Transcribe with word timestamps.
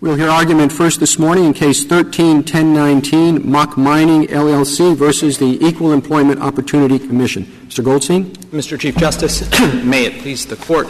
We'll 0.00 0.16
hear 0.16 0.30
argument 0.30 0.72
first 0.72 0.98
this 0.98 1.18
morning 1.18 1.44
in 1.44 1.52
Case 1.52 1.84
13-1019, 1.84 3.44
Mach 3.44 3.76
Mining, 3.76 4.28
LLC 4.28 4.96
versus 4.96 5.36
the 5.36 5.62
Equal 5.62 5.92
Employment 5.92 6.40
Opportunity 6.40 6.98
Commission. 6.98 7.44
Mr. 7.66 7.84
Goldstein? 7.84 8.30
Mr. 8.50 8.80
Chief 8.80 8.96
Justice, 8.96 9.42
may 9.84 10.06
it 10.06 10.22
please 10.22 10.46
the 10.46 10.56
Court, 10.56 10.88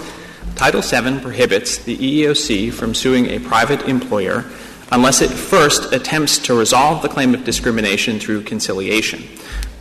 Title 0.54 0.80
VII 0.80 1.18
prohibits 1.22 1.78
the 1.78 1.96
EEOC 1.96 2.72
from 2.72 2.94
suing 2.94 3.26
a 3.26 3.40
private 3.40 3.82
employer 3.88 4.44
unless 4.92 5.22
it 5.22 5.30
first 5.30 5.92
attempts 5.92 6.38
to 6.38 6.54
resolve 6.54 7.02
the 7.02 7.08
claim 7.08 7.34
of 7.34 7.42
discrimination 7.42 8.20
through 8.20 8.44
conciliation. 8.44 9.24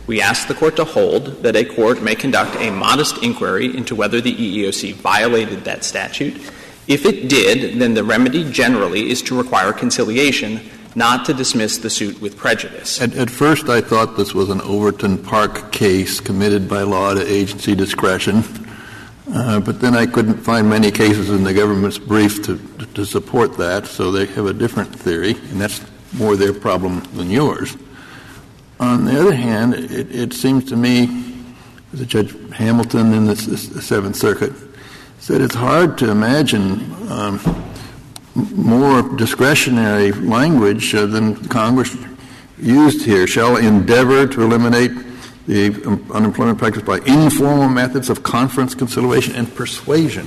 We 0.08 0.20
ask 0.20 0.48
the 0.48 0.54
Court 0.54 0.74
to 0.74 0.84
hold 0.84 1.44
that 1.44 1.54
a 1.54 1.64
court 1.64 2.02
may 2.02 2.16
conduct 2.16 2.56
a 2.56 2.72
modest 2.72 3.22
inquiry 3.22 3.76
into 3.76 3.94
whether 3.94 4.20
the 4.20 4.34
EEOC 4.34 4.94
violated 4.94 5.62
that 5.66 5.84
statute 5.84 6.36
if 6.90 7.06
it 7.06 7.28
did, 7.28 7.78
then 7.78 7.94
the 7.94 8.02
remedy 8.02 8.50
generally 8.50 9.10
is 9.10 9.22
to 9.22 9.38
require 9.38 9.72
conciliation, 9.72 10.60
not 10.96 11.24
to 11.26 11.32
dismiss 11.32 11.78
the 11.78 11.88
suit 11.88 12.20
with 12.20 12.36
prejudice. 12.36 13.00
At, 13.00 13.14
at, 13.14 13.30
first, 13.30 13.68
I 13.68 13.80
thought 13.80 14.16
this 14.16 14.34
was 14.34 14.50
an 14.50 14.60
Overton 14.62 15.16
Park 15.18 15.70
case 15.70 16.18
committed 16.18 16.68
by 16.68 16.82
law 16.82 17.14
to 17.14 17.24
agency 17.24 17.76
discretion, 17.76 18.42
uh, 19.32 19.60
but 19.60 19.80
then 19.80 19.94
I 19.94 20.04
couldn't 20.04 20.38
find 20.38 20.68
many 20.68 20.90
cases 20.90 21.30
in 21.30 21.44
the 21.44 21.54
government's 21.54 21.98
brief 21.98 22.42
to, 22.46 22.58
to 22.94 23.06
support 23.06 23.56
that, 23.58 23.86
so 23.86 24.10
they 24.10 24.26
have 24.26 24.46
a 24.46 24.52
different 24.52 24.92
theory, 24.92 25.36
and 25.50 25.60
that's 25.60 25.80
more 26.14 26.34
their 26.34 26.52
problem 26.52 27.02
than 27.14 27.30
yours. 27.30 27.76
On 28.80 29.04
the 29.04 29.20
other 29.20 29.34
hand, 29.34 29.74
it, 29.74 30.12
it 30.12 30.32
seems 30.32 30.64
to 30.70 30.76
me, 30.76 31.36
as 31.92 32.04
Judge 32.06 32.34
Hamilton 32.50 33.12
in 33.12 33.26
the, 33.26 33.34
the 33.34 33.80
Seventh 33.80 34.16
Circuit 34.16 34.69
said 35.30 35.42
it's 35.42 35.54
hard 35.54 35.96
to 35.96 36.10
imagine 36.10 36.92
um, 37.08 37.38
more 38.34 39.00
discretionary 39.16 40.10
language 40.10 40.92
uh, 40.92 41.06
than 41.06 41.36
Congress 41.46 41.96
used 42.58 43.04
here. 43.04 43.28
Shall 43.28 43.56
endeavor 43.56 44.26
to 44.26 44.42
eliminate 44.42 44.90
the 45.46 45.68
unemployment 46.12 46.58
practice 46.58 46.82
by 46.82 46.98
informal 47.06 47.68
methods 47.68 48.10
of 48.10 48.24
conference, 48.24 48.74
conciliation, 48.74 49.36
and 49.36 49.54
persuasion. 49.54 50.26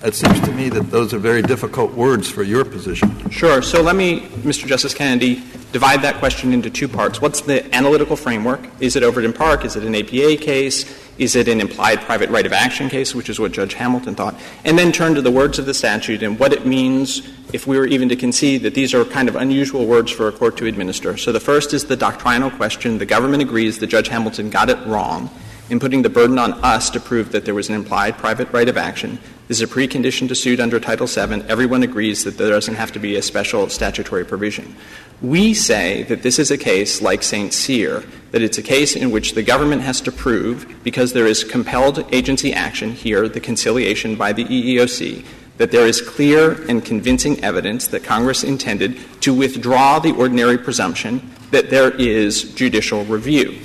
It 0.00 0.14
seems 0.14 0.38
to 0.42 0.52
me 0.52 0.68
that 0.68 0.92
those 0.92 1.12
are 1.12 1.18
very 1.18 1.42
difficult 1.42 1.92
words 1.92 2.30
for 2.30 2.44
your 2.44 2.64
position. 2.64 3.30
Sure. 3.30 3.60
So 3.62 3.82
let 3.82 3.96
me, 3.96 4.20
Mr. 4.20 4.64
Justice 4.64 4.94
Kennedy, 4.94 5.42
divide 5.72 6.02
that 6.02 6.18
question 6.20 6.52
into 6.52 6.70
two 6.70 6.86
parts. 6.86 7.20
What's 7.20 7.40
the 7.40 7.74
analytical 7.74 8.14
framework? 8.14 8.60
Is 8.78 8.94
it 8.94 9.02
Overton 9.02 9.32
Park? 9.32 9.64
Is 9.64 9.74
it 9.74 9.82
an 9.82 9.96
APA 9.96 10.36
case? 10.36 10.84
Is 11.18 11.34
it 11.34 11.48
an 11.48 11.60
implied 11.60 12.00
private 12.02 12.30
right 12.30 12.46
of 12.46 12.52
action 12.52 12.88
case, 12.88 13.12
which 13.12 13.28
is 13.28 13.40
what 13.40 13.50
Judge 13.50 13.74
Hamilton 13.74 14.14
thought? 14.14 14.36
And 14.64 14.78
then 14.78 14.92
turn 14.92 15.16
to 15.16 15.20
the 15.20 15.32
words 15.32 15.58
of 15.58 15.66
the 15.66 15.74
statute 15.74 16.22
and 16.22 16.38
what 16.38 16.52
it 16.52 16.64
means 16.64 17.28
if 17.52 17.66
we 17.66 17.76
were 17.76 17.86
even 17.86 18.08
to 18.08 18.14
concede 18.14 18.62
that 18.62 18.74
these 18.74 18.94
are 18.94 19.04
kind 19.04 19.28
of 19.28 19.34
unusual 19.34 19.84
words 19.84 20.12
for 20.12 20.28
a 20.28 20.32
court 20.32 20.56
to 20.58 20.66
administer. 20.66 21.16
So 21.16 21.32
the 21.32 21.40
first 21.40 21.74
is 21.74 21.86
the 21.86 21.96
doctrinal 21.96 22.52
question. 22.52 22.98
The 22.98 23.06
government 23.06 23.42
agrees 23.42 23.80
that 23.80 23.88
Judge 23.88 24.06
Hamilton 24.06 24.48
got 24.48 24.70
it 24.70 24.78
wrong 24.86 25.28
in 25.70 25.78
putting 25.80 26.02
the 26.02 26.08
burden 26.08 26.38
on 26.38 26.52
us 26.64 26.90
to 26.90 27.00
prove 27.00 27.32
that 27.32 27.44
there 27.44 27.54
was 27.54 27.68
an 27.68 27.74
implied 27.74 28.16
private 28.16 28.50
right 28.52 28.68
of 28.68 28.76
action. 28.76 29.18
This 29.48 29.60
is 29.60 29.70
a 29.70 29.74
precondition 29.74 30.28
to 30.28 30.34
suit 30.34 30.60
under 30.60 30.78
Title 30.78 31.06
VII. 31.06 31.42
Everyone 31.48 31.82
agrees 31.82 32.24
that 32.24 32.38
there 32.38 32.50
doesn't 32.50 32.74
have 32.74 32.92
to 32.92 32.98
be 32.98 33.16
a 33.16 33.22
special 33.22 33.68
statutory 33.68 34.24
provision. 34.24 34.76
We 35.20 35.54
say 35.54 36.04
that 36.04 36.22
this 36.22 36.38
is 36.38 36.50
a 36.50 36.58
case 36.58 37.02
like 37.02 37.22
St. 37.22 37.52
Cyr, 37.52 38.04
that 38.30 38.42
it's 38.42 38.58
a 38.58 38.62
case 38.62 38.94
in 38.94 39.10
which 39.10 39.34
the 39.34 39.42
government 39.42 39.82
has 39.82 40.00
to 40.02 40.12
prove, 40.12 40.72
because 40.84 41.12
there 41.12 41.26
is 41.26 41.44
compelled 41.44 42.06
agency 42.14 42.52
action 42.52 42.92
here, 42.92 43.28
the 43.28 43.40
conciliation 43.40 44.16
by 44.16 44.32
the 44.32 44.44
EEOC, 44.44 45.24
that 45.56 45.72
there 45.72 45.86
is 45.86 46.00
clear 46.00 46.62
and 46.68 46.84
convincing 46.84 47.42
evidence 47.42 47.88
that 47.88 48.04
Congress 48.04 48.44
intended 48.44 48.96
to 49.20 49.34
withdraw 49.34 49.98
the 49.98 50.12
ordinary 50.12 50.56
presumption 50.56 51.20
that 51.50 51.68
there 51.68 51.90
is 51.90 52.54
judicial 52.54 53.04
review. 53.06 53.58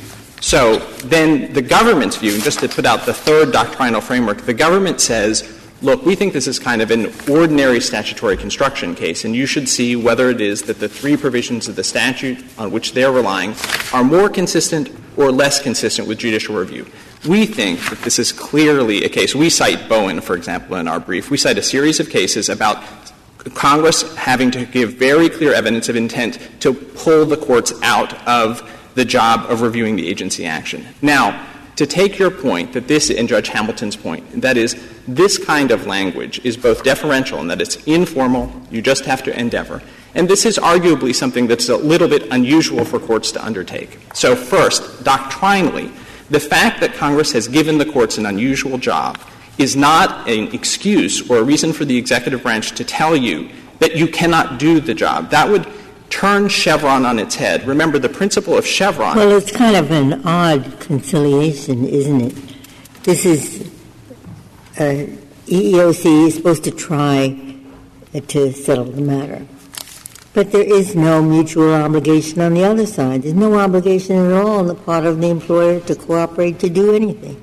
So 0.44 0.80
then 1.06 1.54
the 1.54 1.62
government's 1.62 2.18
view, 2.18 2.34
and 2.34 2.44
just 2.44 2.60
to 2.60 2.68
put 2.68 2.86
out 2.86 3.06
the 3.06 3.14
third 3.14 3.54
doctrinal 3.54 4.02
framework, 4.02 4.42
the 4.42 4.54
government 4.54 5.00
says, 5.00 5.58
look, 5.82 6.06
we 6.06 6.16
think 6.16 6.34
this 6.34 6.48
is 6.48 6.60
kind 6.60 6.82
of 6.82 6.92
an 6.92 7.14
ordinary 7.30 7.80
statutory 7.80 8.36
construction 8.36 8.94
case, 8.94 9.24
and 9.24 9.34
you 9.34 9.46
should 9.46 9.70
see 9.70 9.96
whether 9.96 10.30
it 10.30 10.42
is 10.42 10.64
that 10.64 10.82
the 10.82 10.90
three 10.90 11.16
provisions 11.16 11.70
of 11.70 11.78
the 11.78 11.84
statute 11.84 12.44
on 12.58 12.72
which 12.72 12.92
they're 12.92 13.14
relying 13.14 13.56
are 13.94 14.04
more 14.04 14.28
consistent 14.28 14.92
or 15.16 15.32
less 15.32 15.62
consistent 15.62 16.10
with 16.10 16.18
judicial 16.18 16.56
review. 16.56 16.86
We 17.26 17.46
think 17.46 17.80
that 17.90 18.00
this 18.00 18.20
is 18.20 18.34
clearly 18.34 19.06
a 19.06 19.10
case. 19.10 19.34
We 19.34 19.50
cite 19.50 19.88
Bowen, 19.88 20.20
for 20.20 20.36
example, 20.36 20.76
in 20.76 20.90
our 20.90 21.00
brief. 21.00 21.32
We 21.32 21.38
cite 21.38 21.58
a 21.58 21.64
series 21.64 22.02
of 22.02 22.10
cases 22.10 22.50
about 22.50 22.84
Congress 23.54 24.14
having 24.18 24.52
to 24.52 24.66
give 24.66 24.96
very 24.96 25.30
clear 25.30 25.54
evidence 25.54 25.88
of 25.88 25.96
intent 25.96 26.38
to 26.60 26.74
pull 26.74 27.26
the 27.26 27.38
courts 27.38 27.72
out 27.82 28.14
of 28.28 28.70
the 28.96 29.06
job 29.06 29.50
of 29.50 29.62
reviewing 29.62 29.96
the 29.96 30.08
agency 30.08 30.46
action. 30.46 30.86
Now, 31.02 31.48
to 31.76 31.88
take 31.88 32.20
your 32.20 32.30
point 32.30 32.74
that 32.74 32.88
this, 32.88 33.10
and 33.10 33.28
Judge 33.28 33.48
Hamilton's 33.50 33.96
point, 33.96 34.42
that 34.42 34.58
is, 34.58 34.76
this 35.08 35.38
kind 35.38 35.72
of 35.72 35.88
language 35.88 36.40
is 36.46 36.56
both 36.56 36.84
deferential 36.84 37.40
and 37.40 37.50
that 37.50 37.62
it's 37.62 37.78
informal, 37.88 38.52
you 38.70 38.82
just 38.82 39.06
have 39.06 39.24
to 39.24 39.40
endeavor. 39.40 39.82
And 40.16 40.30
this 40.30 40.46
is 40.46 40.60
arguably 40.60 41.16
something 41.16 41.48
that's 41.48 41.70
a 41.70 41.78
little 41.78 42.08
bit 42.08 42.32
unusual 42.32 42.86
for 42.86 43.00
courts 43.00 43.32
to 43.32 43.44
undertake. 43.44 43.98
So, 44.14 44.36
first, 44.36 45.04
doctrinally, 45.04 45.92
the 46.30 46.40
fact 46.40 46.80
that 46.82 46.94
Congress 46.94 47.32
has 47.32 47.48
given 47.48 47.80
the 47.80 47.86
courts 47.86 48.18
an 48.18 48.28
unusual 48.28 48.78
job 48.78 49.20
is 49.58 49.76
not 49.76 50.28
an 50.30 50.54
excuse 50.54 51.30
or 51.30 51.38
a 51.38 51.44
reason 51.44 51.74
for 51.74 51.86
the 51.86 51.98
executive 51.98 52.44
branch 52.44 52.72
to 52.74 52.84
tell 52.84 53.16
you 53.16 53.50
that 53.80 53.96
you 53.96 54.08
cannot 54.08 54.60
do 54.60 54.80
the 54.80 54.94
job. 54.94 55.32
That 55.32 55.50
would 55.50 55.68
turn 56.14 56.48
Chevron 56.48 57.06
on 57.06 57.18
its 57.18 57.34
head. 57.34 57.66
Remember, 57.68 57.98
the 57.98 58.08
principle 58.08 58.56
of 58.56 58.66
Chevron. 58.68 59.16
Well, 59.18 59.32
it's 59.32 59.52
kind 59.52 59.76
of 59.76 59.90
an 59.90 60.26
odd 60.26 60.80
conciliation, 60.80 61.86
isn't 61.86 62.22
it? 62.22 62.36
This 63.02 63.26
is 63.26 63.72
uh, 64.80 65.08
EEOC 65.48 66.28
is 66.28 66.36
supposed 66.36 66.64
to 66.66 66.72
try 66.72 67.36
to 68.28 68.52
settle 68.54 68.86
the 68.86 69.02
matter. 69.02 69.46
But 70.34 70.52
there 70.52 70.64
is 70.64 70.96
no 70.96 71.22
mutual 71.22 71.74
obligation 71.74 72.42
on 72.42 72.54
the 72.54 72.64
other 72.64 72.86
side. 72.86 73.24
There's 73.24 73.34
no 73.34 73.58
obligation 73.58 74.16
at 74.16 74.34
all 74.34 74.60
on 74.60 74.68
the 74.68 74.76
part 74.76 75.06
of 75.06 75.20
the 75.20 75.30
employer 75.30 75.80
to 75.82 75.96
cooperate 75.96 76.60
to 76.60 76.70
do 76.70 76.94
anything. 76.94 77.40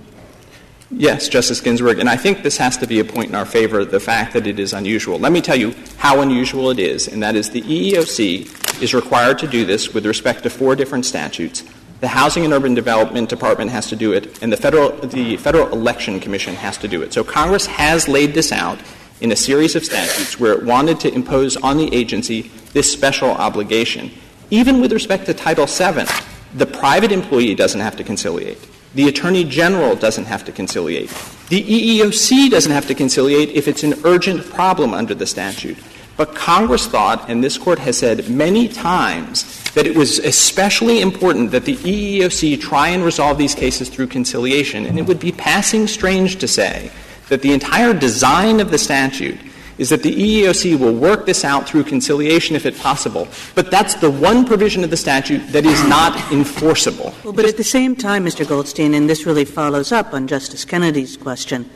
Yes, 0.93 1.29
Justice 1.29 1.61
Ginsburg, 1.61 2.01
and 2.01 2.09
I 2.09 2.17
think 2.17 2.43
this 2.43 2.57
has 2.57 2.77
to 2.79 2.87
be 2.87 2.99
a 2.99 3.05
point 3.05 3.29
in 3.29 3.37
our 3.37 3.45
favor, 3.45 3.85
the 3.85 4.01
fact 4.01 4.33
that 4.33 4.49
it 4.49 4.59
is 4.59 4.73
unusual. 4.73 5.21
Let 5.21 5.31
me 5.31 5.41
tell 5.41 5.55
you 5.55 5.73
how 5.99 6.21
unusual 6.21 6.71
it 6.71 6.81
is, 6.81 7.07
and 7.07 7.23
that 7.23 7.37
is 7.37 7.51
the 7.51 7.63
EEOC 7.63 8.83
is 8.83 8.93
required 8.93 9.39
to 9.39 9.47
do 9.47 9.65
this 9.65 9.95
with 9.95 10.05
respect 10.05 10.43
to 10.43 10.51
four 10.51 10.75
different 10.75 11.07
statutes. 11.07 11.63
The 12.01 12.09
Housing 12.09 12.45
and 12.45 12.53
Urban 12.53 12.75
Development 12.75 13.29
Department 13.29 13.71
has 13.71 13.87
to 13.91 13.97
do 13.97 14.13
it, 14.13 14.43
and 14.43 14.53
the 14.53 14.57
Federal, 14.57 14.91
the 14.91 15.37
Federal 15.37 15.69
Election 15.69 16.19
Commission 16.19 16.55
has 16.57 16.77
to 16.79 16.89
do 16.89 17.03
it. 17.03 17.13
So 17.13 17.23
Congress 17.23 17.67
has 17.67 18.09
laid 18.09 18.35
this 18.35 18.51
out 18.51 18.81
in 19.21 19.31
a 19.31 19.37
series 19.37 19.77
of 19.77 19.85
statutes 19.85 20.41
where 20.41 20.55
it 20.55 20.65
wanted 20.65 20.99
to 21.01 21.15
impose 21.15 21.57
on 21.59 21.77
the 21.77 21.95
agency 21.95 22.51
this 22.73 22.93
special 22.93 23.31
obligation. 23.31 24.11
Even 24.51 24.81
with 24.81 24.93
respect 24.93 25.27
to 25.27 25.35
Title 25.35 25.67
VII, 25.67 26.07
the 26.55 26.67
private 26.67 27.13
employee 27.13 27.55
doesn't 27.55 27.81
have 27.81 27.97
to 27.97 28.03
conciliate. 28.03 28.59
The 28.95 29.09
Attorney 29.09 29.45
General 29.45 29.95
doesn't 29.95 30.25
have 30.25 30.45
to 30.47 30.53
conciliate. 30.53 31.11
The 31.49 31.63
EEOC 31.63 32.51
doesn't 32.51 32.73
have 32.73 32.87
to 32.89 32.95
conciliate 32.95 33.51
if 33.51 33.69
it's 33.69 33.85
an 33.85 33.95
urgent 34.05 34.49
problem 34.51 34.95
under 34.95 35.15
the 35.15 35.27
statute. 35.27 35.79
But 36.17 36.35
Congress 36.35 36.87
thought, 36.87 37.31
and 37.31 37.43
this 37.43 37.57
Court 37.57 37.79
has 37.79 37.97
said 37.97 38.29
many 38.29 38.69
times, 38.69 39.63
that 39.73 39.87
it 39.87 39.97
was 39.97 40.19
especially 40.19 41.01
important 41.01 41.51
that 41.53 41.65
the 41.65 41.77
EEOC 41.77 42.61
try 42.61 42.89
and 42.89 43.05
resolve 43.05 43.39
these 43.39 43.55
cases 43.55 43.89
through 43.89 44.09
conciliation. 44.09 44.87
And 44.87 44.99
it 44.99 45.07
would 45.07 45.21
be 45.21 45.33
passing 45.33 45.87
strange 45.87 46.37
to 46.37 46.49
say 46.49 46.91
that 47.29 47.43
the 47.43 47.53
entire 47.53 47.95
design 47.95 48.61
of 48.61 48.71
the 48.71 48.79
statute 48.79 49.39
is 49.81 49.89
that 49.89 50.03
the 50.03 50.15
EEOC 50.15 50.79
will 50.79 50.93
work 50.93 51.25
this 51.25 51.43
out 51.43 51.67
through 51.67 51.83
conciliation 51.83 52.55
if 52.55 52.67
it's 52.67 52.79
possible. 52.79 53.27
But 53.55 53.71
that's 53.71 53.95
the 53.95 54.11
one 54.11 54.45
provision 54.45 54.85
of 54.85 54.91
the 54.91 54.97
statute 54.99 55.39
that 55.53 55.65
is 55.65 55.83
not 55.89 56.31
enforceable. 56.31 57.15
Well, 57.25 57.33
but 57.33 57.47
at 57.47 57.57
the 57.57 57.65
same 57.65 57.97
time, 57.97 58.27
Mr. 58.27 58.47
Goldstein, 58.47 58.93
and 58.93 59.09
this 59.09 59.25
really 59.25 59.47
follows 59.47 59.91
up 59.91 60.13
on 60.13 60.27
Justice 60.27 60.67
Kennedy's 60.67 61.17
question, 61.17 61.69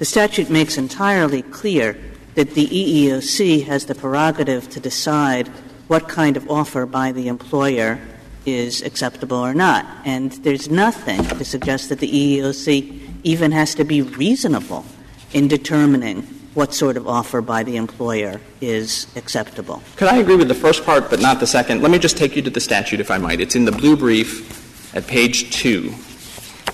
the 0.00 0.04
statute 0.04 0.50
makes 0.50 0.76
entirely 0.76 1.42
clear 1.42 1.96
that 2.34 2.54
the 2.54 2.66
EEOC 2.66 3.64
has 3.66 3.86
the 3.86 3.94
prerogative 3.94 4.68
to 4.70 4.80
decide 4.80 5.46
what 5.86 6.08
kind 6.08 6.36
of 6.36 6.50
offer 6.50 6.84
by 6.84 7.12
the 7.12 7.28
employer 7.28 8.00
is 8.44 8.82
acceptable 8.82 9.36
or 9.36 9.54
not. 9.54 9.86
And 10.04 10.32
there's 10.42 10.68
nothing 10.68 11.22
to 11.22 11.44
suggest 11.44 11.90
that 11.90 12.00
the 12.00 12.10
EEOC 12.10 13.20
even 13.22 13.52
has 13.52 13.76
to 13.76 13.84
be 13.84 14.02
reasonable 14.02 14.84
in 15.32 15.46
determining 15.46 16.26
what 16.54 16.74
sort 16.74 16.96
of 16.96 17.08
offer 17.08 17.40
by 17.40 17.62
the 17.62 17.76
employer 17.76 18.40
is 18.60 19.06
acceptable. 19.16 19.82
Could 19.96 20.08
I 20.08 20.18
agree 20.18 20.36
with 20.36 20.48
the 20.48 20.54
first 20.54 20.84
part 20.84 21.08
but 21.08 21.20
not 21.20 21.40
the 21.40 21.46
second? 21.46 21.82
Let 21.82 21.90
me 21.90 21.98
just 21.98 22.16
take 22.16 22.36
you 22.36 22.42
to 22.42 22.50
the 22.50 22.60
statute, 22.60 23.00
if 23.00 23.10
I 23.10 23.18
might. 23.18 23.40
It's 23.40 23.56
in 23.56 23.64
the 23.64 23.72
blue 23.72 23.96
brief 23.96 24.94
at 24.94 25.06
page 25.06 25.50
2, 25.52 25.92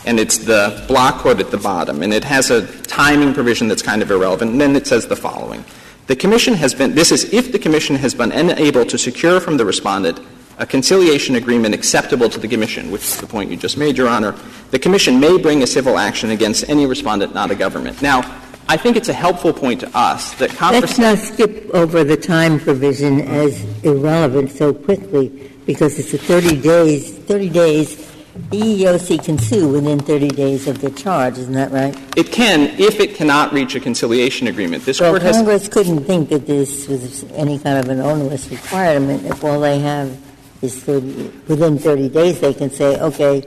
and 0.04 0.18
it's 0.18 0.38
the 0.38 0.84
block 0.88 1.20
quote 1.20 1.40
at 1.40 1.50
the 1.50 1.58
bottom, 1.58 2.02
and 2.02 2.12
it 2.12 2.24
has 2.24 2.50
a 2.50 2.66
timing 2.84 3.32
provision 3.34 3.68
that's 3.68 3.82
kind 3.82 4.02
of 4.02 4.10
irrelevant, 4.10 4.52
and 4.52 4.60
then 4.60 4.74
it 4.74 4.86
says 4.86 5.06
the 5.06 5.16
following. 5.16 5.64
The 6.08 6.16
Commission 6.16 6.54
has 6.54 6.74
been, 6.74 6.94
this 6.94 7.12
is 7.12 7.32
if 7.32 7.52
the 7.52 7.58
Commission 7.58 7.94
has 7.96 8.14
been 8.14 8.32
unable 8.32 8.84
to 8.86 8.98
secure 8.98 9.40
from 9.40 9.56
the 9.58 9.64
respondent 9.64 10.18
a 10.56 10.66
conciliation 10.66 11.36
agreement 11.36 11.72
acceptable 11.72 12.28
to 12.28 12.40
the 12.40 12.48
Commission, 12.48 12.90
which 12.90 13.02
is 13.02 13.16
the 13.18 13.26
point 13.26 13.50
you 13.50 13.56
just 13.56 13.78
made, 13.78 13.96
Your 13.96 14.08
Honor, 14.08 14.34
the 14.72 14.78
Commission 14.78 15.20
may 15.20 15.38
bring 15.38 15.62
a 15.62 15.66
civil 15.66 15.98
action 15.98 16.30
against 16.30 16.68
any 16.68 16.84
respondent, 16.86 17.32
not 17.32 17.52
a 17.52 17.54
government. 17.54 18.02
Now, 18.02 18.22
I 18.68 18.76
think 18.76 18.96
it's 18.96 19.08
a 19.08 19.14
helpful 19.14 19.52
point 19.52 19.80
to 19.80 19.90
us 19.96 20.34
that 20.34 20.50
Congress. 20.50 20.98
Let's 20.98 20.98
not 20.98 21.18
skip 21.18 21.70
over 21.74 22.04
the 22.04 22.16
time 22.16 22.60
provision 22.60 23.20
as 23.20 23.64
irrelevant 23.82 24.50
so 24.50 24.74
quickly, 24.74 25.50
because 25.66 25.98
it's 25.98 26.12
a 26.14 26.18
30 26.18 26.60
days, 26.60 27.16
30 27.18 27.48
days 27.48 28.08
The 28.50 28.60
EEOC 28.60 29.24
can 29.24 29.36
sue 29.36 29.68
within 29.68 29.98
30 29.98 30.28
days 30.28 30.68
of 30.68 30.80
the 30.80 30.90
charge, 30.92 31.36
isn't 31.36 31.52
that 31.52 31.70
right? 31.70 31.94
It 32.16 32.32
can 32.32 32.80
if 32.80 32.98
it 32.98 33.14
cannot 33.14 33.52
reach 33.52 33.74
a 33.74 33.80
conciliation 33.80 34.46
agreement. 34.46 34.86
This 34.86 35.00
well, 35.00 35.10
Court 35.12 35.22
has. 35.22 35.36
Congress 35.36 35.68
couldn't 35.68 36.04
think 36.04 36.30
that 36.30 36.46
this 36.46 36.88
was 36.88 37.24
any 37.32 37.58
kind 37.58 37.78
of 37.78 37.90
an 37.90 38.00
onerous 38.00 38.48
requirement 38.48 39.26
if 39.26 39.44
all 39.44 39.60
they 39.60 39.80
have 39.80 40.16
is 40.62 40.82
30, 40.82 41.30
within 41.48 41.78
30 41.78 42.08
days 42.08 42.40
they 42.40 42.54
can 42.54 42.70
say, 42.70 42.98
okay, 43.00 43.44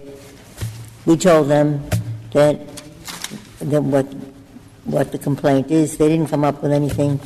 we 1.07 1.17
told 1.17 1.47
them 1.47 1.83
that, 2.33 2.59
that 3.59 3.81
what, 3.81 4.05
what 4.91 5.11
the 5.11 5.17
complaint 5.17 5.71
is. 5.71 5.97
They 5.97 6.09
didn't 6.09 6.27
come 6.27 6.43
up 6.43 6.61
with 6.61 6.71
anything 6.71 7.19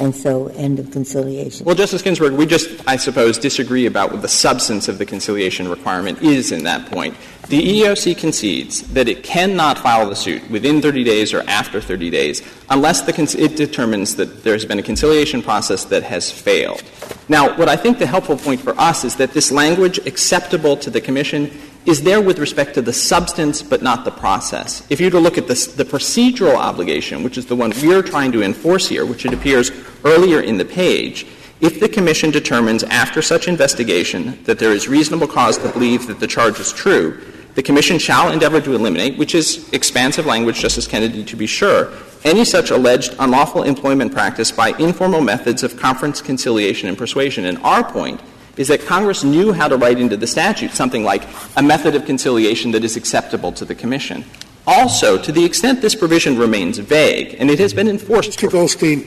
and 0.00 0.14
so 0.14 0.48
end 0.48 0.78
of 0.78 0.90
conciliation. 0.90 1.64
Well, 1.64 1.74
Justice 1.74 2.02
Ginsburg, 2.02 2.34
we 2.34 2.46
just, 2.46 2.68
I 2.86 2.96
suppose, 2.96 3.38
disagree 3.38 3.86
about 3.86 4.12
what 4.12 4.22
the 4.22 4.28
substance 4.28 4.88
of 4.88 4.98
the 4.98 5.06
conciliation 5.06 5.68
requirement 5.68 6.22
is 6.22 6.52
in 6.52 6.64
that 6.64 6.90
point. 6.90 7.16
The 7.48 7.62
EEOC 7.80 8.18
concedes 8.18 8.82
that 8.92 9.08
it 9.08 9.22
cannot 9.22 9.78
file 9.78 10.08
the 10.08 10.16
suit 10.16 10.50
within 10.50 10.82
30 10.82 11.04
days 11.04 11.32
or 11.32 11.42
after 11.48 11.80
30 11.80 12.10
days 12.10 12.42
unless 12.68 13.00
con- 13.10 13.40
it 13.40 13.56
determines 13.56 14.16
that 14.16 14.42
there 14.42 14.52
has 14.52 14.64
been 14.64 14.80
a 14.80 14.82
conciliation 14.82 15.42
process 15.42 15.84
that 15.84 16.02
has 16.02 16.30
failed. 16.30 16.82
Now, 17.28 17.56
what 17.56 17.68
I 17.68 17.76
think 17.76 17.98
the 17.98 18.06
helpful 18.06 18.36
point 18.36 18.60
for 18.60 18.78
us 18.80 19.04
is 19.04 19.16
that 19.16 19.32
this 19.32 19.52
language 19.52 19.98
acceptable 19.98 20.76
to 20.78 20.90
the 20.90 21.00
Commission 21.00 21.50
is 21.86 22.02
there 22.02 22.20
with 22.20 22.40
respect 22.40 22.74
to 22.74 22.82
the 22.82 22.92
substance 22.92 23.62
but 23.62 23.80
not 23.80 24.04
the 24.04 24.10
process. 24.10 24.84
If 24.90 25.00
you 25.00 25.06
were 25.06 25.12
to 25.12 25.20
look 25.20 25.38
at 25.38 25.46
this, 25.46 25.68
the 25.68 25.84
procedural 25.84 26.56
obligation, 26.56 27.22
which 27.22 27.38
is 27.38 27.46
the 27.46 27.54
one 27.54 27.72
we're 27.82 28.02
trying 28.02 28.32
to 28.32 28.42
enforce 28.42 28.88
here, 28.88 29.06
which 29.06 29.24
it 29.24 29.32
appears 29.32 29.70
earlier 30.04 30.40
in 30.40 30.58
the 30.58 30.64
page, 30.64 31.26
if 31.60 31.80
the 31.80 31.88
Commission 31.88 32.30
determines 32.30 32.82
after 32.82 33.22
such 33.22 33.48
investigation 33.48 34.42
that 34.44 34.58
there 34.58 34.72
is 34.72 34.88
reasonable 34.88 35.28
cause 35.28 35.56
to 35.58 35.68
believe 35.70 36.06
that 36.08 36.20
the 36.20 36.26
charge 36.26 36.60
is 36.60 36.72
true, 36.72 37.22
the 37.54 37.62
Commission 37.62 37.98
shall 37.98 38.30
endeavor 38.30 38.60
to 38.60 38.74
eliminate, 38.74 39.16
which 39.16 39.34
is 39.34 39.72
expansive 39.72 40.26
language, 40.26 40.60
Justice 40.60 40.86
Kennedy, 40.86 41.24
to 41.24 41.36
be 41.36 41.46
sure, 41.46 41.90
any 42.24 42.44
such 42.44 42.70
alleged 42.70 43.14
unlawful 43.18 43.62
employment 43.62 44.12
practice 44.12 44.52
by 44.52 44.70
informal 44.78 45.22
methods 45.22 45.62
of 45.62 45.78
conference 45.78 46.20
conciliation 46.20 46.88
and 46.88 46.98
persuasion. 46.98 47.46
And 47.46 47.56
our 47.58 47.82
point 47.82 48.20
is 48.56 48.68
that 48.68 48.86
Congress 48.86 49.22
knew 49.22 49.52
how 49.52 49.68
to 49.68 49.76
write 49.76 49.98
into 49.98 50.16
the 50.16 50.26
statute 50.26 50.70
something 50.72 51.04
like 51.04 51.26
a 51.56 51.62
method 51.62 51.94
of 51.94 52.04
conciliation 52.06 52.70
that 52.70 52.84
is 52.84 52.96
acceptable 52.96 53.52
to 53.52 53.64
the 53.64 53.74
Commission. 53.74 54.24
Also, 54.66 55.20
to 55.20 55.30
the 55.30 55.44
extent 55.44 55.80
this 55.80 55.94
provision 55.94 56.36
remains 56.38 56.78
vague, 56.78 57.36
and 57.38 57.50
it 57.50 57.58
has 57.58 57.72
been 57.72 57.88
enforced. 57.88 58.32
Mr. 58.32 58.50
Goldstein, 58.50 59.00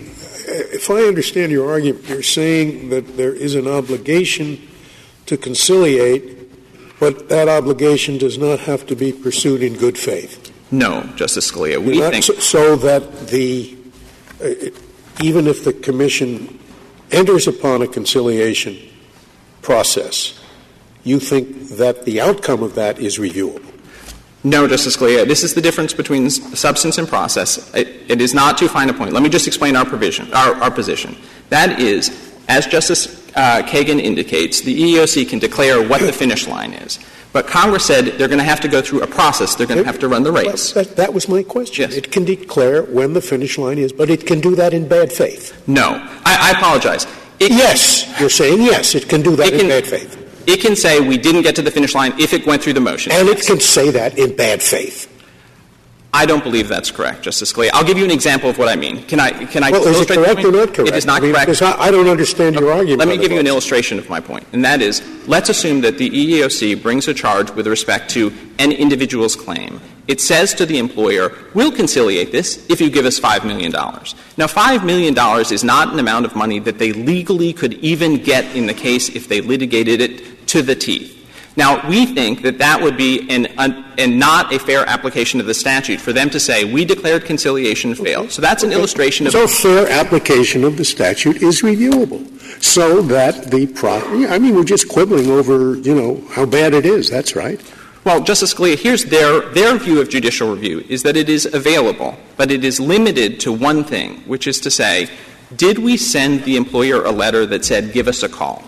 if 0.48 0.90
I 0.90 1.04
understand 1.04 1.52
your 1.52 1.70
argument, 1.70 2.08
you're 2.08 2.24
saying 2.24 2.90
that 2.90 3.18
there 3.18 3.34
is 3.34 3.56
an 3.56 3.68
obligation 3.68 4.62
to 5.26 5.36
conciliate, 5.36 6.50
but 7.00 7.28
that 7.30 7.50
obligation 7.50 8.18
does 8.18 8.38
not 8.38 8.60
have 8.60 8.86
to 8.88 8.96
be 8.96 9.12
pursued 9.12 9.62
in 9.62 9.76
good 9.76 9.98
faith. 9.98 10.54
No, 10.72 11.04
Justice 11.16 11.52
Scalia. 11.52 11.84
We 11.84 12.00
think 12.00 12.24
so, 12.24 12.34
so 12.36 12.76
that 12.78 13.28
the 13.28 13.76
uh, 14.42 14.54
even 15.22 15.48
if 15.48 15.66
the 15.66 15.74
commission 15.74 16.60
enters 17.12 17.48
upon 17.48 17.82
a 17.82 17.88
conciliation 17.88 18.78
process, 19.70 20.34
you 21.04 21.20
think 21.20 21.46
that 21.78 22.04
the 22.06 22.20
outcome 22.20 22.64
of 22.64 22.74
that 22.74 22.98
is 22.98 23.20
reviewable? 23.20 23.72
No, 24.44 24.68
Justice 24.68 24.98
Scalia. 24.98 25.28
This 25.28 25.44
is 25.44 25.54
the 25.54 25.62
difference 25.62 25.94
between 25.94 26.32
substance 26.32 26.98
and 26.98 27.08
process. 27.08 27.72
it, 27.76 27.88
it 28.10 28.20
is 28.20 28.34
not 28.34 28.58
too 28.58 28.68
fine 28.68 28.90
a 28.90 28.94
point. 28.94 29.14
Let 29.14 29.22
me 29.22 29.30
just 29.30 29.46
explain 29.46 29.76
our 29.76 29.86
provision, 29.86 30.34
our, 30.34 30.56
our 30.64 30.72
position. 30.72 31.16
That 31.50 31.80
is, 31.80 32.04
as 32.48 32.66
Justice 32.66 33.06
uh, 33.36 33.62
Kagan 33.62 34.00
indicates, 34.00 34.62
the 34.62 34.76
EEOC 34.76 35.30
can 35.30 35.38
declare 35.38 35.88
what 35.88 36.02
the 36.02 36.14
finish 36.14 36.48
line 36.48 36.74
is. 36.74 36.98
But 37.32 37.46
Congress 37.46 37.86
said 37.86 38.06
they're 38.18 38.34
going 38.34 38.46
to 38.46 38.52
have 38.54 38.62
to 38.62 38.68
go 38.68 38.82
through 38.82 39.04
a 39.04 39.08
process. 39.08 39.54
They're 39.54 39.68
going 39.68 39.84
to 39.84 39.86
have 39.86 40.00
to 40.00 40.08
run 40.08 40.24
the 40.24 40.32
race. 40.32 40.74
That, 40.74 40.96
that, 40.96 41.14
was 41.14 41.30
my 41.30 41.44
question. 41.44 41.84
Yes. 41.84 41.94
It 41.96 42.12
can 42.12 42.26
declare 42.26 42.82
when 42.82 43.14
the 43.14 43.22
finish 43.22 43.60
line 43.60 43.78
is, 43.78 43.94
but 43.94 44.10
it 44.10 44.26
can 44.26 44.40
do 44.40 44.56
that 44.56 44.74
in 44.74 44.88
bad 44.88 45.14
faith. 45.14 45.54
No. 45.68 45.88
I, 46.26 46.34
I 46.48 46.58
apologize. 46.58 47.06
It 47.40 47.52
yes, 47.52 48.20
you're 48.20 48.30
saying 48.30 48.62
yes, 48.62 48.96
it 48.96 49.08
can 49.08 49.22
do 49.22 49.36
that 49.38 49.54
in 49.54 49.68
bad 49.70 49.88
faith. 49.88 50.18
It 50.48 50.62
can 50.62 50.76
say 50.76 51.00
we 51.00 51.18
didn't 51.18 51.44
get 51.44 51.56
to 51.56 51.62
the 51.62 51.72
finish 51.72 51.96
line 51.96 52.14
if 52.20 52.34
it 52.34 52.46
went 52.46 52.64
through 52.64 52.74
the 52.74 52.82
motion. 52.82 53.12
And 53.12 53.28
it 53.28 53.46
can 53.46 53.60
say 53.60 53.92
that 53.92 54.18
in 54.18 54.36
bad 54.36 54.62
faith. 54.62 55.09
I 56.12 56.26
don't 56.26 56.44
believe 56.44 56.68
that's 56.68 56.90
correct, 56.90 57.22
Justice 57.22 57.54
Scalia. 57.54 57.70
I'll 57.74 57.84
give 57.84 57.98
you 57.98 58.04
an 58.04 58.10
example 58.10 58.50
of 58.50 58.58
what 58.58 58.68
I 58.68 58.76
mean. 58.76 59.04
Can 59.04 59.20
I? 59.20 59.32
Can 59.46 59.64
I? 59.64 59.70
Well, 59.70 59.88
is 59.88 60.02
it 60.02 60.08
correct 60.08 60.44
or 60.44 60.52
not 60.52 60.74
correct? 60.74 60.90
It 60.90 60.96
is 60.96 61.06
not 61.06 61.22
I 61.22 61.26
mean, 61.26 61.34
correct. 61.34 61.46
Because 61.48 61.62
I, 61.62 61.80
I, 61.80 61.92
don't 61.92 62.08
understand 62.08 62.56
your 62.56 62.72
argument. 62.72 62.98
Let 63.00 63.08
me 63.08 63.18
give 63.18 63.32
you 63.32 63.40
an 63.40 63.46
illustration 63.46 64.00
of 64.00 64.10
my 64.10 64.20
point, 64.20 64.46
and 64.52 64.66
that 64.66 64.82
is, 64.82 65.04
let's 65.28 65.50
assume 65.50 65.82
that 65.82 66.00
the 66.00 66.10
EEOC 66.10 66.82
brings 66.82 67.08
a 67.08 67.14
charge 67.14 67.52
with 67.52 67.68
respect 67.68 68.10
to 68.12 68.34
an 68.58 68.72
individual's 68.72 69.36
claim. 69.36 69.80
It 70.08 70.20
says 70.20 70.56
to 70.56 70.66
the 70.66 70.80
employer, 70.80 71.32
"We'll 71.54 71.72
conciliate 71.72 72.32
this 72.32 72.66
if 72.70 72.82
you 72.82 72.90
give 72.90 73.06
us 73.06 73.20
five 73.20 73.46
million 73.46 73.72
dollars." 73.72 74.16
Now, 74.36 74.48
five 74.48 74.84
million 74.84 75.14
dollars 75.14 75.52
is 75.52 75.64
not 75.64 75.94
an 75.94 76.00
amount 76.00 76.26
of 76.26 76.36
money 76.36 76.58
that 76.60 76.80
they 76.80 76.92
legally 76.92 77.54
could 77.54 77.74
even 77.76 78.18
get 78.18 78.46
in 78.56 78.66
the 78.66 78.74
case 78.74 79.10
if 79.10 79.28
they 79.28 79.42
litigated 79.42 80.02
it 80.02 80.48
to 80.48 80.64
the 80.64 80.74
teeth. 80.74 81.19
Now, 81.56 81.88
we 81.90 82.06
think 82.06 82.42
that 82.44 82.60
that 82.60 82.82
would 82.82 82.96
be 82.96 83.30
an, 83.30 83.48
an, 83.58 83.84
and 83.98 84.20
not 84.20 84.54
a 84.54 84.60
fair 84.60 84.88
application 84.88 85.40
of 85.40 85.46
the 85.46 85.54
statute 85.54 86.00
for 86.00 86.14
them 86.14 86.30
to 86.30 86.40
say 86.40 86.64
we 86.64 86.86
declared 86.86 87.26
conciliation 87.26 87.96
failed. 87.96 88.26
Okay. 88.26 88.34
So 88.34 88.42
that's 88.42 88.64
an 88.64 88.70
okay. 88.70 88.78
illustration 88.78 89.28
of. 89.28 89.34
So 89.34 89.48
fair 89.48 89.90
application 89.90 90.64
of 90.64 90.78
the 90.78 90.86
statute 90.86 91.42
is 91.42 91.62
reviewable, 91.62 92.24
so 92.64 93.02
that 93.04 93.52
the 93.52 93.68
pro- 93.68 94.28
I 94.28 94.40
mean, 94.40 94.56
we're 94.56 94.64
just 94.64 94.88
quibbling 94.88 95.30
over 95.30 95.76
you 95.76 95.96
know 95.96 96.24
how 96.32 96.46
bad 96.46 96.74
it 96.74 96.86
is. 96.86 97.10
That's 97.10 97.36
right. 97.36 97.60
Well, 98.06 98.24
Justice 98.24 98.54
Scalia, 98.54 98.78
here's 98.78 99.06
their, 99.06 99.42
their 99.50 99.78
view 99.78 100.00
of 100.00 100.10
judicial 100.10 100.54
review 100.54 100.86
is 100.88 101.04
that 101.04 101.18
it 101.18 101.28
is 101.28 101.46
available, 101.46 102.18
but 102.38 102.50
it 102.50 102.64
is 102.64 102.80
limited 102.80 103.42
to 103.42 103.52
one 103.52 103.84
thing, 103.84 104.22
which 104.22 104.48
is 104.48 104.60
to 104.62 104.72
say, 104.72 105.10
did 105.56 105.80
we 105.80 105.98
send 105.98 106.44
the 106.46 106.56
employer 106.56 107.04
a 107.04 107.12
letter 107.12 107.46
that 107.48 107.66
said, 107.66 107.92
give 107.92 108.08
us 108.08 108.24
a 108.24 108.30
call? 108.30 108.64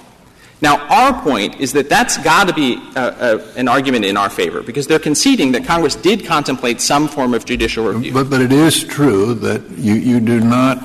Now, 0.62 0.78
our 0.90 1.24
point 1.24 1.60
is 1.60 1.74
that 1.74 1.90
that's 1.90 2.18
got 2.20 2.48
to 2.48 2.54
be 2.54 2.80
a, 2.96 3.02
a, 3.02 3.54
an 3.56 3.68
argument 3.68 4.06
in 4.06 4.16
our 4.16 4.30
favor, 4.30 4.62
because 4.62 4.86
they're 4.86 5.00
conceding 5.00 5.52
that 5.54 5.66
Congress 5.66 5.96
did 5.96 6.24
contemplate 6.24 6.80
some 6.82 7.08
form 7.08 7.34
of 7.34 7.46
judicial 7.46 7.88
review. 7.88 8.14
But, 8.14 8.30
but 8.30 8.42
it 8.42 8.52
is 8.52 8.84
true 8.84 9.34
that 9.36 9.68
you, 9.72 9.96
you 9.96 10.20
do 10.20 10.40
not, 10.40 10.78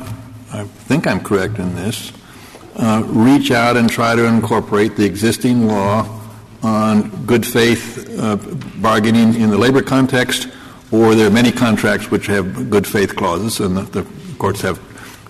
I 0.50 0.64
think 0.64 1.06
I'm 1.06 1.21
correct 1.21 1.59
in 1.59 1.75
this, 1.75 2.11
uh, 2.76 3.02
reach 3.06 3.50
out 3.50 3.76
and 3.76 3.90
try 3.90 4.14
to 4.16 4.25
incorporate 4.25 4.97
the 4.97 5.04
existing 5.04 5.66
law 5.66 6.21
on 6.62 7.11
good 7.26 7.47
faith 7.47 8.18
uh, 8.18 8.37
bargaining 8.80 9.35
in 9.35 9.50
the 9.50 9.59
labor 9.59 9.83
context, 9.83 10.49
or 10.90 11.14
there 11.14 11.26
are 11.26 11.30
many 11.30 11.52
contracts 11.52 12.11
which 12.11 12.26
have 12.26 12.71
good 12.71 12.87
faith 12.87 13.14
clauses, 13.14 13.61
and 13.61 13.76
the, 13.76 13.83
the 13.83 14.06
courts 14.38 14.62
have 14.62 14.80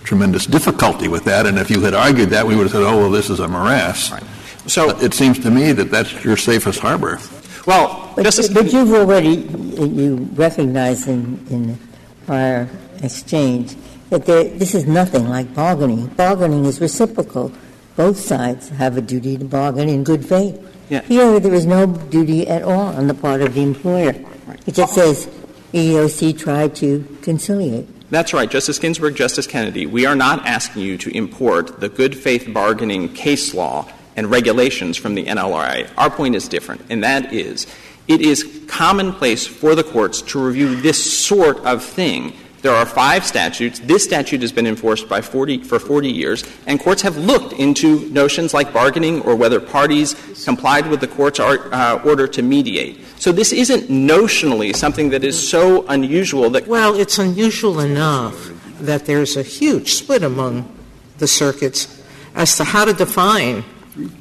tremendous 0.05 0.45
difficulty 0.45 1.09
with 1.09 1.25
that. 1.25 1.45
And 1.45 1.59
if 1.59 1.69
you 1.69 1.81
had 1.81 1.93
argued 1.93 2.29
that, 2.29 2.47
we 2.47 2.55
would 2.55 2.63
have 2.63 2.71
said, 2.71 2.83
oh, 2.83 2.97
well, 2.97 3.11
this 3.11 3.29
is 3.29 3.41
a 3.41 3.47
morass. 3.47 4.09
Right. 4.09 4.23
So 4.67 4.89
it 4.99 5.13
seems 5.13 5.39
to 5.39 5.49
me 5.49 5.71
that 5.71 5.89
that's 5.91 6.23
your 6.23 6.37
safest 6.37 6.79
harbor. 6.79 7.19
Well, 7.65 8.13
but, 8.15 8.23
Justice 8.23 8.49
but 8.49 8.71
you've 8.71 8.93
already 8.93 9.35
you 9.77 10.29
recognize 10.33 11.07
in 11.07 11.45
in 11.49 11.79
prior 12.25 12.69
exchange 13.01 13.75
that 14.09 14.25
there, 14.25 14.43
this 14.43 14.73
is 14.75 14.85
nothing 14.85 15.27
like 15.29 15.53
bargaining. 15.53 16.07
Bargaining 16.07 16.65
is 16.65 16.79
reciprocal. 16.79 17.51
Both 17.95 18.19
sides 18.19 18.69
have 18.69 18.97
a 18.97 19.01
duty 19.01 19.37
to 19.37 19.45
bargain 19.45 19.89
in 19.89 20.03
good 20.03 20.25
faith. 20.25 20.63
Yeah. 20.89 21.01
Here, 21.01 21.39
there 21.39 21.53
is 21.53 21.65
no 21.65 21.87
duty 21.87 22.47
at 22.47 22.63
all 22.63 22.95
on 22.95 23.07
the 23.07 23.13
part 23.13 23.41
of 23.41 23.53
the 23.53 23.61
employer. 23.61 24.13
Right. 24.45 24.61
It 24.65 24.75
just 24.75 24.93
says 24.93 25.27
EEOC 25.73 26.37
tried 26.37 26.75
to 26.77 27.03
conciliate. 27.21 27.87
That's 28.09 28.33
right, 28.33 28.49
Justice 28.49 28.79
Ginsburg, 28.79 29.15
Justice 29.15 29.47
Kennedy. 29.47 29.85
We 29.85 30.05
are 30.05 30.15
not 30.15 30.47
asking 30.47 30.83
you 30.83 30.97
to 30.99 31.09
import 31.09 31.81
the 31.81 31.89
good 31.89 32.17
faith 32.17 32.47
bargaining 32.53 33.13
case 33.13 33.53
law 33.53 33.91
and 34.17 34.29
regulations 34.29 34.97
from 34.97 35.15
the 35.15 35.25
NLRA. 35.25 35.89
Our 35.97 36.09
point 36.09 36.35
is 36.35 36.49
different, 36.49 36.81
and 36.89 37.03
that 37.03 37.31
is 37.31 37.67
it 38.07 38.21
is 38.21 38.65
commonplace 38.67 39.45
for 39.45 39.75
the 39.75 39.83
courts 39.83 40.21
to 40.21 40.43
review 40.43 40.75
this 40.75 41.19
sort 41.19 41.59
of 41.65 41.83
thing. 41.83 42.33
There 42.61 42.73
are 42.73 42.85
five 42.85 43.25
statutes. 43.25 43.79
This 43.79 44.03
statute 44.03 44.41
has 44.41 44.51
been 44.51 44.65
enforced 44.65 45.07
by 45.07 45.21
40, 45.21 45.63
for 45.63 45.77
40 45.77 46.09
years, 46.09 46.43
and 46.65 46.79
courts 46.79 47.01
have 47.03 47.17
looked 47.17 47.53
into 47.53 48.09
notions 48.09 48.53
like 48.53 48.73
bargaining 48.73 49.21
or 49.21 49.35
whether 49.35 49.59
parties 49.59 50.15
complied 50.43 50.87
with 50.87 51.01
the 51.01 51.07
court's 51.07 51.39
uh, 51.39 52.01
order 52.03 52.27
to 52.27 52.41
mediate. 52.41 53.05
So 53.17 53.31
this 53.31 53.51
isn't 53.51 53.89
notionally 53.89 54.75
something 54.75 55.09
that 55.09 55.23
is 55.23 55.37
so 55.37 55.85
unusual 55.87 56.49
that. 56.51 56.67
Well, 56.67 56.95
it's 56.95 57.19
unusual 57.19 57.79
enough 57.79 58.51
that 58.79 59.05
there's 59.05 59.37
a 59.37 59.43
huge 59.43 59.93
split 59.93 60.23
among 60.23 60.73
the 61.19 61.27
circuits 61.27 62.03
as 62.35 62.55
to 62.57 62.63
how 62.63 62.85
to 62.85 62.93
define 62.93 63.63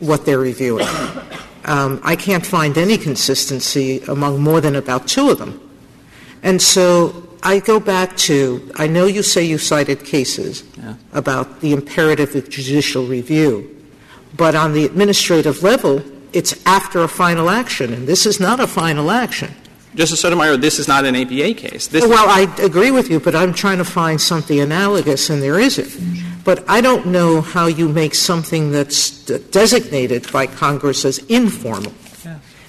what 0.01 0.25
they're 0.25 0.39
reviewing. 0.39 0.87
Um, 1.65 2.01
I 2.05 2.17
can't 2.17 2.47
find 2.47 2.79
any 2.79 2.97
consistency 2.97 4.01
among 4.09 4.41
more 4.41 4.61
than 4.61 4.77
about 4.77 5.09
two 5.09 5.31
of 5.31 5.39
them. 5.39 5.61
And 6.43 6.63
so 6.63 7.29
I 7.43 7.61
go 7.61 7.81
back 7.81 8.17
to 8.29 8.71
I 8.77 8.87
know 8.87 9.07
you 9.07 9.23
say 9.23 9.45
you 9.45 9.59
cited 9.59 10.05
cases 10.05 10.65
yeah. 10.77 10.95
about 11.13 11.61
the 11.61 11.73
imperative 11.73 12.35
of 12.35 12.49
judicial 12.49 13.05
review, 13.05 13.77
but 14.37 14.55
on 14.55 14.73
the 14.73 14.85
administrative 14.85 15.63
level, 15.63 16.03
it's 16.33 16.65
after 16.67 17.03
a 17.03 17.09
final 17.09 17.49
action, 17.49 17.93
and 17.93 18.07
this 18.07 18.27
is 18.27 18.39
not 18.39 18.61
a 18.61 18.67
final 18.67 19.11
action. 19.11 19.55
Justice 19.95 20.21
Sotomayor, 20.21 20.59
this 20.59 20.79
is 20.79 20.87
not 20.87 21.07
an 21.07 21.17
APA 21.17 21.55
case. 21.55 21.87
This 21.87 22.07
well, 22.07 22.29
I 22.29 22.43
agree 22.63 22.91
with 22.91 23.11
you, 23.11 23.19
but 23.19 23.35
I'm 23.35 23.55
trying 23.55 23.79
to 23.79 23.85
find 23.85 24.21
something 24.21 24.61
analogous, 24.61 25.31
and 25.31 25.43
there 25.43 25.59
isn't. 25.59 25.89
But 26.47 26.65
I 26.69 26.81
don't 26.81 27.07
know 27.07 27.43
how 27.43 27.67
you 27.67 27.89
make 27.89 28.15
something 28.15 28.71
that's 28.71 29.11
designated 29.51 30.33
by 30.33 30.47
Congress 30.47 31.05
as 31.05 31.19
informal 31.27 31.93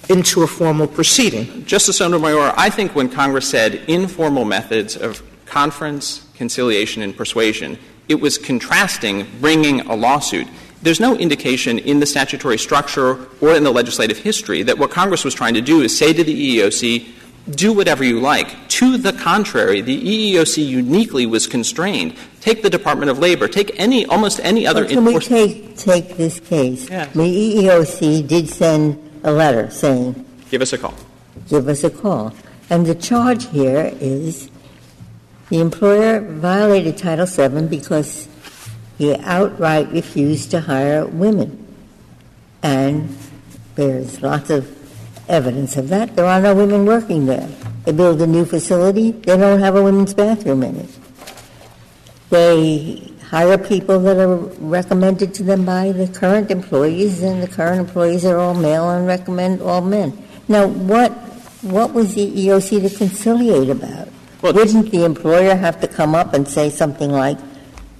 into 0.10 0.42
a 0.44 0.48
formal 0.48 0.88
proceeding. 0.88 1.64
Justice 1.66 1.98
Sotomayor, 1.98 2.54
I 2.58 2.70
think 2.70 2.96
when 2.96 3.08
Congress 3.08 3.48
said 3.48 3.76
informal 3.88 4.46
methods 4.46 4.98
of 4.98 5.22
conference, 5.46 6.28
conciliation, 6.34 7.04
and 7.04 7.16
persuasion, 7.16 7.78
it 8.10 8.20
was 8.20 8.38
contrasting 8.38 9.28
bringing 9.40 9.82
a 9.82 9.96
lawsuit 9.96 10.48
there's 10.82 11.00
no 11.00 11.16
indication 11.18 11.80
in 11.80 12.00
the 12.00 12.06
statutory 12.06 12.58
structure 12.58 13.28
or 13.42 13.56
in 13.56 13.64
the 13.64 13.72
legislative 13.72 14.18
history 14.18 14.64
that 14.64 14.78
what 14.78 14.92
Congress 14.92 15.24
was 15.26 15.34
trying 15.34 15.56
to 15.56 15.62
do 15.62 15.82
is 15.82 15.98
say 15.98 16.14
to 16.14 16.24
the 16.24 16.60
EEOC, 16.60 17.08
do 17.52 17.74
whatever 17.74 18.04
you 18.04 18.20
like. 18.20 18.68
To 18.70 18.98
the 18.98 19.14
contrary, 19.14 19.82
the 19.82 20.34
EEOC 20.34 20.68
uniquely 20.68 21.26
was 21.26 21.48
constrained. 21.48 22.16
Take 22.42 22.62
the 22.62 22.70
Department 22.70 23.10
of 23.10 23.20
Labor. 23.20 23.48
Take 23.48 23.78
any, 23.80 24.06
almost 24.06 24.40
any 24.44 24.68
other. 24.68 24.82
Well, 24.82 24.90
can 24.90 25.06
we 25.06 25.20
take 25.20 25.78
take 25.78 26.18
this 26.18 26.40
case? 26.40 26.90
Yeah. 26.90 27.06
The 27.06 27.22
EEOC 27.22 28.28
did 28.28 28.50
send 28.50 28.98
a 29.24 29.32
letter 29.32 29.70
saying, 29.70 30.26
"Give 30.52 30.62
us 30.62 30.74
a 30.74 30.78
call." 30.78 30.94
Give 31.50 31.68
us 31.68 31.84
a 31.84 31.90
call. 31.90 32.34
And 32.70 32.86
the 32.86 32.96
charge 32.96 33.48
here 33.48 33.94
is 34.02 34.50
the 35.50 35.62
employer 35.62 36.20
violated 36.20 36.98
Title 36.98 37.26
VII 37.26 37.68
because 37.68 38.28
he 38.98 39.16
outright 39.16 39.92
refused 39.92 40.52
to 40.52 40.62
hire 40.62 41.06
women. 41.06 41.66
And 42.62 43.16
there's 43.76 44.22
lots 44.22 44.50
of 44.50 44.77
evidence 45.28 45.78
of 45.78 45.90
that. 45.90 46.16
There 46.16 46.26
are 46.26 46.42
no 46.42 46.56
women 46.56 46.86
working 46.86 47.26
there. 47.26 47.48
They 47.86 47.92
build 47.92 48.22
a 48.22 48.28
new 48.28 48.46
facility, 48.46 49.12
they 49.12 49.38
don't 49.38 49.60
have 49.60 49.76
a 49.76 49.84
women's 49.84 50.14
bathroom 50.14 50.64
in 50.64 50.76
it. 50.78 51.00
They 52.30 53.14
hire 53.30 53.58
people 53.58 54.00
that 54.02 54.18
are 54.18 54.36
recommended 54.36 55.34
to 55.36 55.44
them 55.44 55.66
by 55.66 55.92
the 55.92 56.08
current 56.08 56.52
employees, 56.52 57.24
and 57.24 57.42
the 57.42 57.48
current 57.48 57.80
employees 57.80 58.26
are 58.26 58.38
all 58.38 58.54
male 58.54 58.90
and 58.90 59.08
recommend 59.08 59.62
all 59.62 59.82
men. 59.82 60.18
Now, 60.48 60.68
what 60.68 61.12
what 61.62 61.94
was 61.94 62.16
the 62.16 62.30
EOC 62.30 62.90
to 62.90 62.98
conciliate 62.98 63.70
about? 63.70 64.10
Well, 64.42 64.54
Wouldn't 64.54 64.92
the 64.92 65.04
employer 65.04 65.56
have 65.56 65.82
to 65.82 65.88
come 65.88 66.14
up 66.14 66.34
and 66.34 66.48
say 66.48 66.70
something 66.70 67.12
like, 67.12 67.38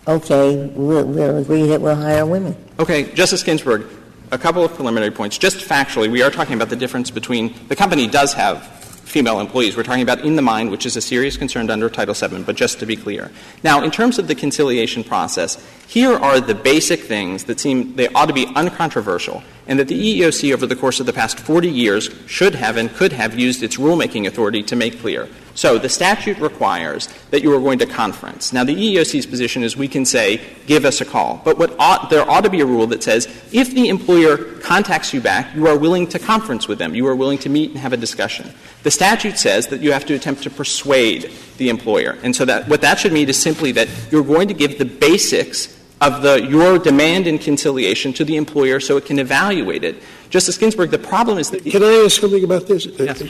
okay, 0.08 0.68
we'll, 0.76 1.06
we'll 1.06 1.38
agree 1.38 1.66
that 1.68 1.82
we'll 1.82 1.96
hire 1.96 2.26
women. 2.26 2.56
Okay, 2.80 3.12
Justice 3.14 3.44
Ginsburg, 3.44 3.88
a 4.32 4.38
couple 4.38 4.64
of 4.64 4.74
preliminary 4.74 5.12
points. 5.12 5.38
Just 5.38 5.58
factually, 5.58 6.10
we 6.12 6.22
are 6.22 6.32
talking 6.32 6.56
about 6.56 6.70
the 6.70 6.76
difference 6.76 7.12
between 7.12 7.54
the 7.68 7.76
company 7.76 8.08
does 8.08 8.34
have 8.34 8.66
female 9.08 9.40
employees. 9.40 9.78
We're 9.78 9.84
talking 9.84 10.04
about 10.04 10.20
in 10.22 10.36
the 10.36 10.42
mind, 10.42 10.70
which 10.70 10.86
is 10.86 10.98
a 10.98 11.02
serious 11.02 11.38
concern 11.38 11.70
under 11.70 11.90
Title 11.90 12.14
VII, 12.14 12.44
but 12.44 12.56
just 12.56 12.80
to 12.80 12.86
be 12.86 12.98
clear. 12.98 13.32
Now, 13.64 13.82
in 13.82 13.90
terms 13.90 14.20
of 14.20 14.28
the 14.28 14.36
conciliation 14.36 15.04
process, 15.04 15.64
here 15.88 16.14
are 16.14 16.42
the 16.42 16.54
basic 16.54 17.02
things 17.02 17.46
that 17.46 17.60
seem 17.60 17.96
they 17.96 18.10
ought 18.10 18.26
to 18.26 18.34
be 18.34 18.48
uncontroversial 18.48 19.44
and 19.66 19.80
that 19.80 19.88
the 19.88 20.20
EEOC 20.22 20.54
over 20.54 20.66
the 20.66 20.76
course 20.76 21.00
of 21.00 21.06
the 21.06 21.14
past 21.14 21.40
40 21.40 21.70
years 21.70 22.10
should 22.28 22.56
have 22.56 22.76
and 22.76 22.94
could 22.94 23.14
have 23.14 23.40
used 23.40 23.64
its 23.64 23.78
rulemaking 23.78 24.28
authority 24.28 24.62
to 24.64 24.76
make 24.76 25.00
clear. 25.00 25.30
So 25.58 25.80
the 25.80 25.90
statute 25.90 26.38
requires 26.38 27.08
that 27.32 27.42
you 27.42 27.52
are 27.52 27.60
going 27.60 27.80
to 27.80 27.88
conference. 27.88 28.54
Now, 28.54 28.64
the 28.64 28.76
EEOC's 28.76 29.26
position 29.26 29.64
is 29.64 29.76
we 29.76 29.88
can 29.88 30.06
say, 30.06 30.40
give 30.68 30.86
us 30.86 31.02
a 31.02 31.06
call. 31.06 31.42
But 31.44 31.58
what 31.58 31.76
ought, 31.80 32.12
there 32.12 32.30
ought 32.30 32.42
to 32.42 32.50
be 32.52 32.62
a 32.62 32.66
rule 32.66 32.86
that 32.88 33.02
says 33.02 33.26
if 33.52 33.74
the 33.74 33.90
employer 33.90 34.38
contacts 34.60 35.16
you 35.16 35.20
back, 35.20 35.56
you 35.56 35.66
are 35.66 35.76
willing 35.76 36.06
to 36.10 36.20
conference 36.20 36.68
with 36.68 36.78
them. 36.78 36.94
You 36.94 37.08
are 37.08 37.16
willing 37.16 37.40
to 37.40 37.50
meet 37.50 37.72
and 37.72 37.80
have 37.80 37.92
a 37.92 37.98
discussion. 37.98 38.54
The 38.84 38.92
statute 38.92 39.40
says 39.40 39.66
that 39.70 39.82
you 39.82 39.92
have 39.94 40.06
to 40.06 40.14
attempt 40.14 40.44
to 40.44 40.52
persuade 40.52 41.32
the 41.58 41.70
employer. 41.70 42.20
And 42.22 42.36
so 42.36 42.46
that 42.46 42.68
what 42.68 42.82
that 42.82 43.00
should 43.00 43.12
mean 43.12 43.28
is 43.28 43.42
simply 43.42 43.72
that 43.72 43.90
you're 44.12 44.24
going 44.24 44.50
to 44.50 44.54
give 44.54 44.78
the 44.78 44.86
basics 44.86 45.76
of 46.02 46.22
the 46.22 46.48
your 46.48 46.78
demand 46.78 47.26
in 47.26 47.40
conciliation 47.40 48.14
to 48.14 48.24
the 48.24 48.36
employer 48.36 48.80
so 48.80 48.96
it 48.98 49.06
can 49.08 49.18
evaluate 49.18 49.84
it. 49.84 50.04
Justice 50.30 50.56
Ginsburg, 50.56 50.92
the 50.92 51.00
problem 51.00 51.40
is 51.40 51.50
that 51.50 51.64
Can 51.66 51.82
I 51.82 52.04
ask 52.06 52.22
something 52.22 52.44
about 52.44 52.68
this? 52.68 52.86
Yes 52.86 53.24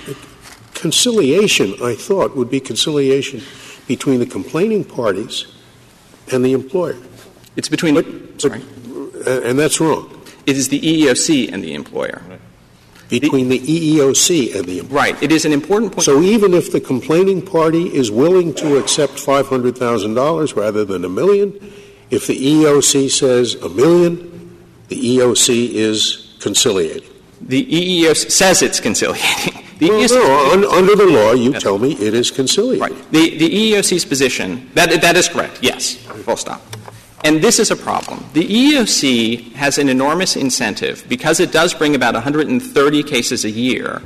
conciliation, 0.77 1.75
I 1.81 1.95
thought, 1.95 2.35
would 2.35 2.49
be 2.49 2.59
conciliation 2.59 3.41
between 3.87 4.19
the 4.19 4.25
complaining 4.25 4.83
parties 4.83 5.45
and 6.31 6.43
the 6.45 6.53
employer. 6.53 6.97
It's 7.55 7.69
between. 7.69 7.95
But, 7.95 8.41
sorry. 8.41 8.61
But, 8.61 9.43
and 9.43 9.57
that's 9.59 9.79
wrong. 9.79 10.13
It 10.45 10.55
is 10.55 10.69
the 10.69 10.79
EEOC 10.79 11.51
and 11.51 11.63
the 11.63 11.73
employer. 11.73 12.21
Between 13.09 13.47
the, 13.47 13.57
the 13.57 13.97
EEOC 13.97 14.55
and 14.55 14.65
the 14.65 14.79
employer. 14.79 14.97
Right. 14.97 15.23
It 15.23 15.31
is 15.31 15.45
an 15.45 15.53
important 15.53 15.93
point. 15.93 16.03
So 16.03 16.21
even 16.21 16.53
if 16.53 16.71
the 16.71 16.81
complaining 16.81 17.41
party 17.41 17.87
is 17.93 18.11
willing 18.11 18.53
to 18.55 18.77
accept 18.77 19.13
$500,000 19.13 20.55
rather 20.55 20.85
than 20.85 21.05
a 21.05 21.09
million, 21.09 21.53
if 22.09 22.27
the 22.27 22.35
EEOC 22.35 23.09
says 23.09 23.55
a 23.55 23.69
million, 23.69 24.57
the 24.89 25.17
EEOC 25.17 25.71
is 25.71 26.35
conciliating. 26.39 27.09
The 27.41 27.65
EEOC 27.65 28.31
says 28.31 28.61
it's 28.61 28.79
conciliating. 28.79 29.63
The 29.79 29.89
well, 29.89 30.57
no, 30.57 30.67
un, 30.69 30.77
under 30.77 30.95
the 30.95 31.05
law, 31.05 31.33
you 31.33 31.51
yes. 31.51 31.61
tell 31.61 31.77
me 31.77 31.93
it 31.93 32.13
is 32.13 32.31
conciliatory. 32.31 32.91
Right. 32.91 33.11
The, 33.11 33.37
the 33.37 33.73
EEOC's 33.73 34.05
position, 34.05 34.69
that, 34.73 34.89
that 35.01 35.15
is 35.15 35.29
correct, 35.29 35.59
yes, 35.61 35.95
full 35.95 36.37
stop. 36.37 36.61
And 37.23 37.41
this 37.41 37.59
is 37.59 37.71
a 37.71 37.75
problem. 37.75 38.23
The 38.33 38.43
EEOC 38.43 39.53
has 39.53 39.77
an 39.77 39.89
enormous 39.89 40.35
incentive, 40.35 41.05
because 41.07 41.39
it 41.39 41.51
does 41.51 41.73
bring 41.73 41.95
about 41.95 42.13
130 42.13 43.03
cases 43.03 43.45
a 43.45 43.49
year, 43.49 44.01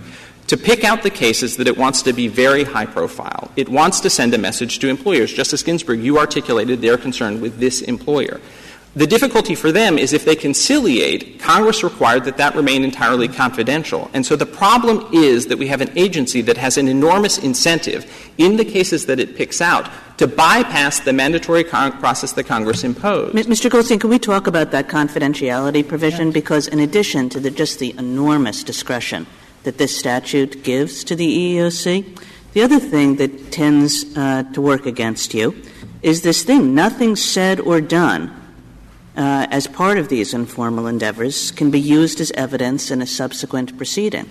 to 0.47 0.57
pick 0.57 0.83
out 0.83 1.03
the 1.03 1.09
cases 1.09 1.55
that 1.57 1.67
it 1.67 1.77
wants 1.77 2.01
to 2.01 2.11
be 2.11 2.27
very 2.27 2.63
high 2.63 2.85
profile. 2.85 3.51
It 3.55 3.69
wants 3.69 4.01
to 4.01 4.09
send 4.09 4.33
a 4.33 4.37
message 4.37 4.79
to 4.79 4.89
employers. 4.89 5.31
Justice 5.31 5.63
Ginsburg, 5.63 6.01
you 6.01 6.19
articulated 6.19 6.81
their 6.81 6.97
concern 6.97 7.39
with 7.39 7.59
this 7.59 7.81
employer. 7.81 8.41
The 8.93 9.07
difficulty 9.07 9.55
for 9.55 9.71
them 9.71 9.98
is 9.98 10.12
if 10.12 10.25
they 10.25 10.36
conciliate, 10.36 11.39
Congress 11.39 11.81
required 11.81 12.25
that 12.25 12.36
that 12.38 12.55
remain 12.55 12.83
entirely 12.83 13.29
confidential. 13.29 14.12
And 14.13 14.25
so 14.25 14.36
the 14.36 14.45
problem 14.45 15.07
is 15.13 15.48
that 15.48 15.57
we 15.57 15.67
have 15.67 15.79
an 15.79 15.98
agency 15.98 16.41
that 16.41 16.57
has 16.57 16.77
an 16.77 16.89
enormous 16.89 17.38
incentive 17.38 18.05
in 18.38 18.57
the 18.57 18.65
cases 18.65 19.05
that 19.05 19.17
it 19.17 19.38
picks 19.38 19.62
out 19.62 19.89
to 20.17 20.27
bypass 20.27 21.00
the 21.00 21.13
mandatory 21.13 21.63
con- 21.63 21.93
process 22.00 22.33
that 22.33 22.43
Congress 22.43 22.83
imposed. 22.83 23.33
Mr. 23.33 23.71
Goldstein, 23.71 23.98
can 23.98 24.10
we 24.10 24.19
talk 24.19 24.45
about 24.45 24.71
that 24.71 24.89
confidentiality 24.89 25.88
provision? 25.88 26.27
Yes. 26.27 26.33
Because 26.33 26.67
in 26.67 26.79
addition 26.79 27.29
to 27.29 27.39
the, 27.39 27.50
just 27.50 27.79
the 27.79 27.95
enormous 27.98 28.62
discretion 28.62 29.25
that 29.63 29.77
this 29.77 29.98
statute 29.98 30.63
gives 30.63 31.05
to 31.05 31.15
the 31.15 31.55
EEOC, 31.55 32.19
the 32.51 32.62
other 32.62 32.79
thing 32.79 33.15
that 33.15 33.53
tends 33.53 34.17
uh, 34.17 34.43
to 34.51 34.60
work 34.60 34.86
against 34.86 35.33
you 35.33 35.55
is 36.01 36.24
this 36.24 36.43
thing 36.43 36.75
nothing 36.75 37.15
said 37.15 37.62
or 37.62 37.79
done 37.79 38.40
Uh, 39.15 39.45
as 39.51 39.67
part 39.67 39.97
of 39.97 40.07
these 40.07 40.33
informal 40.33 40.87
endeavors 40.87 41.51
can 41.51 41.69
be 41.69 41.79
used 41.79 42.21
as 42.21 42.31
evidence 42.31 42.89
in 42.91 43.01
a 43.01 43.05
subsequent 43.05 43.75
proceeding. 43.75 44.29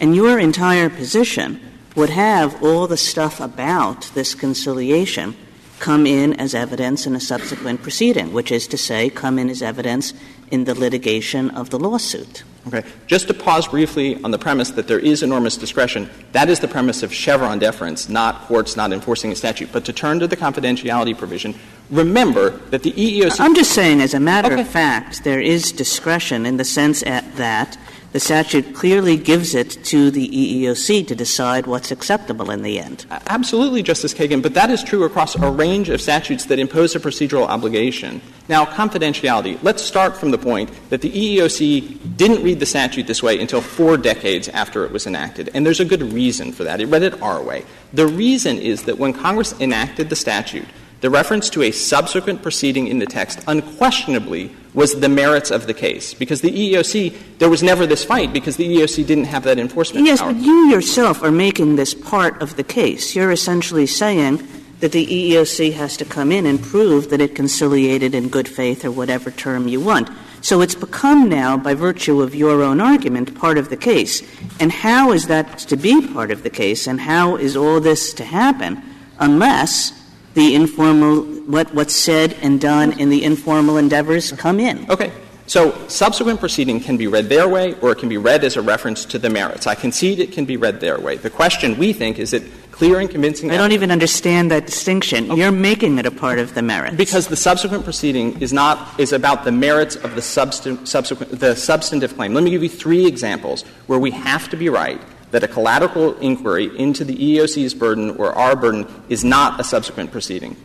And 0.00 0.14
your 0.14 0.38
entire 0.38 0.90
position 0.90 1.60
would 1.96 2.10
have 2.10 2.62
all 2.62 2.86
the 2.86 2.98
stuff 2.98 3.40
about 3.40 4.10
this 4.14 4.34
conciliation 4.34 5.34
come 5.78 6.06
in 6.06 6.34
as 6.34 6.54
evidence 6.54 7.06
in 7.06 7.16
a 7.16 7.20
subsequent 7.20 7.82
proceeding, 7.82 8.32
which 8.32 8.52
is 8.52 8.66
to 8.68 8.76
say, 8.76 9.08
come 9.08 9.38
in 9.38 9.48
as 9.48 9.62
evidence 9.62 10.12
in 10.50 10.64
the 10.64 10.74
litigation 10.74 11.50
of 11.50 11.70
the 11.70 11.78
lawsuit. 11.78 12.42
Okay. 12.68 12.86
Just 13.06 13.28
to 13.28 13.34
pause 13.34 13.66
briefly 13.66 14.22
on 14.22 14.30
the 14.30 14.38
premise 14.38 14.70
that 14.72 14.86
there 14.86 14.98
is 14.98 15.22
enormous 15.22 15.56
discretion, 15.56 16.08
that 16.32 16.48
is 16.48 16.60
the 16.60 16.68
premise 16.68 17.02
of 17.02 17.12
Chevron 17.12 17.58
deference, 17.58 18.08
not 18.08 18.42
courts 18.42 18.76
not 18.76 18.92
enforcing 18.92 19.32
a 19.32 19.36
statute. 19.36 19.72
But 19.72 19.84
to 19.86 19.92
turn 19.92 20.20
to 20.20 20.26
the 20.26 20.36
confidentiality 20.36 21.16
provision, 21.16 21.54
remember 21.90 22.50
that 22.70 22.82
the 22.82 22.92
EEOC. 22.92 23.40
I'm 23.40 23.54
just 23.54 23.72
saying, 23.72 24.00
as 24.00 24.14
a 24.14 24.20
matter 24.20 24.52
okay. 24.52 24.60
of 24.60 24.68
fact, 24.68 25.24
there 25.24 25.40
is 25.40 25.72
discretion 25.72 26.46
in 26.46 26.58
the 26.58 26.64
sense 26.64 27.00
that 27.00 27.78
the 28.12 28.20
statute 28.20 28.74
clearly 28.74 29.16
gives 29.16 29.54
it 29.54 29.70
to 29.84 30.10
the 30.10 30.28
EEOC 30.28 31.06
to 31.08 31.14
decide 31.14 31.66
what's 31.66 31.90
acceptable 31.90 32.50
in 32.50 32.62
the 32.62 32.80
end. 32.80 33.04
Absolutely, 33.10 33.82
Justice 33.82 34.14
Kagan, 34.14 34.42
but 34.42 34.54
that 34.54 34.70
is 34.70 34.82
true 34.82 35.04
across 35.04 35.36
a 35.36 35.50
range 35.50 35.88
of 35.90 36.00
statutes 36.00 36.46
that 36.46 36.58
impose 36.58 36.96
a 36.96 37.00
procedural 37.00 37.46
obligation. 37.46 38.22
Now, 38.48 38.64
confidentiality. 38.64 39.62
Let's 39.62 39.82
start 39.82 40.16
from 40.16 40.30
the 40.30 40.38
point 40.38 40.70
that 40.88 41.02
the 41.02 41.10
EEOC 41.10 42.16
didn't 42.16 42.42
read 42.42 42.60
the 42.60 42.66
statute 42.66 43.06
this 43.06 43.22
way 43.22 43.38
until 43.38 43.60
four 43.60 43.98
decades 43.98 44.48
after 44.48 44.86
it 44.86 44.92
was 44.92 45.06
enacted, 45.06 45.50
and 45.52 45.66
there's 45.66 45.80
a 45.80 45.84
good 45.84 46.02
reason 46.02 46.52
for 46.52 46.64
that. 46.64 46.80
It 46.80 46.86
read 46.86 47.02
it 47.02 47.20
our 47.20 47.42
way. 47.42 47.64
The 47.92 48.06
reason 48.06 48.58
is 48.58 48.84
that 48.84 48.98
when 48.98 49.12
Congress 49.12 49.58
enacted 49.60 50.08
the 50.08 50.16
statute, 50.16 50.66
The 51.00 51.10
reference 51.10 51.48
to 51.50 51.62
a 51.62 51.70
subsequent 51.70 52.42
proceeding 52.42 52.88
in 52.88 52.98
the 52.98 53.06
text 53.06 53.40
unquestionably 53.46 54.50
was 54.74 55.00
the 55.00 55.08
merits 55.08 55.50
of 55.50 55.66
the 55.66 55.74
case, 55.74 56.12
because 56.12 56.40
the 56.40 56.50
EEOC, 56.50 57.38
there 57.38 57.48
was 57.48 57.62
never 57.62 57.86
this 57.86 58.04
fight 58.04 58.32
because 58.32 58.56
the 58.56 58.66
EEOC 58.66 59.06
didn't 59.06 59.24
have 59.24 59.44
that 59.44 59.58
enforcement 59.58 60.06
yes, 60.06 60.20
power. 60.20 60.32
but 60.32 60.42
you 60.42 60.70
yourself 60.70 61.22
are 61.22 61.30
making 61.30 61.76
this 61.76 61.94
part 61.94 62.40
of 62.42 62.56
the 62.56 62.64
case. 62.64 63.14
You're 63.14 63.30
essentially 63.30 63.86
saying 63.86 64.46
that 64.80 64.92
the 64.92 65.06
EEOC 65.06 65.72
has 65.74 65.96
to 65.96 66.04
come 66.04 66.30
in 66.32 66.46
and 66.46 66.62
prove 66.62 67.10
that 67.10 67.20
it 67.20 67.34
conciliated 67.34 68.14
in 68.14 68.28
good 68.28 68.48
faith 68.48 68.84
or 68.84 68.90
whatever 68.90 69.30
term 69.30 69.68
you 69.68 69.80
want. 69.80 70.08
So 70.40 70.60
it's 70.60 70.76
become 70.76 71.28
now, 71.28 71.56
by 71.56 71.74
virtue 71.74 72.22
of 72.22 72.34
your 72.34 72.62
own 72.62 72.80
argument, 72.80 73.36
part 73.36 73.58
of 73.58 73.70
the 73.70 73.76
case. 73.76 74.22
And 74.60 74.70
how 74.70 75.12
is 75.12 75.26
that 75.26 75.58
to 75.58 75.76
be 75.76 76.06
part 76.08 76.30
of 76.30 76.44
the 76.44 76.50
case, 76.50 76.86
and 76.86 77.00
how 77.00 77.36
is 77.36 77.56
all 77.56 77.80
this 77.80 78.12
to 78.14 78.24
happen 78.24 78.80
unless 79.18 79.97
the 80.34 80.54
informal, 80.54 81.22
what, 81.22 81.72
what's 81.74 81.94
said 81.94 82.34
and 82.42 82.60
done 82.60 82.98
in 82.98 83.10
the 83.10 83.24
informal 83.24 83.76
endeavors 83.76 84.32
come 84.32 84.60
in? 84.60 84.90
Okay. 84.90 85.12
So 85.46 85.74
subsequent 85.88 86.40
proceeding 86.40 86.78
can 86.78 86.98
be 86.98 87.06
read 87.06 87.30
their 87.30 87.48
way 87.48 87.72
or 87.80 87.92
it 87.92 87.98
can 87.98 88.10
be 88.10 88.18
read 88.18 88.44
as 88.44 88.56
a 88.56 88.62
reference 88.62 89.06
to 89.06 89.18
the 89.18 89.30
merits. 89.30 89.66
I 89.66 89.74
concede 89.74 90.18
it 90.18 90.32
can 90.32 90.44
be 90.44 90.58
read 90.58 90.80
their 90.80 91.00
way. 91.00 91.16
The 91.16 91.30
question 91.30 91.78
we 91.78 91.94
think 91.94 92.18
is 92.18 92.32
that 92.32 92.42
clear 92.70 93.00
and 93.00 93.08
convincing 93.08 93.50
I 93.50 93.56
don't 93.56 93.72
even 93.72 93.90
understand 93.90 94.50
that 94.50 94.66
distinction. 94.66 95.30
Okay. 95.30 95.40
You're 95.40 95.50
making 95.50 95.98
it 95.98 96.04
a 96.04 96.10
part 96.10 96.38
of 96.38 96.54
the 96.54 96.60
merits. 96.60 96.96
Because 96.96 97.28
the 97.28 97.36
subsequent 97.36 97.82
proceeding 97.82 98.40
is 98.42 98.52
not 98.52 99.00
is 99.00 99.12
about 99.12 99.44
the 99.44 99.50
merits 99.50 99.96
of 99.96 100.14
the 100.14 100.22
subsequent 100.22 101.40
the 101.40 101.56
substantive 101.56 102.14
claim. 102.14 102.34
Let 102.34 102.44
me 102.44 102.50
give 102.50 102.62
you 102.62 102.68
three 102.68 103.06
examples 103.06 103.62
where 103.86 103.98
we 103.98 104.10
have 104.10 104.50
to 104.50 104.56
be 104.56 104.68
right 104.68 105.00
that 105.30 105.42
a 105.42 105.48
collateral 105.48 106.16
inquiry 106.18 106.76
into 106.78 107.04
the 107.04 107.14
EEOC's 107.14 107.74
burden 107.74 108.10
or 108.16 108.32
our 108.32 108.56
burden 108.56 108.86
is 109.08 109.24
not 109.24 109.60
a 109.60 109.64
subsequent 109.64 110.10
proceeding 110.10 110.56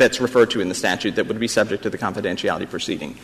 that's 0.00 0.20
referred 0.20 0.50
to 0.50 0.60
in 0.60 0.68
the 0.68 0.74
statute 0.74 1.14
that 1.16 1.26
would 1.26 1.38
be 1.38 1.46
subject 1.46 1.82
to 1.82 1.90
the 1.90 1.98
confidentiality 1.98 2.68
proceeding. 2.68 3.16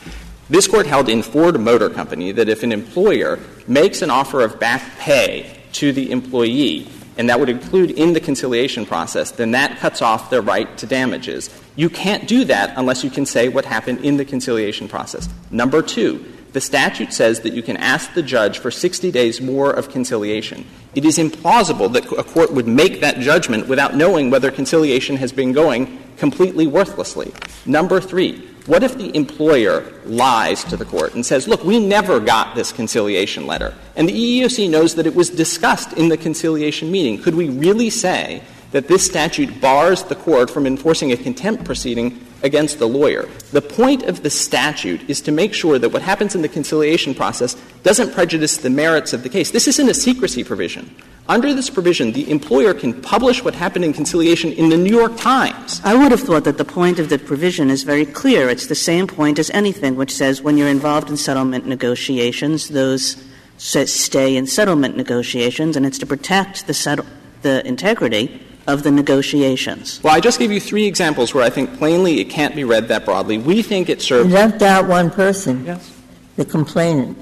This 0.51 0.69
court 0.69 0.87
held 0.87 1.09
in 1.09 1.23
Ford 1.23 1.59
Motor 1.59 1.89
Company 1.91 2.33
that 2.33 2.49
if 2.49 2.63
an 2.63 2.71
employer 2.71 3.39
makes 3.67 4.03
an 4.03 4.11
offer 4.11 4.43
of 4.43 4.61
back 4.61 4.83
pay 4.99 5.59
to 5.73 5.93
the 5.93 6.13
employee, 6.13 6.87
and 7.17 7.31
that 7.31 7.41
would 7.41 7.49
include 7.49 7.91
in 7.93 8.13
the 8.13 8.21
conciliation 8.21 8.85
process, 8.85 9.31
then 9.33 9.53
that 9.53 9.79
cuts 9.79 10.03
off 10.03 10.29
their 10.29 10.43
right 10.43 10.77
to 10.77 10.87
damages. 10.87 11.51
You 11.77 11.89
can't 11.89 12.29
do 12.29 12.45
that 12.45 12.75
unless 12.77 13.03
you 13.03 13.11
can 13.11 13.25
say 13.25 13.49
what 13.49 13.65
happened 13.65 14.05
in 14.05 14.19
the 14.19 14.25
conciliation 14.25 14.87
process. 14.87 15.29
Number 15.51 15.81
two, 15.81 16.36
the 16.57 16.61
statute 16.63 17.13
says 17.13 17.41
that 17.41 17.53
you 17.53 17.63
can 17.63 17.77
ask 17.77 18.15
the 18.15 18.23
judge 18.23 18.61
for 18.61 18.71
60 18.71 19.11
days 19.11 19.43
more 19.43 19.71
of 19.71 19.91
conciliation. 19.91 20.65
It 20.95 21.05
is 21.05 21.19
implausible 21.19 21.93
that 21.93 22.11
a 22.13 22.25
court 22.25 22.51
would 22.51 22.67
make 22.67 23.03
that 23.03 23.19
judgment 23.19 23.69
without 23.69 23.95
knowing 23.95 24.31
whether 24.31 24.51
conciliation 24.51 25.17
has 25.17 25.33
been 25.33 25.53
going 25.53 26.03
completely 26.17 26.67
worthlessly. 26.67 27.35
Number 27.67 28.01
three, 28.01 28.39
what 28.65 28.83
if 28.83 28.97
the 28.97 29.15
employer 29.15 29.85
lies 30.07 30.65
to 30.65 30.79
the 30.79 30.87
court 30.87 31.15
and 31.15 31.27
says, 31.27 31.47
look, 31.47 31.63
we 31.63 31.79
never 31.79 32.21
got 32.21 32.55
this 32.55 32.73
conciliation 32.73 33.47
letter, 33.47 33.75
and 33.95 34.09
the 34.09 34.41
EEOC 34.41 34.71
knows 34.71 34.95
that 34.95 35.07
it 35.07 35.15
was 35.15 35.29
discussed 35.29 35.93
in 35.93 36.09
the 36.09 36.17
conciliation 36.17 36.91
meeting? 36.91 37.21
Could 37.21 37.35
we 37.35 37.51
really 37.51 37.91
say 37.91 38.43
that 38.71 38.89
this 38.89 39.05
statute 39.05 39.61
bars 39.61 40.05
the 40.05 40.15
court 40.15 40.49
from 40.49 40.67
enforcing 40.67 41.13
a 41.13 41.19
contempt 41.19 41.65
proceeding 41.65 42.26
against 42.43 42.79
the 42.79 42.89
lawyer. 42.89 43.29
The 43.53 43.63
point 43.63 44.03
of 44.05 44.23
the 44.23 44.31
statute 44.31 45.09
is 45.09 45.21
to 45.23 45.33
make 45.33 45.55
sure 45.55 45.79
that 45.79 45.91
what 45.91 46.03
happens 46.03 46.35
in 46.35 46.43
the 46.43 46.49
conciliation 46.49 47.15
process 47.15 47.55
doesn't 47.83 48.13
prejudice 48.13 48.57
the 48.59 48.71
merits 48.71 49.13
of 49.13 49.23
the 49.23 49.29
case. 49.29 49.51
This 49.51 49.69
isn't 49.69 49.89
a 49.89 49.95
secrecy 49.95 50.45
provision. 50.45 50.95
Under 51.29 51.53
this 51.53 51.71
provision, 51.71 52.13
the 52.13 52.31
employer 52.31 52.73
can 52.73 53.01
publish 53.03 53.43
what 53.43 53.55
happened 53.55 53.85
in 53.85 53.93
conciliation 53.93 54.53
in 54.53 54.69
the 54.69 54.77
New 54.77 54.97
York 54.97 55.17
Times. 55.17 55.81
I 55.83 55.97
would 55.97 56.13
have 56.13 56.21
thought 56.21 56.45
that 56.45 56.57
the 56.57 56.65
point 56.65 57.01
of 57.01 57.09
the 57.09 57.19
provision 57.19 57.69
is 57.69 57.83
very 57.83 58.07
clear. 58.07 58.49
It's 58.49 58.69
the 58.69 58.77
same 58.77 59.09
point 59.09 59.41
as 59.41 59.51
anything 59.51 59.97
which 59.97 60.15
says 60.15 60.41
when 60.41 60.57
you're 60.57 60.69
involved 60.69 61.11
in 61.11 61.17
settlement 61.17 61.67
negotiations, 61.67 62.69
those 62.69 63.17
stay 63.57 64.37
in 64.37 64.47
settlement 64.47 64.97
negotiations, 64.97 65.77
and 65.77 65.85
it's 65.85 65.99
to 65.99 66.07
protect 66.07 66.69
the, 66.69 66.75
settle- 66.75 67.07
the 67.43 67.67
integrity 67.67 68.41
of 68.67 68.83
the 68.83 68.91
negotiations. 68.91 70.03
Well, 70.03 70.15
I 70.15 70.21
just 70.21 70.39
gave 70.39 70.51
you 70.51 70.61
three 70.61 70.87
examples 70.87 71.35
where 71.35 71.45
I 71.45 71.51
think 71.51 71.79
plainly 71.79 72.21
it 72.21 72.25
can't 72.31 72.55
be 72.55 72.65
read 72.65 72.89
that 72.89 73.05
broadly. 73.05 73.39
We 73.39 73.63
think 73.63 73.89
it 73.89 74.03
serves. 74.03 74.29
You 74.29 74.35
left 74.35 74.63
out 74.63 74.87
one 74.87 75.11
person. 75.11 75.65
Yes. 75.65 75.93
The 76.37 76.45
complainant. 76.45 77.17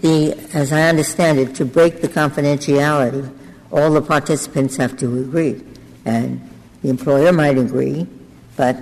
The, 0.00 0.34
as 0.54 0.72
I 0.72 0.82
understand 0.82 1.38
it, 1.40 1.54
to 1.56 1.64
break 1.64 2.00
the 2.00 2.08
confidentiality, 2.08 3.34
all 3.72 3.90
the 3.90 4.02
participants 4.02 4.76
have 4.76 4.96
to 4.98 5.18
agree. 5.18 5.60
And 6.04 6.48
the 6.82 6.90
employer 6.90 7.32
might 7.32 7.58
agree, 7.58 8.06
but 8.56 8.76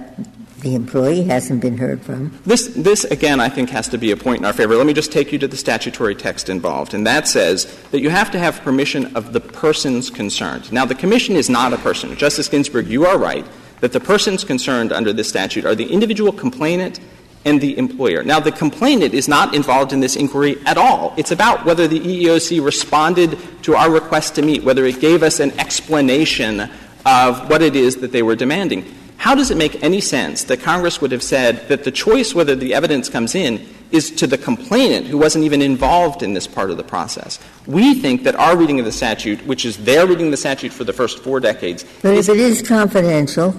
the 0.66 0.74
employee 0.74 1.22
hasn't 1.22 1.60
been 1.60 1.78
heard 1.78 2.02
from. 2.02 2.36
This, 2.44 2.66
this, 2.74 3.04
again, 3.04 3.38
I 3.38 3.48
think 3.48 3.70
has 3.70 3.88
to 3.90 3.98
be 3.98 4.10
a 4.10 4.16
point 4.16 4.40
in 4.40 4.44
our 4.44 4.52
favor. 4.52 4.74
Let 4.74 4.86
me 4.86 4.94
just 4.94 5.12
take 5.12 5.30
you 5.30 5.38
to 5.38 5.46
the 5.46 5.56
statutory 5.56 6.16
text 6.16 6.48
involved, 6.48 6.92
and 6.92 7.06
that 7.06 7.28
says 7.28 7.66
that 7.92 8.00
you 8.00 8.10
have 8.10 8.32
to 8.32 8.38
have 8.40 8.60
permission 8.62 9.14
of 9.14 9.32
the 9.32 9.38
persons 9.38 10.10
concerned. 10.10 10.72
Now, 10.72 10.84
the 10.84 10.96
Commission 10.96 11.36
is 11.36 11.48
not 11.48 11.72
a 11.72 11.78
person. 11.78 12.16
Justice 12.16 12.48
Ginsburg, 12.48 12.88
you 12.88 13.06
are 13.06 13.16
right 13.16 13.46
that 13.78 13.92
the 13.92 14.00
persons 14.00 14.42
concerned 14.42 14.92
under 14.92 15.12
this 15.12 15.28
statute 15.28 15.64
are 15.64 15.76
the 15.76 15.86
individual 15.86 16.32
complainant 16.32 16.98
and 17.44 17.60
the 17.60 17.78
employer. 17.78 18.24
Now, 18.24 18.40
the 18.40 18.50
complainant 18.50 19.14
is 19.14 19.28
not 19.28 19.54
involved 19.54 19.92
in 19.92 20.00
this 20.00 20.16
inquiry 20.16 20.56
at 20.66 20.76
all. 20.76 21.14
It's 21.16 21.30
about 21.30 21.64
whether 21.64 21.86
the 21.86 22.00
EEOC 22.00 22.64
responded 22.64 23.38
to 23.62 23.76
our 23.76 23.88
request 23.88 24.34
to 24.34 24.42
meet, 24.42 24.64
whether 24.64 24.84
it 24.84 24.98
gave 24.98 25.22
us 25.22 25.38
an 25.38 25.52
explanation 25.60 26.68
of 27.04 27.48
what 27.48 27.62
it 27.62 27.76
is 27.76 27.98
that 27.98 28.10
they 28.10 28.24
were 28.24 28.34
demanding. 28.34 28.95
How 29.18 29.34
does 29.34 29.50
it 29.50 29.56
make 29.56 29.82
any 29.82 30.00
sense 30.00 30.44
that 30.44 30.60
Congress 30.60 31.00
would 31.00 31.12
have 31.12 31.22
said 31.22 31.68
that 31.68 31.84
the 31.84 31.90
choice 31.90 32.34
whether 32.34 32.54
the 32.54 32.74
evidence 32.74 33.08
comes 33.08 33.34
in 33.34 33.66
is 33.90 34.10
to 34.10 34.26
the 34.26 34.38
complainant 34.38 35.06
who 35.06 35.18
wasn't 35.18 35.44
even 35.44 35.62
involved 35.62 36.22
in 36.22 36.34
this 36.34 36.46
part 36.46 36.70
of 36.70 36.76
the 36.76 36.84
process? 36.84 37.38
We 37.66 37.94
think 37.94 38.24
that 38.24 38.34
our 38.34 38.56
reading 38.56 38.78
of 38.78 38.84
the 38.84 38.92
statute, 38.92 39.44
which 39.46 39.64
is 39.64 39.78
their 39.78 40.06
reading 40.06 40.26
of 40.26 40.30
the 40.32 40.36
statute 40.36 40.72
for 40.72 40.84
the 40.84 40.92
first 40.92 41.20
four 41.20 41.40
decades, 41.40 41.84
but 42.02 42.14
if 42.14 42.28
it 42.28 42.36
is 42.36 42.62
confidential, 42.62 43.54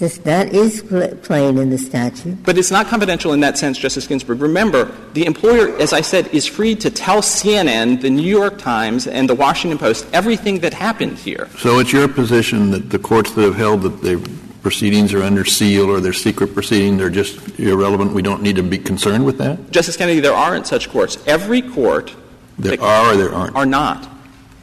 this, 0.00 0.16
that 0.18 0.54
is 0.54 0.80
plain 1.22 1.58
in 1.58 1.68
the 1.68 1.76
statute. 1.76 2.42
But 2.42 2.56
it's 2.56 2.70
not 2.70 2.86
confidential 2.86 3.34
in 3.34 3.40
that 3.40 3.58
sense, 3.58 3.76
Justice 3.76 4.06
Ginsburg. 4.06 4.40
Remember, 4.40 4.90
the 5.12 5.26
employer, 5.26 5.76
as 5.78 5.92
I 5.92 6.00
said, 6.00 6.28
is 6.28 6.46
free 6.46 6.74
to 6.76 6.90
tell 6.90 7.20
CNN, 7.20 8.00
the 8.00 8.08
New 8.08 8.22
York 8.22 8.58
Times, 8.58 9.06
and 9.06 9.28
the 9.28 9.34
Washington 9.34 9.78
Post 9.78 10.06
everything 10.14 10.60
that 10.60 10.72
happened 10.72 11.18
here. 11.18 11.50
So 11.58 11.80
it's 11.80 11.92
your 11.92 12.08
position 12.08 12.70
that 12.70 12.88
the 12.88 12.98
courts 12.98 13.32
that 13.32 13.42
have 13.42 13.56
held 13.56 13.82
that 13.82 14.00
they 14.00 14.16
proceedings 14.62 15.12
are 15.14 15.22
under 15.22 15.44
seal 15.44 15.90
or 15.90 16.00
they're 16.00 16.12
secret 16.12 16.54
proceedings, 16.54 16.98
they're 16.98 17.10
just 17.10 17.58
irrelevant. 17.58 18.12
We 18.12 18.22
don't 18.22 18.42
need 18.42 18.56
to 18.56 18.62
be 18.62 18.78
concerned 18.78 19.24
with 19.24 19.38
that? 19.38 19.70
Justice 19.70 19.96
Kennedy, 19.96 20.20
there 20.20 20.34
aren't 20.34 20.66
such 20.66 20.90
courts. 20.90 21.18
Every 21.26 21.62
court. 21.62 22.14
There 22.58 22.80
are 22.80 23.12
or 23.12 23.16
there 23.16 23.34
aren't? 23.34 23.56
Are 23.56 23.66
not. 23.66 24.08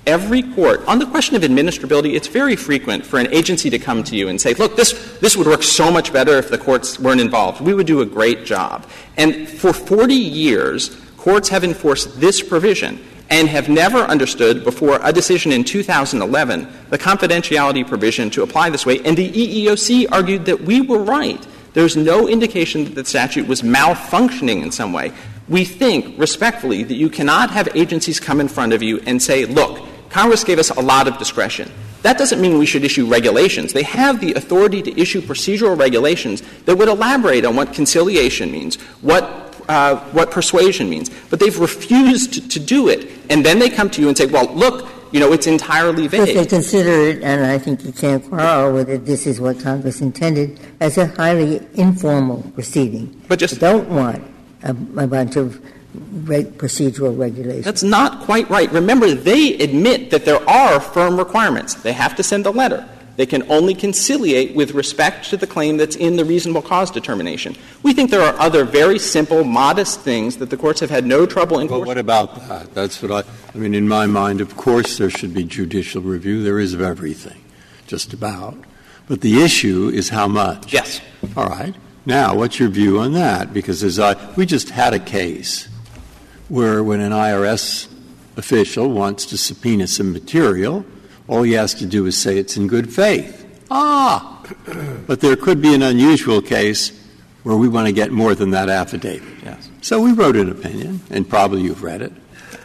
Every 0.06 0.42
court, 0.42 0.88
on 0.88 1.00
the 1.00 1.06
question 1.06 1.36
of 1.36 1.42
administrability, 1.42 2.16
it's 2.16 2.30
very 2.30 2.56
frequent 2.56 3.06
for 3.06 3.20
an 3.20 3.28
agency 3.34 3.70
to 3.72 3.78
come 3.78 4.04
to 4.06 4.16
you 4.16 4.30
and 4.30 4.40
say, 4.40 4.54
look, 4.54 4.78
this, 4.78 5.18
this 5.20 5.36
would 5.36 5.48
work 5.48 5.64
so 5.64 5.92
much 5.92 6.14
better 6.14 6.38
if 6.38 6.50
the 6.50 6.58
courts 6.58 6.98
weren't 6.98 7.20
involved. 7.20 7.60
We 7.60 7.74
would 7.74 7.88
do 7.88 8.00
a 8.00 8.06
great 8.06 8.46
job. 8.46 8.88
And 9.18 9.50
for 9.50 9.74
40 9.74 10.14
years, 10.14 10.96
courts 11.18 11.50
have 11.50 11.66
enforced 11.66 12.22
this 12.22 12.42
provision 12.42 13.04
and 13.30 13.48
have 13.48 13.70
never 13.70 14.00
understood 14.00 14.64
before 14.64 15.00
a 15.04 15.12
decision 15.12 15.52
in 15.52 15.64
2011 15.64 16.68
the 16.90 16.98
confidentiality 16.98 17.88
provision 17.88 18.30
to 18.32 18.44
apply 18.44 18.70
this 18.70 18.86
way, 18.86 19.00
and 19.04 19.18
the 19.18 19.30
EEOC 19.30 20.08
argued 20.12 20.46
that 20.46 20.62
we 20.62 20.82
were 20.82 21.00
right. 21.00 21.46
There's 21.74 21.96
no 21.96 22.28
indication 22.28 22.86
that 22.86 22.96
the 22.96 23.06
statute 23.06 23.48
was 23.48 23.62
malfunctioning 23.62 24.64
in 24.64 24.72
some 24.72 24.94
way. 24.94 25.12
We 25.48 25.64
think, 25.64 26.18
respectfully, 26.20 26.84
that 26.84 26.96
you 26.96 27.10
cannot 27.10 27.52
have 27.52 27.70
agencies 27.76 28.20
come 28.20 28.42
in 28.42 28.48
front 28.48 28.74
of 28.74 28.82
you 28.82 29.00
and 29.06 29.22
say, 29.22 29.46
look, 29.46 29.86
Congress 30.10 30.44
gave 30.44 30.60
us 30.60 30.70
a 30.72 30.82
lot 30.82 31.08
of 31.08 31.18
discretion. 31.18 31.72
That 32.02 32.18
doesn't 32.18 32.42
mean 32.42 32.58
we 32.58 32.66
should 32.66 32.84
issue 32.84 33.06
regulations. 33.06 33.74
They 33.74 33.84
have 33.84 34.22
the 34.22 34.34
authority 34.34 34.82
to 34.82 35.00
issue 35.00 35.22
procedural 35.22 35.78
regulations 35.78 36.42
that 36.66 36.78
would 36.78 36.88
elaborate 36.88 37.46
on 37.46 37.56
what 37.56 37.74
conciliation 37.74 38.52
means, 38.52 38.76
what 39.02 39.47
uh, 39.68 39.98
what 40.12 40.32
persuasion 40.32 40.90
means. 40.90 41.10
But 41.30 41.40
they've 41.40 41.58
refused 41.60 42.52
to, 42.52 42.60
do 42.60 42.90
it. 42.90 43.10
And 43.30 43.46
then 43.46 43.60
they 43.60 43.70
come 43.70 43.90
to 43.92 44.02
you 44.02 44.08
and 44.08 44.18
say, 44.18 44.26
well, 44.26 44.54
look, 44.54 44.90
you 45.12 45.20
know, 45.20 45.32
it's 45.32 45.48
entirely 45.48 46.08
vague. 46.08 46.22
But 46.22 46.34
they 46.34 46.46
consider 46.46 46.90
it, 47.10 47.24
and 47.24 47.46
I 47.46 47.58
think 47.58 47.86
you 47.86 47.94
can't 47.94 48.28
quarrel 48.28 48.74
with 48.74 48.90
it, 48.90 49.06
this 49.06 49.26
is 49.26 49.40
what 49.40 49.60
Congress 49.60 50.02
intended, 50.02 50.60
as 50.80 50.98
a 50.98 51.08
highly 51.08 51.66
informal 51.76 52.44
proceeding. 52.54 53.22
But 53.28 53.40
just. 53.40 53.56
You 53.56 53.60
don't 53.60 53.90
want 53.90 54.24
a, 54.64 54.72
a 54.72 55.08
bunch 55.08 55.38
of 55.38 55.62
reg- 56.28 56.58
procedural 56.58 57.18
regulations. 57.18 57.66
That's 57.66 57.84
not 57.84 58.22
quite 58.22 58.50
right. 58.50 58.72
Remember, 58.72 59.14
they 59.14 59.54
admit 59.60 60.12
that 60.12 60.26
there 60.26 60.48
are 60.50 60.80
firm 60.80 61.18
requirements. 61.18 61.76
They 61.76 61.94
have 61.94 62.16
to 62.16 62.24
send 62.24 62.46
a 62.46 62.52
letter. 62.52 62.88
They 63.18 63.26
can 63.26 63.52
only 63.52 63.74
conciliate 63.74 64.56
with 64.56 64.72
respect 64.72 65.30
to 65.32 65.38
the 65.38 65.48
claim 65.48 65.78
that's 65.78 65.96
in 65.96 66.16
the 66.16 66.24
reasonable 66.24 66.62
cause 66.62 66.92
determination. 66.92 67.56
We 67.82 67.94
think 67.94 68.12
there 68.12 68.22
are 68.22 68.40
other 68.40 68.64
very 68.64 69.00
simple, 69.00 69.44
modest 69.44 70.02
things 70.02 70.38
that 70.38 70.52
the 70.52 70.58
courts 70.58 70.80
have 70.82 70.92
had 70.92 71.04
no 71.04 71.26
trouble 71.26 71.60
enforcing. 71.60 71.82
Well, 71.82 71.88
what 71.88 71.98
about 71.98 72.48
that? 72.48 72.76
That's 72.76 73.02
what 73.02 73.12
I, 73.12 73.24
I 73.54 73.58
mean, 73.58 73.74
in 73.74 73.88
my 73.88 74.06
mind, 74.06 74.40
of 74.40 74.56
course 74.56 75.00
there 75.00 75.10
should 75.10 75.34
be 75.34 75.44
judicial 75.44 76.04
review. 76.04 76.44
There 76.44 76.60
is 76.60 76.76
of 76.76 76.82
everything, 76.82 77.44
just 77.88 78.14
about. 78.14 78.56
But 79.08 79.22
the 79.22 79.42
issue 79.42 79.90
is 79.92 80.10
how 80.10 80.28
much. 80.28 80.72
Yes. 80.72 81.02
All 81.36 81.48
right. 81.48 81.74
Now, 82.06 82.36
what's 82.36 82.60
your 82.60 82.70
view 82.70 83.00
on 83.00 83.14
that? 83.14 83.52
Because 83.52 83.84
as 83.84 83.98
I, 84.00 84.16
we 84.36 84.46
just 84.46 84.70
had 84.70 84.94
a 84.94 85.00
case 85.00 85.68
where 86.50 86.84
when 86.84 87.00
an 87.00 87.12
IRS 87.12 87.88
official 88.38 88.90
wants 88.90 89.26
to 89.26 89.38
subpoena 89.38 89.88
some 89.88 90.14
material, 90.14 90.86
all 91.28 91.44
he 91.44 91.54
has 91.54 91.74
to 91.76 91.86
do 91.86 92.06
is 92.06 92.18
say 92.18 92.38
it's 92.38 92.58
in 92.58 92.68
good 92.68 92.94
faith. 92.94 93.46
Ah! 93.70 94.44
But 95.08 95.20
there 95.20 95.36
could 95.36 95.62
be 95.62 95.74
an 95.74 95.82
unusual 95.82 96.42
case 96.42 96.92
where 97.44 97.58
we 97.58 97.68
want 97.68 97.88
to 97.88 97.94
get 97.94 98.12
more 98.12 98.36
than 98.36 98.52
that 98.52 98.70
affidavit. 98.70 99.44
Yes. 99.44 99.70
So 99.82 100.02
we 100.02 100.12
wrote 100.12 100.36
an 100.36 100.50
opinion, 100.50 101.02
and 101.10 101.28
probably 101.30 101.62
you've 101.62 101.84
read 101.84 102.02
it. 102.02 102.14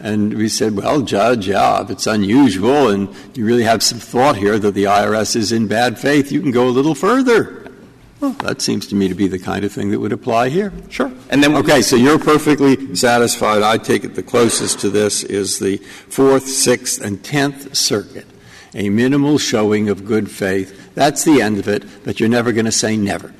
And 0.00 0.34
we 0.34 0.48
said, 0.48 0.74
well, 0.74 1.02
Judge, 1.02 1.48
yeah, 1.48 1.82
if 1.82 1.90
it's 1.90 2.06
unusual 2.06 2.88
and 2.88 3.08
you 3.34 3.44
really 3.44 3.62
have 3.62 3.82
some 3.82 3.98
thought 3.98 4.36
here 4.36 4.58
that 4.58 4.74
the 4.74 4.84
IRS 4.84 5.36
is 5.36 5.52
in 5.52 5.68
bad 5.68 5.98
faith, 5.98 6.32
you 6.32 6.40
can 6.40 6.50
go 6.50 6.68
a 6.68 6.70
little 6.70 6.94
further. 6.94 7.70
Well, 8.20 8.32
that 8.34 8.60
seems 8.60 8.86
to 8.88 8.94
me 8.94 9.08
to 9.08 9.14
be 9.14 9.26
the 9.26 9.38
kind 9.38 9.64
of 9.64 9.72
thing 9.72 9.90
that 9.90 9.98
would 9.98 10.12
apply 10.12 10.48
here. 10.48 10.72
Sure. 10.88 11.12
And 11.30 11.42
then 11.42 11.56
Okay, 11.56 11.82
so 11.82 11.96
you're 11.96 12.20
perfectly 12.20 12.94
satisfied. 12.94 13.62
I 13.62 13.78
take 13.78 14.04
it 14.04 14.14
the 14.14 14.22
closest 14.22 14.80
to 14.80 14.90
this 14.90 15.24
is 15.24 15.58
the 15.58 15.78
Fourth, 16.08 16.48
Sixth, 16.48 17.00
and 17.00 17.22
Tenth 17.22 17.76
Circuit, 17.76 18.26
a 18.74 18.88
minimal 18.88 19.38
showing 19.38 19.88
of 19.88 20.04
good 20.04 20.30
faith. 20.30 20.94
That's 20.94 21.24
the 21.24 21.40
end 21.42 21.58
of 21.58 21.68
it, 21.68 21.84
but 22.04 22.20
you're 22.20 22.28
never 22.28 22.52
going 22.52 22.66
to 22.66 22.72
say 22.72 22.96
never. 22.96 23.32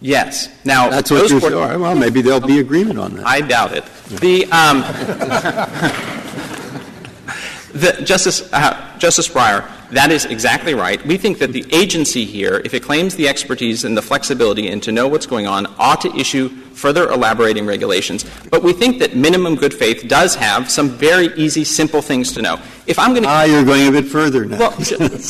Yes. 0.00 0.48
Now, 0.64 0.88
That's 0.88 1.10
what 1.10 1.20
those 1.20 1.30
you're 1.30 1.40
court- 1.40 1.52
Well, 1.80 1.94
maybe 1.94 2.22
there'll 2.22 2.40
be 2.40 2.58
agreement 2.58 2.98
on 2.98 3.16
that. 3.16 3.26
I 3.26 3.42
doubt 3.42 3.72
it. 3.74 3.84
The, 4.08 4.46
um, 4.46 4.80
the 7.72 8.02
Justice, 8.04 8.50
uh, 8.52 8.96
Justice 8.98 9.28
Breyer, 9.28 9.70
that 9.92 10.10
is 10.10 10.24
exactly 10.24 10.74
right. 10.74 11.04
We 11.06 11.16
think 11.16 11.38
that 11.38 11.52
the 11.52 11.64
agency 11.72 12.24
here, 12.24 12.62
if 12.64 12.74
it 12.74 12.82
claims 12.82 13.16
the 13.16 13.28
expertise 13.28 13.84
and 13.84 13.96
the 13.96 14.02
flexibility 14.02 14.68
and 14.68 14.82
to 14.82 14.92
know 14.92 15.08
what's 15.08 15.26
going 15.26 15.46
on, 15.46 15.66
ought 15.78 16.00
to 16.02 16.14
issue 16.16 16.48
further 16.48 17.10
elaborating 17.10 17.66
regulations. 17.66 18.24
But 18.50 18.62
we 18.62 18.72
think 18.72 18.98
that 19.00 19.14
minimum 19.14 19.56
good 19.56 19.74
faith 19.74 20.08
does 20.08 20.34
have 20.36 20.70
some 20.70 20.88
very 20.88 21.26
easy, 21.34 21.64
simple 21.64 22.00
things 22.02 22.32
to 22.32 22.42
know. 22.42 22.58
If 22.86 22.98
I'm 22.98 23.10
going 23.10 23.24
to 23.24 23.28
Ah, 23.28 23.44
you're 23.44 23.64
going 23.64 23.88
a 23.88 23.92
bit 23.92 24.06
further 24.06 24.44
now. 24.46 24.58
well, 24.58 24.74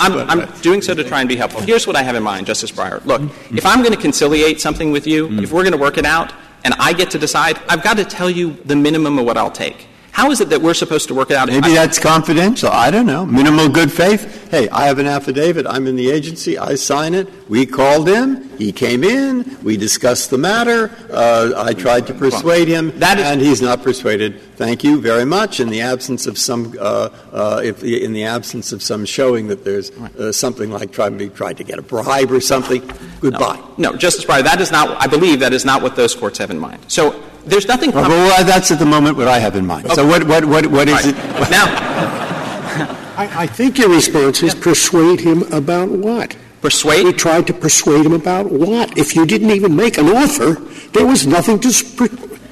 I'm, 0.00 0.40
I'm 0.40 0.60
doing 0.60 0.80
so 0.82 0.94
to 0.94 1.02
try 1.02 1.20
and 1.20 1.28
be 1.28 1.36
helpful. 1.36 1.60
Here's 1.60 1.86
what 1.86 1.96
I 1.96 2.02
have 2.02 2.14
in 2.14 2.22
mind, 2.22 2.46
Justice 2.46 2.70
Breyer. 2.70 3.04
Look, 3.04 3.22
if 3.50 3.66
I'm 3.66 3.80
going 3.82 3.94
to 3.94 4.00
conciliate 4.00 4.60
something 4.60 4.92
with 4.92 5.06
you, 5.06 5.28
if 5.40 5.52
we're 5.52 5.62
going 5.62 5.72
to 5.72 5.78
work 5.78 5.98
it 5.98 6.06
out, 6.06 6.32
and 6.64 6.74
I 6.74 6.92
get 6.92 7.10
to 7.12 7.18
decide, 7.18 7.58
I've 7.68 7.82
got 7.82 7.96
to 7.96 8.04
tell 8.04 8.28
you 8.28 8.52
the 8.66 8.76
minimum 8.76 9.18
of 9.18 9.24
what 9.24 9.36
I'll 9.38 9.50
take. 9.50 9.86
How 10.12 10.30
is 10.30 10.40
it 10.40 10.50
that 10.50 10.60
we're 10.60 10.74
supposed 10.74 11.08
to 11.08 11.14
work 11.14 11.30
it 11.30 11.36
out? 11.36 11.48
Maybe 11.48 11.68
I- 11.70 11.74
that's 11.74 11.98
confidential. 11.98 12.68
I 12.70 12.90
don't 12.90 13.06
know. 13.06 13.24
Minimal 13.24 13.68
good 13.68 13.90
faith. 13.92 14.50
Hey, 14.50 14.68
I 14.68 14.86
have 14.86 14.98
an 14.98 15.06
affidavit. 15.06 15.66
I'm 15.66 15.86
in 15.86 15.96
the 15.96 16.10
agency. 16.10 16.58
I 16.58 16.74
sign 16.74 17.14
it. 17.14 17.28
We 17.48 17.64
called 17.64 18.08
him. 18.08 18.50
He 18.58 18.72
came 18.72 19.04
in. 19.04 19.56
We 19.62 19.76
discussed 19.76 20.30
the 20.30 20.36
matter. 20.38 20.90
Uh, 21.10 21.52
I 21.56 21.72
tried 21.74 22.06
to 22.08 22.14
persuade 22.14 22.68
him. 22.68 22.92
That 22.98 23.18
is- 23.18 23.24
and 23.26 23.40
he's 23.40 23.62
not 23.62 23.82
persuaded. 23.82 24.40
Thank 24.56 24.82
you 24.84 25.00
very 25.00 25.24
much. 25.24 25.60
In 25.60 25.70
the 25.70 25.80
absence 25.80 26.26
of 26.26 26.36
some, 26.36 26.74
uh, 26.78 27.08
uh, 27.32 27.60
if, 27.64 27.82
in 27.82 28.12
the 28.12 28.24
absence 28.24 28.72
of 28.72 28.82
some 28.82 29.04
showing 29.06 29.48
that 29.48 29.64
there's 29.64 29.90
uh, 30.18 30.32
something 30.32 30.70
like 30.70 30.90
trying 30.92 31.16
to 31.18 31.28
to 31.30 31.64
get 31.64 31.78
a 31.78 31.82
bribe 31.82 32.30
or 32.30 32.40
something, 32.40 32.82
goodbye. 33.20 33.58
No, 33.78 33.96
Justice 33.96 34.24
Breyer, 34.26 34.42
that 34.44 34.60
is 34.60 34.70
not, 34.70 35.00
I 35.00 35.06
believe 35.06 35.40
that 35.40 35.52
is 35.54 35.64
not 35.64 35.80
what 35.82 35.96
those 35.96 36.14
courts 36.14 36.38
have 36.38 36.50
in 36.50 36.58
mind. 36.58 36.80
So 36.88 37.14
there's 37.44 37.66
nothing. 37.66 37.90
Well, 37.92 38.08
well, 38.08 38.44
that's 38.44 38.70
at 38.70 38.78
the 38.78 38.86
moment 38.86 39.16
what 39.16 39.28
I 39.28 39.38
have 39.38 39.56
in 39.56 39.66
mind. 39.66 39.90
So 39.92 40.06
what, 40.06 40.24
what, 40.26 40.44
what, 40.44 40.66
what 40.66 40.88
is 40.88 40.94
Right. 40.94 41.06
it? 41.06 41.50
Now, 41.50 41.66
I, 43.16 43.42
I 43.42 43.46
think 43.46 43.78
your 43.78 43.88
response 43.90 44.42
is 44.42 44.54
persuade 44.54 45.20
him 45.20 45.42
about 45.52 45.88
what? 45.90 46.36
Persuade? 46.62 47.04
We 47.04 47.12
tried 47.12 47.46
to 47.48 47.52
persuade 47.54 48.04
him 48.06 48.12
about 48.12 48.50
what? 48.50 48.96
If 48.96 49.14
you 49.16 49.26
didn't 49.26 49.50
even 49.50 49.74
make 49.76 49.98
an 49.98 50.08
offer, 50.08 50.60
there 50.92 51.06
was 51.06 51.26
nothing 51.26 51.58
to, 51.60 51.68
s- 51.68 51.82
per- 51.94 52.08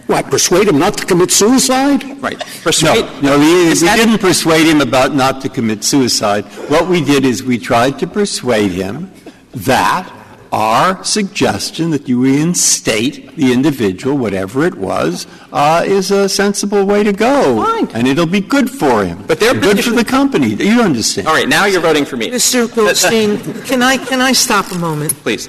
what, 0.07 0.27
persuade 0.31 0.69
him 0.69 0.79
not 0.79 0.97
to 0.99 1.07
commit 1.07 1.31
suicide? 1.31 2.03
right, 2.23 2.39
No, 2.39 2.45
persuade. 2.63 3.05
no, 3.23 3.39
we, 3.39 3.69
we 3.69 3.75
didn't 3.75 4.19
persuade 4.19 4.67
him 4.67 4.81
about 4.81 5.15
not 5.15 5.41
to 5.43 5.49
commit 5.49 5.85
suicide. 5.85 6.45
What 6.71 6.89
we 6.89 7.03
did 7.05 7.25
is 7.25 7.43
we 7.43 7.59
tried 7.59 7.99
to 8.01 8.07
persuade 8.07 8.71
him 8.73 9.11
that 9.53 10.11
our 10.53 11.03
suggestion 11.05 11.91
that 11.91 12.09
you 12.09 12.23
reinstate 12.23 13.37
the 13.37 13.53
individual, 13.53 14.17
whatever 14.17 14.65
it 14.65 14.75
was, 14.75 15.27
uh, 15.53 15.83
is 15.87 16.11
a 16.11 16.29
sensible 16.29 16.85
way 16.85 17.03
to 17.03 17.13
go. 17.13 17.63
Fine. 17.65 17.89
And 17.95 18.07
it'll 18.09 18.27
be 18.27 18.41
good 18.41 18.71
for 18.71 19.05
him. 19.05 19.25
But 19.27 19.41
they're 19.41 19.59
good 19.59 19.83
for 19.85 19.91
the 19.91 20.05
company. 20.05 20.55
You 20.55 20.83
understand. 20.83 21.29
All 21.29 21.35
right, 21.35 21.49
now 21.49 21.67
you're 21.67 21.81
voting 21.81 22.05
for 22.05 22.17
me. 22.17 22.31
Mr. 22.31 22.73
Goldstein, 22.75 23.39
can 23.65 23.83
I, 23.83 23.97
can 23.99 24.21
I 24.21 24.33
stop 24.33 24.71
a 24.73 24.79
moment? 24.79 25.13
Please. 25.15 25.49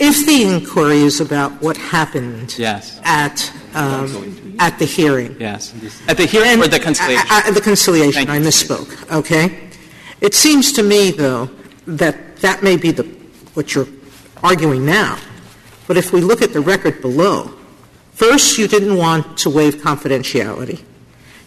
If 0.00 0.26
the 0.26 0.44
inquiry 0.44 0.98
is 1.00 1.20
about 1.20 1.50
what 1.60 1.76
happened 1.76 2.56
Yes. 2.56 3.00
at, 3.04 3.52
um, 3.74 4.56
at 4.60 4.78
the 4.78 4.84
hearing. 4.84 5.36
Yes. 5.40 5.74
At 6.06 6.16
the 6.16 6.26
hearing 6.26 6.60
or 6.62 6.68
the 6.68 6.78
conciliation? 6.78 7.26
Uh, 7.30 7.50
the 7.50 7.60
conciliation, 7.60 8.26
Thank 8.26 8.30
I 8.30 8.38
misspoke, 8.38 9.10
okay? 9.12 9.58
It 10.20 10.34
seems 10.34 10.72
to 10.74 10.82
me, 10.84 11.10
though, 11.10 11.50
that 11.86 12.36
that 12.38 12.62
may 12.62 12.76
be 12.76 12.92
the, 12.92 13.02
what 13.58 13.74
you're 13.74 13.88
arguing 14.40 14.86
now. 14.86 15.18
But 15.88 15.96
if 15.96 16.12
we 16.12 16.20
look 16.20 16.42
at 16.42 16.52
the 16.52 16.60
record 16.60 17.02
below, 17.02 17.52
first, 18.12 18.56
you 18.56 18.68
didn't 18.68 18.96
want 18.96 19.36
to 19.38 19.50
waive 19.50 19.76
confidentiality. 19.78 20.80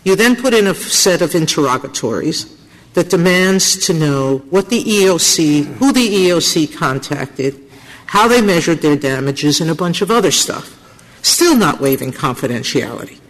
You 0.03 0.17
then 0.17 0.35
put 0.35 0.53
in 0.53 0.67
a 0.67 0.75
set 0.75 1.21
of 1.21 1.35
interrogatories 1.35 2.57
that 2.95 3.09
demands 3.09 3.77
to 3.85 3.93
know 3.93 4.39
what 4.49 4.69
the 4.69 4.83
EOC, 4.83 5.63
who 5.77 5.93
the 5.93 6.05
EOC 6.05 6.75
contacted, 6.75 7.57
how 8.07 8.27
they 8.27 8.41
measured 8.41 8.81
their 8.81 8.97
damages, 8.97 9.61
and 9.61 9.69
a 9.69 9.75
bunch 9.75 10.01
of 10.01 10.11
other 10.11 10.31
stuff. 10.31 10.77
Still 11.21 11.55
not 11.55 11.79
waiving 11.79 12.11
confidentiality. 12.11 13.21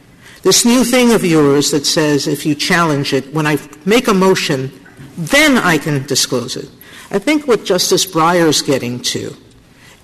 This 0.42 0.66
new 0.66 0.84
thing 0.84 1.12
of 1.12 1.24
yours 1.24 1.70
that 1.70 1.86
says 1.86 2.26
if 2.26 2.48
you 2.48 2.56
challenge 2.56 3.14
it, 3.14 3.32
when 3.32 3.46
I 3.46 3.60
make 3.86 4.08
a 4.08 4.14
motion, 4.14 4.72
then 5.18 5.60
I 5.60 5.78
can 5.78 6.04
disclose 6.08 6.56
it. 6.56 6.68
I 7.12 7.20
think 7.20 7.48
what 7.48 7.66
Justice 7.66 8.06
Breyer 8.06 8.48
is 8.48 8.62
getting 8.62 9.02
to 9.02 9.36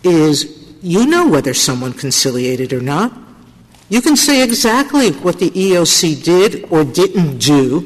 is 0.03 0.77
you 0.81 1.05
know 1.05 1.27
whether 1.27 1.53
someone 1.53 1.93
conciliated 1.93 2.73
or 2.73 2.81
not. 2.81 3.13
You 3.89 4.01
can 4.01 4.17
say 4.17 4.43
exactly 4.43 5.11
what 5.11 5.39
the 5.39 5.49
EOC 5.51 6.23
did 6.23 6.67
or 6.69 6.83
didn't 6.83 7.37
do 7.37 7.85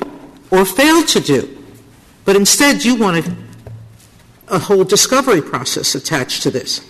or 0.49 0.65
failed 0.65 1.07
to 1.09 1.19
do. 1.19 1.63
But 2.25 2.35
instead, 2.35 2.83
you 2.83 2.95
wanted 2.95 3.35
a 4.47 4.57
whole 4.57 4.83
discovery 4.83 5.41
process 5.41 5.93
attached 5.93 6.41
to 6.43 6.51
this. 6.51 6.81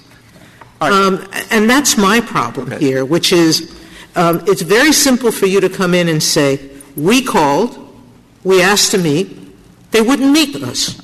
Um, 0.79 1.27
and 1.51 1.69
that's 1.69 1.97
my 1.97 2.21
problem 2.21 2.71
here, 2.79 3.05
which 3.05 3.33
is 3.33 3.77
um, 4.15 4.43
it's 4.47 4.61
very 4.61 4.93
simple 4.93 5.31
for 5.31 5.45
you 5.45 5.59
to 5.59 5.69
come 5.69 5.93
in 5.93 6.07
and 6.07 6.23
say, 6.23 6.69
we 6.95 7.21
called, 7.21 7.77
we 8.43 8.61
asked 8.61 8.91
to 8.91 8.97
meet, 8.97 9.37
they 9.91 10.01
wouldn't 10.01 10.31
meet 10.31 10.55
us. 10.55 11.00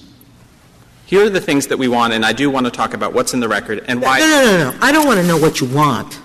Here 1.08 1.26
are 1.26 1.30
the 1.30 1.42
things 1.42 1.68
that 1.68 1.78
we 1.78 1.88
want, 1.88 2.12
and 2.14 2.26
I 2.26 2.34
do 2.34 2.50
want 2.50 2.66
to 2.66 2.72
talk 2.72 2.94
about 2.94 3.14
what's 3.14 3.34
in 3.34 3.40
the 3.40 3.48
record 3.48 3.84
and 3.88 4.02
why. 4.02 4.20
no, 4.20 4.26
no, 4.28 4.58
no. 4.58 4.72
No. 4.72 4.78
I 4.82 4.92
don't 4.92 5.08
want 5.08 5.20
to 5.20 5.26
know 5.26 5.38
what 5.38 5.60
you 5.62 5.68
want. 5.68 6.20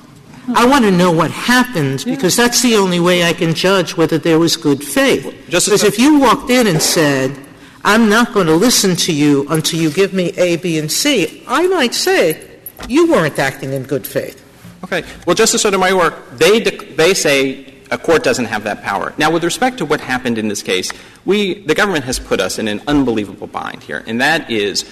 I 0.57 0.67
want 0.67 0.85
to 0.85 0.91
know 0.91 1.13
what 1.13 1.31
happened 1.31 2.03
because 2.05 2.37
that's 2.37 2.63
the 2.63 2.75
only 2.75 2.99
way 2.99 3.23
I 3.23 3.33
can 3.33 3.55
judge 3.55 3.97
whether 3.97 4.19
there 4.19 4.41
was 4.41 4.57
good 4.57 4.83
faith. 4.83 5.25
Just 5.49 5.67
because 5.69 5.85
if 5.85 6.01
you 6.01 6.19
walked 6.19 6.51
in 6.51 6.67
and 6.67 6.83
said, 6.83 7.39
I'm 7.85 8.09
not 8.09 8.35
going 8.35 8.49
to 8.49 8.55
listen 8.57 8.97
to 8.97 9.13
you 9.13 9.47
until 9.51 9.81
you 9.81 9.91
give 9.91 10.13
me 10.13 10.31
A, 10.37 10.57
B, 10.57 10.79
and 10.79 10.91
C, 10.91 11.45
I 11.47 11.69
might 11.69 11.95
say 11.95 12.45
you 12.89 13.09
weren't 13.09 13.39
acting 13.39 13.73
in 13.73 13.85
good 13.85 14.05
faith. 14.05 14.41
Okay. 14.83 15.05
Well, 15.29 15.37
Justice 15.37 15.63
Sotomayor, 15.63 16.11
they, 16.33 16.61
dec- 16.61 16.97
they 16.97 17.15
say 17.15 17.72
a 17.93 17.99
court 17.99 18.25
doesn't 18.25 18.47
have 18.47 18.65
that 18.65 18.83
power. 18.83 19.15
Now, 19.19 19.31
with 19.31 19.45
respect 19.45 19.79
to 19.79 19.85
what 19.85 20.01
happened 20.01 20.39
in 20.39 20.49
this 20.49 20.63
case, 20.63 20.91
we, 21.25 21.63
the 21.65 21.75
government 21.75 22.05
has 22.07 22.19
put 22.19 22.41
us 22.41 22.59
in 22.59 22.67
an 22.67 22.81
unbelievable 22.89 23.47
bind 23.47 23.83
here, 23.83 24.03
and 24.07 24.21
that 24.21 24.51
is 24.51 24.91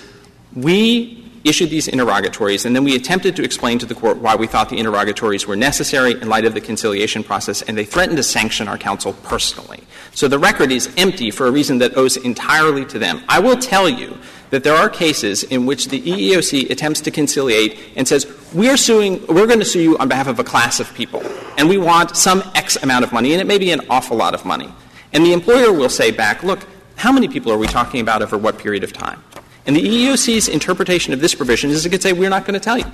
we 0.55 1.17
issued 1.43 1.71
these 1.71 1.89
interrogatories, 1.89 2.67
and 2.67 2.77
then 2.77 2.85
we 2.85 2.95
attempted 2.95 3.35
to 3.37 3.43
explain 3.43 3.79
to 3.79 3.87
the 3.87 3.95
court 3.95 4.19
why 4.19 4.37
we 4.37 4.47
thought 4.47 4.69
the 4.69 4.77
interrogatories 4.79 5.47
were 5.47 5.57
necessary 5.57 6.13
in 6.13 6.29
light 6.29 6.45
of 6.45 6.53
the 6.53 6.61
conciliation 6.61 7.25
process, 7.25 7.63
and 7.63 7.79
they 7.79 7.85
threatened 7.85 8.19
to 8.19 8.23
sanction 8.23 8.69
our 8.69 8.77
counsel 8.77 9.15
personally. 9.25 9.83
So 10.13 10.29
the 10.29 10.39
record 10.39 10.71
is 10.71 10.93
empty 10.99 11.31
for 11.31 11.47
a 11.47 11.51
reason 11.51 11.79
that 11.79 11.97
owes 11.97 12.19
entirely 12.19 12.85
to 12.87 12.99
them. 12.99 13.23
I 13.29 13.39
will 13.39 13.57
tell 13.57 13.89
you 13.89 14.19
that 14.51 14.65
there 14.65 14.75
are 14.75 14.89
cases 14.89 15.43
in 15.45 15.67
which 15.67 15.89
the 15.89 16.01
EEOC 16.01 16.71
attempts 16.71 17.01
to 17.03 17.11
conciliate 17.11 17.79
and 17.97 18.07
says, 18.07 18.27
we're 18.53 18.77
suing, 18.77 19.25
we're 19.27 19.47
going 19.47 19.61
to 19.61 19.65
sue 19.65 19.81
you 19.81 19.99
on 19.99 20.09
behalf 20.09 20.27
of 20.27 20.39
a 20.39 20.45
class 20.45 20.81
of 20.81 20.93
people, 20.95 21.23
and 21.57 21.69
we 21.69 21.79
want 21.79 22.17
some 22.17 22.43
X 22.55 22.77
amount 22.83 23.05
of 23.05 23.13
money, 23.13 23.33
and 23.33 23.41
it 23.41 23.47
may 23.47 23.59
be 23.59 23.71
an 23.71 23.81
awful 23.89 24.17
lot 24.17 24.35
of 24.35 24.45
money. 24.45 24.73
And 25.13 25.25
the 25.25 25.33
employer 25.33 25.73
will 25.73 25.89
say 25.89 26.11
back, 26.11 26.43
look, 26.43 26.61
how 26.97 27.13
many 27.13 27.29
people 27.29 27.53
are 27.53 27.59
we 27.59 27.67
talking 27.67 28.01
about 28.01 28.23
over 28.23 28.37
what 28.37 28.59
period 28.59 28.85
of 28.85 28.93
time? 28.93 29.23
And 29.67 29.77
the 29.77 29.83
EEOC's 29.83 30.49
interpretation 30.49 31.13
of 31.13 31.21
this 31.21 31.35
provision 31.35 31.71
is 31.71 31.87
it 31.87 31.91
could 31.91 32.03
say, 32.03 32.13
we're 32.13 32.31
not 32.31 32.45
going 32.45 32.55
to 32.55 32.61
tell 32.61 32.79
you. 32.79 32.87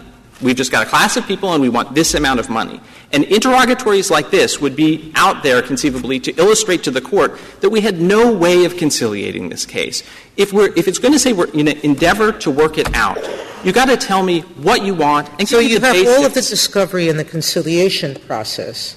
We've 0.42 0.57
just 0.57 0.70
got 0.70 0.87
a 0.87 0.90
class 0.90 1.16
of 1.16 1.27
people 1.27 1.53
and 1.55 1.62
we 1.62 1.68
want 1.68 1.94
this 1.94 2.14
amount 2.14 2.40
of 2.40 2.51
money. 2.51 2.81
And 3.12 3.25
interrogatories 3.25 4.11
like 4.11 4.31
this 4.31 4.61
would 4.61 4.77
be 4.77 5.12
out 5.14 5.42
there 5.42 5.62
conceivably 5.62 6.20
to 6.20 6.33
illustrate 6.33 6.85
to 6.85 6.90
the 6.90 7.01
court 7.01 7.38
that 7.61 7.70
we 7.70 7.81
had 7.81 8.01
no 8.01 8.33
way 8.33 8.64
of 8.64 8.77
conciliating 8.77 9.49
this 9.49 9.64
case. 9.64 10.03
If 10.37 10.53
we're 10.53 10.72
if 10.77 10.88
it's 10.88 10.99
going 10.99 11.12
to 11.12 11.18
say 11.18 11.33
we're 11.33 11.51
in 11.53 11.68
an 11.68 11.79
endeavor 11.79 12.33
to 12.33 12.51
work 12.51 12.77
it 12.77 12.94
out, 12.94 13.18
you've 13.64 13.75
got 13.75 13.87
to 13.87 13.96
tell 13.96 14.22
me 14.22 14.40
what 14.40 14.85
you 14.85 14.94
want 14.94 15.31
and 15.38 15.49
So 15.49 15.59
you 15.59 15.81
have 15.81 15.96
all 16.07 16.27
of 16.27 16.35
the 16.35 16.42
discovery 16.42 17.09
and 17.09 17.18
the 17.18 17.25
conciliation 17.25 18.14
process 18.14 18.96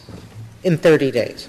in 0.63 0.77
30 0.77 1.11
days. 1.11 1.47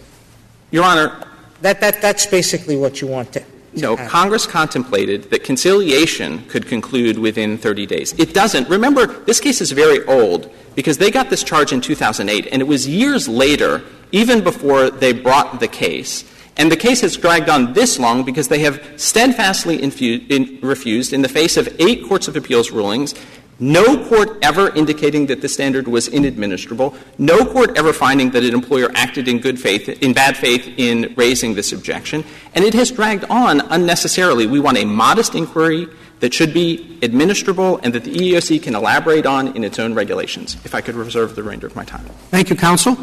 Your 0.71 0.85
Honor, 0.85 1.27
That, 1.63 1.81
that, 1.81 2.01
that's 2.01 2.27
basically 2.27 2.77
what 2.77 3.01
you 3.01 3.07
want 3.07 3.33
to. 3.35 3.45
No. 3.75 3.97
Congress 3.97 4.47
contemplated 4.47 5.31
that 5.31 5.45
conciliation 5.45 6.45
could 6.47 6.67
conclude 6.67 7.19
within 7.19 7.57
30 7.57 7.87
days. 7.87 8.13
It 8.19 8.35
doesn't. 8.35 8.69
Remember, 8.69 9.07
this 9.07 9.41
case 9.41 9.61
is 9.61 9.71
very 9.71 10.05
old 10.07 10.51
because 10.75 10.99
they 10.99 11.11
got 11.11 11.31
this 11.31 11.45
charge 11.45 11.73
in 11.73 11.81
2008, 11.81 12.49
and 12.51 12.61
it 12.61 12.65
was 12.65 12.89
years 12.89 13.29
later, 13.29 13.83
even 14.13 14.43
before 14.43 14.91
they 14.91 15.13
brought 15.13 15.61
the 15.61 15.69
case. 15.69 16.25
And 16.57 16.71
the 16.71 16.77
case 16.77 17.01
has 17.01 17.17
dragged 17.17 17.49
on 17.49 17.73
this 17.73 17.99
long 17.99 18.25
because 18.25 18.49
they 18.49 18.59
have 18.61 18.83
steadfastly 18.97 19.83
in, 19.83 20.59
refused, 20.61 21.13
in 21.13 21.23
the 21.23 21.29
face 21.29 21.57
of 21.57 21.75
eight 21.81 22.07
courts 22.07 22.29
of 22.29 22.37
appeals 22.37 22.71
rulings, 22.71 23.15
no 23.61 24.09
court 24.09 24.39
ever 24.43 24.75
indicating 24.75 25.27
that 25.27 25.43
the 25.43 25.49
standard 25.49 25.87
was 25.87 26.09
inadministrable, 26.09 26.97
no 27.19 27.45
court 27.45 27.77
ever 27.77 27.93
finding 27.93 28.31
that 28.31 28.43
an 28.43 28.55
employer 28.55 28.91
acted 28.95 29.29
in 29.29 29.39
good 29.39 29.61
faith, 29.61 29.89
in 29.89 30.13
bad 30.13 30.37
faith 30.37 30.67
in 30.79 31.13
raising 31.17 31.55
this 31.55 31.73
objection, 31.73 32.25
and 32.55 32.65
it 32.65 32.75
has 32.75 32.91
dragged 32.91 33.25
on 33.25 33.61
unnecessarily. 33.61 34.47
We 34.47 34.61
want 34.61 34.79
a 34.79 34.85
modest 34.85 35.35
inquiry 35.35 35.87
that 36.21 36.35
should 36.35 36.53
be 36.53 36.99
administrable 37.03 37.81
and 37.83 37.95
that 37.95 38.05
the 38.05 38.13
EEOC 38.13 38.63
can 38.63 38.75
elaborate 38.75 39.27
on 39.27 39.57
in 39.57 39.65
its 39.65 39.79
own 39.79 39.95
regulations. 39.95 40.57
If 40.65 40.75
I 40.75 40.81
could 40.81 40.95
reserve 40.95 41.35
the 41.35 41.43
remainder 41.43 41.67
of 41.67 41.77
my 41.77 41.85
time. 41.85 42.05
Thank 42.31 42.51
you, 42.51 42.57
counsel. 42.57 42.97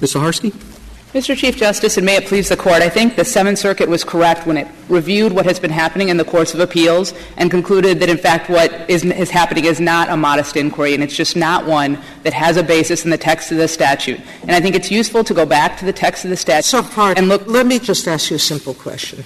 Ms. 0.00 0.14
Saharsky? 0.14 0.69
Mr. 1.12 1.36
Chief 1.36 1.56
Justice, 1.56 1.96
and 1.96 2.06
may 2.06 2.14
it 2.14 2.26
please 2.26 2.48
the 2.48 2.56
Court, 2.56 2.82
I 2.82 2.88
think 2.88 3.16
the 3.16 3.24
Seventh 3.24 3.58
Circuit 3.58 3.88
was 3.88 4.04
correct 4.04 4.46
when 4.46 4.56
it 4.56 4.68
reviewed 4.88 5.32
what 5.32 5.44
has 5.44 5.58
been 5.58 5.72
happening 5.72 6.08
in 6.08 6.18
the 6.18 6.24
courts 6.24 6.54
of 6.54 6.60
appeals 6.60 7.12
and 7.36 7.50
concluded 7.50 7.98
that, 7.98 8.08
in 8.08 8.16
fact, 8.16 8.48
what 8.48 8.88
is, 8.88 9.04
is 9.04 9.28
happening 9.28 9.64
is 9.64 9.80
not 9.80 10.08
a 10.08 10.16
modest 10.16 10.56
inquiry, 10.56 10.94
and 10.94 11.02
it's 11.02 11.16
just 11.16 11.34
not 11.34 11.66
one 11.66 11.98
that 12.22 12.32
has 12.32 12.56
a 12.56 12.62
basis 12.62 13.04
in 13.04 13.10
the 13.10 13.18
text 13.18 13.50
of 13.50 13.58
the 13.58 13.66
statute. 13.66 14.20
And 14.42 14.52
I 14.52 14.60
think 14.60 14.76
it's 14.76 14.92
useful 14.92 15.24
to 15.24 15.34
go 15.34 15.44
back 15.44 15.76
to 15.78 15.84
the 15.84 15.92
text 15.92 16.24
of 16.24 16.30
the 16.30 16.36
statute 16.36 16.64
So, 16.64 16.84
and 17.16 17.28
look. 17.28 17.44
let 17.48 17.66
me 17.66 17.80
just 17.80 18.06
ask 18.06 18.30
you 18.30 18.36
a 18.36 18.38
simple 18.38 18.74
question. 18.74 19.24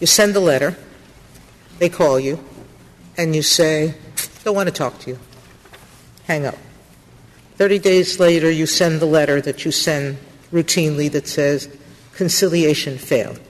You 0.00 0.06
send 0.06 0.36
a 0.36 0.40
letter, 0.40 0.76
they 1.78 1.88
call 1.88 2.20
you, 2.20 2.44
and 3.16 3.34
you 3.34 3.40
say, 3.40 3.94
don't 4.44 4.54
want 4.54 4.68
to 4.68 4.74
talk 4.74 4.98
to 4.98 5.12
you. 5.12 5.18
Hang 6.24 6.44
up. 6.44 6.58
30 7.56 7.78
days 7.78 8.20
later, 8.20 8.50
you 8.50 8.66
send 8.66 9.00
the 9.00 9.06
letter 9.06 9.40
that 9.40 9.64
you 9.64 9.70
send 9.72 10.18
routinely 10.52 11.10
that 11.12 11.26
says, 11.26 11.68
conciliation 12.14 12.98
failed. 12.98 13.40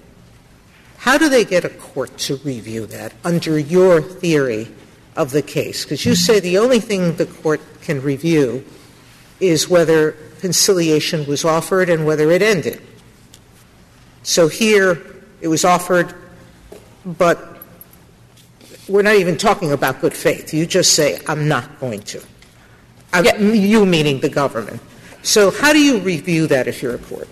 How 0.99 1.19
do 1.19 1.29
they 1.29 1.45
get 1.45 1.65
a 1.65 1.69
court 1.69 2.17
to 2.19 2.37
review 2.37 2.87
that 2.87 3.13
under 3.25 3.59
your 3.59 4.01
theory 4.01 4.69
of 5.17 5.33
the 5.33 5.43
case? 5.43 5.85
Because 5.85 6.07
you 6.07 6.15
say 6.15 6.41
the 6.41 6.59
only 6.59 6.81
thing 6.81 7.17
the 7.17 7.27
court 7.27 7.61
can 7.83 8.01
review 8.01 8.65
is 9.39 9.69
whether 9.69 10.13
conciliation 10.41 11.27
was 11.27 11.45
offered 11.45 11.91
and 11.91 12.07
whether 12.07 12.31
it 12.31 12.41
ended. 12.41 12.81
So 14.23 14.49
here, 14.49 15.03
it 15.43 15.49
was 15.49 15.65
offered, 15.65 16.15
but 17.05 17.59
we're 18.89 19.03
not 19.03 19.17
even 19.17 19.37
talking 19.37 19.73
about 19.73 20.01
good 20.01 20.15
faith. 20.15 20.55
You 20.55 20.65
just 20.65 20.95
say, 20.95 21.19
I'm 21.27 21.49
not 21.49 21.81
going 21.81 22.01
to. 22.03 22.23
I'm- 23.13 23.55
You 23.55 23.85
meaning 23.85 24.21
the 24.21 24.29
government. 24.31 24.81
So 25.25 25.51
how 25.51 25.73
do 25.73 25.83
you 25.83 25.99
review 26.01 26.47
that 26.49 26.69
if 26.69 26.83
you're 26.83 26.95
a 26.95 26.99
court? 26.99 27.29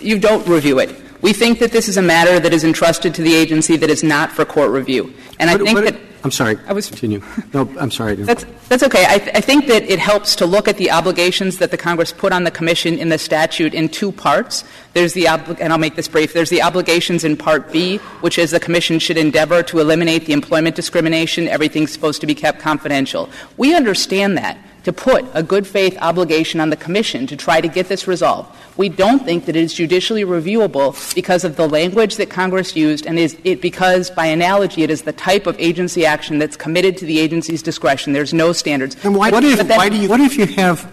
You 0.00 0.18
don't 0.18 0.46
review 0.46 0.78
it. 0.80 0.94
We 1.22 1.32
think 1.32 1.60
that 1.60 1.72
this 1.72 1.88
is 1.88 1.96
a 1.96 2.02
matter 2.02 2.38
that 2.38 2.52
is 2.52 2.64
entrusted 2.64 3.14
to 3.14 3.22
the 3.22 3.34
agency 3.34 3.76
that 3.78 3.88
is 3.88 4.02
not 4.02 4.30
for 4.30 4.44
court 4.44 4.70
review. 4.70 5.14
And 5.38 5.48
I 5.48 5.56
think 5.56 5.74
what, 5.74 5.84
that. 5.84 5.96
I'm 6.24 6.30
sorry. 6.30 6.58
I 6.66 6.72
was- 6.72 6.88
Continue. 6.88 7.22
No, 7.54 7.70
I'm 7.78 7.90
sorry. 7.90 8.16
That's, 8.16 8.44
that's 8.68 8.82
okay. 8.82 9.06
I, 9.08 9.18
th- 9.18 9.36
I 9.36 9.40
think 9.40 9.66
that 9.68 9.84
it 9.84 9.98
helps 9.98 10.34
to 10.36 10.46
look 10.46 10.66
at 10.68 10.76
the 10.76 10.90
obligations 10.90 11.58
that 11.58 11.70
the 11.70 11.76
Congress 11.76 12.12
put 12.12 12.32
on 12.32 12.44
the 12.44 12.50
Commission 12.50 12.98
in 12.98 13.08
the 13.08 13.18
statute 13.18 13.72
in 13.72 13.88
two 13.88 14.10
parts. 14.12 14.64
There's 14.92 15.12
the, 15.14 15.24
obli- 15.24 15.58
and 15.60 15.72
I'll 15.72 15.78
make 15.78 15.94
this 15.94 16.08
brief, 16.08 16.32
there's 16.32 16.50
the 16.50 16.62
obligations 16.62 17.22
in 17.24 17.36
Part 17.36 17.72
B, 17.72 17.98
which 18.20 18.38
is 18.38 18.50
the 18.50 18.60
Commission 18.60 18.98
should 18.98 19.16
endeavor 19.16 19.62
to 19.62 19.78
eliminate 19.78 20.26
the 20.26 20.32
employment 20.32 20.74
discrimination. 20.76 21.46
Everything's 21.48 21.92
supposed 21.92 22.20
to 22.20 22.26
be 22.26 22.34
kept 22.34 22.58
confidential. 22.58 23.30
We 23.56 23.74
understand 23.74 24.36
that, 24.36 24.58
to 24.86 24.92
put 24.92 25.24
a 25.34 25.42
good 25.42 25.66
faith 25.66 25.98
obligation 26.00 26.60
on 26.60 26.70
the 26.70 26.76
Commission 26.76 27.26
to 27.26 27.36
try 27.36 27.60
to 27.60 27.66
get 27.66 27.88
this 27.88 28.06
resolved. 28.06 28.56
We 28.76 28.88
don't 28.88 29.24
think 29.24 29.46
that 29.46 29.56
it 29.56 29.64
is 29.64 29.74
judicially 29.74 30.24
reviewable 30.24 30.94
because 31.12 31.42
of 31.42 31.56
the 31.56 31.68
language 31.68 32.14
that 32.18 32.30
Congress 32.30 32.76
used 32.76 33.04
and 33.04 33.18
is 33.18 33.36
it 33.42 33.60
because, 33.60 34.10
by 34.10 34.26
analogy, 34.26 34.84
it 34.84 34.90
is 34.90 35.02
the 35.02 35.12
type 35.12 35.48
of 35.48 35.58
agency 35.58 36.06
action 36.06 36.38
that's 36.38 36.56
committed 36.56 36.96
to 36.98 37.04
the 37.04 37.18
agency's 37.18 37.64
discretion. 37.64 38.12
There's 38.12 38.32
no 38.32 38.52
standards. 38.52 38.96
And 39.04 39.16
why, 39.16 39.32
But- 39.32 39.42
what 39.42 39.58
if, 39.58 39.68
why 39.70 39.88
do 39.88 39.96
you, 39.96 40.08
what 40.08 40.20
if 40.20 40.38
you 40.38 40.46
have, 40.46 40.86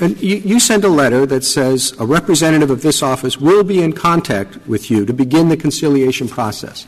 and 0.00 0.16
you, 0.22 0.36
you 0.36 0.60
send 0.60 0.84
a 0.84 0.88
letter 0.88 1.26
that 1.26 1.42
says 1.42 1.92
a 1.98 2.06
representative 2.06 2.70
of 2.70 2.82
this 2.82 3.02
office 3.02 3.36
will 3.36 3.64
be 3.64 3.82
in 3.82 3.94
contact 3.94 4.64
with 4.68 4.92
you 4.92 5.04
to 5.06 5.12
begin 5.12 5.48
the 5.48 5.56
conciliation 5.56 6.28
process? 6.28 6.84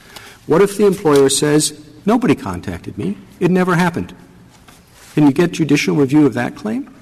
What 0.46 0.62
if 0.62 0.76
the 0.76 0.86
employer 0.86 1.28
says, 1.28 1.84
nobody 2.06 2.36
contacted 2.36 2.96
me, 2.96 3.18
it 3.40 3.50
never 3.50 3.74
happened? 3.74 4.14
Can 5.16 5.26
you 5.26 5.32
get 5.32 5.52
judicial 5.52 5.96
review 5.96 6.26
of 6.26 6.34
that 6.34 6.56
claim? 6.56 6.94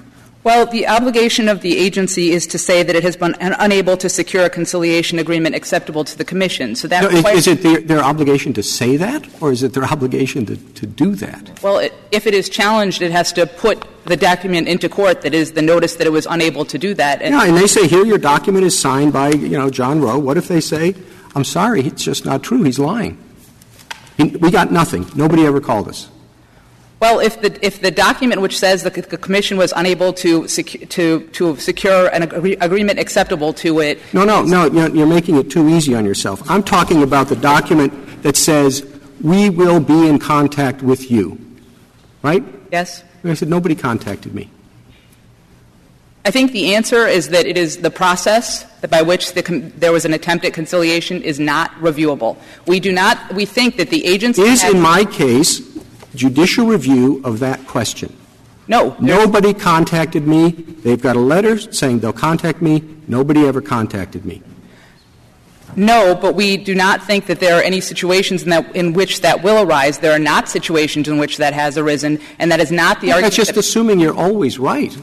Well, 0.45 0.65
the 0.67 0.87
obligation 0.87 1.49
of 1.49 1.59
the 1.59 1.77
agency 1.77 2.31
is 2.31 2.47
to 2.47 2.57
say 2.57 2.81
that 2.81 2.95
it 2.95 3.03
has 3.03 3.17
been 3.17 3.35
un- 3.41 3.57
unable 3.59 3.97
to 3.97 4.07
secure 4.07 4.45
a 4.45 4.49
conciliation 4.49 5.19
agreement 5.19 5.53
acceptable 5.53 6.05
to 6.05 6.17
the 6.17 6.23
Commission. 6.23 6.75
So 6.75 6.87
that 6.87 7.03
No, 7.03 7.09
is, 7.09 7.25
is 7.25 7.47
it 7.47 7.61
their, 7.61 7.81
their 7.81 8.01
obligation 8.01 8.53
to 8.53 8.63
say 8.63 8.95
that, 8.95 9.27
or 9.41 9.51
is 9.51 9.63
it 9.63 9.73
their 9.73 9.83
obligation 9.83 10.45
to, 10.45 10.55
to 10.55 10.85
do 10.85 11.13
that? 11.15 11.61
Well, 11.61 11.79
it, 11.79 11.93
if 12.13 12.25
it 12.25 12.33
is 12.33 12.47
challenged, 12.47 13.01
it 13.01 13.11
has 13.11 13.33
to 13.33 13.45
put 13.45 13.85
the 14.05 14.15
document 14.15 14.69
into 14.69 14.87
court 14.87 15.19
that 15.23 15.33
is 15.33 15.51
the 15.51 15.61
notice 15.61 15.95
that 15.95 16.07
it 16.07 16.11
was 16.11 16.25
unable 16.25 16.63
to 16.63 16.77
do 16.77 16.93
that. 16.93 17.21
And 17.21 17.35
Yeah, 17.35 17.47
and 17.47 17.57
they 17.57 17.67
say, 17.67 17.85
here, 17.85 18.05
your 18.05 18.17
document 18.17 18.63
is 18.63 18.79
signed 18.79 19.11
by, 19.11 19.31
you 19.31 19.57
know, 19.57 19.69
John 19.69 19.99
Rowe. 19.99 20.19
What 20.19 20.37
if 20.37 20.47
they 20.47 20.61
say, 20.61 20.95
I'm 21.35 21.43
sorry, 21.43 21.81
it's 21.81 22.05
just 22.05 22.23
not 22.23 22.43
true, 22.43 22.63
he's 22.63 22.79
lying? 22.79 23.21
We 24.17 24.51
got 24.51 24.71
nothing. 24.71 25.05
Nobody 25.15 25.45
ever 25.45 25.59
called 25.59 25.89
us. 25.89 26.09
Well, 27.05 27.19
if 27.19 27.39
the, 27.39 27.63
if 27.63 27.81
the 27.81 27.91
document 27.91 28.41
which 28.41 28.57
says 28.57 28.81
that 28.81 28.95
the 28.95 29.17
Commission 29.17 29.57
was 29.57 29.71
unable 29.75 30.11
to, 30.13 30.41
secu- 30.45 30.89
to, 30.89 31.27
to 31.33 31.55
secure 31.57 32.07
an 32.07 32.23
agree- 32.23 32.57
agreement 32.57 32.97
acceptable 32.97 33.53
to 33.61 33.79
it. 33.79 33.99
No, 34.11 34.25
no, 34.25 34.41
no, 34.41 34.65
you're, 34.65 34.89
you're 34.89 35.05
making 35.05 35.35
it 35.35 35.51
too 35.51 35.69
easy 35.69 35.93
on 35.93 36.03
yourself. 36.03 36.41
I'm 36.49 36.63
talking 36.63 37.03
about 37.03 37.27
the 37.27 37.35
document 37.35 38.23
that 38.23 38.35
says, 38.35 38.83
we 39.21 39.51
will 39.51 39.79
be 39.79 40.07
in 40.07 40.17
contact 40.17 40.81
with 40.81 41.11
you. 41.11 41.37
Right? 42.23 42.43
Yes? 42.71 43.03
And 43.21 43.31
I 43.31 43.35
said, 43.35 43.49
nobody 43.49 43.75
contacted 43.75 44.33
me. 44.33 44.49
I 46.25 46.31
think 46.31 46.53
the 46.53 46.73
answer 46.73 47.05
is 47.05 47.29
that 47.29 47.45
it 47.45 47.55
is 47.55 47.77
the 47.77 47.91
process 47.91 48.63
that 48.81 48.89
by 48.89 49.03
which 49.03 49.33
the 49.33 49.43
con- 49.43 49.71
there 49.77 49.91
was 49.91 50.05
an 50.05 50.13
attempt 50.15 50.43
at 50.43 50.53
conciliation 50.53 51.21
is 51.21 51.39
not 51.39 51.69
reviewable. 51.73 52.37
We 52.65 52.79
do 52.79 52.91
not, 52.91 53.35
we 53.35 53.45
think 53.45 53.77
that 53.77 53.91
the 53.91 54.03
agency 54.07 54.41
Is, 54.41 54.63
in 54.63 54.81
my 54.81 55.05
case, 55.05 55.74
judicial 56.15 56.65
review 56.65 57.21
of 57.23 57.39
that 57.39 57.67
question. 57.67 58.15
No. 58.67 58.95
Nobody 58.99 59.53
contacted 59.53 60.27
me. 60.27 60.51
They've 60.51 61.01
got 61.01 61.15
a 61.15 61.19
letter 61.19 61.59
saying 61.59 61.99
they'll 61.99 62.13
contact 62.13 62.61
me. 62.61 62.83
Nobody 63.07 63.45
ever 63.45 63.61
contacted 63.61 64.25
me. 64.25 64.41
No, 65.75 66.15
but 66.15 66.35
we 66.35 66.57
do 66.57 66.73
not 66.73 67.03
think 67.03 67.25
that 67.25 67.39
there 67.39 67.59
are 67.59 67.61
any 67.61 67.81
situations 67.81 68.43
in, 68.43 68.49
that, 68.49 68.75
in 68.75 68.93
which 68.93 69.21
that 69.21 69.43
will 69.43 69.67
arise. 69.67 69.99
There 69.99 70.13
are 70.13 70.19
not 70.19 70.47
situations 70.47 71.07
in 71.07 71.17
which 71.17 71.37
that 71.37 71.53
has 71.53 71.77
arisen, 71.77 72.19
and 72.39 72.51
that 72.51 72.61
is 72.61 72.71
not 72.71 73.01
the 73.01 73.11
argument. 73.11 73.35
That's 73.35 73.47
just 73.47 73.57
assuming 73.57 73.99
you're 73.99 74.15
always 74.15 74.57
right. 74.57 74.97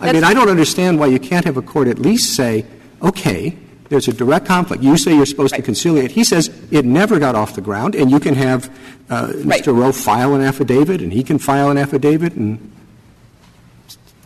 I 0.00 0.12
mean, 0.12 0.24
I 0.24 0.34
don't 0.34 0.48
understand 0.48 0.98
why 0.98 1.06
you 1.06 1.18
can't 1.18 1.44
have 1.44 1.56
a 1.56 1.62
court 1.62 1.88
at 1.88 1.98
least 1.98 2.34
say, 2.34 2.64
okay, 3.02 3.56
there's 3.88 4.08
a 4.08 4.12
direct 4.12 4.46
conflict. 4.46 4.82
You 4.82 4.96
say 4.96 5.14
you're 5.14 5.26
supposed 5.26 5.54
to 5.54 5.62
conciliate. 5.62 6.10
He 6.12 6.24
says 6.24 6.50
it 6.70 6.84
never 6.84 7.18
got 7.18 7.34
off 7.34 7.54
the 7.54 7.60
ground, 7.60 7.94
and 7.94 8.10
you 8.10 8.20
can 8.20 8.34
have 8.34 8.68
uh, 9.10 9.32
Right. 9.44 9.62
Mr. 9.62 9.76
Rowe 9.76 9.92
file 9.92 10.34
an 10.34 10.40
affidavit, 10.40 11.02
and 11.02 11.12
he 11.12 11.22
can 11.22 11.38
file 11.38 11.70
an 11.70 11.76
affidavit, 11.78 12.34
and 12.34 12.72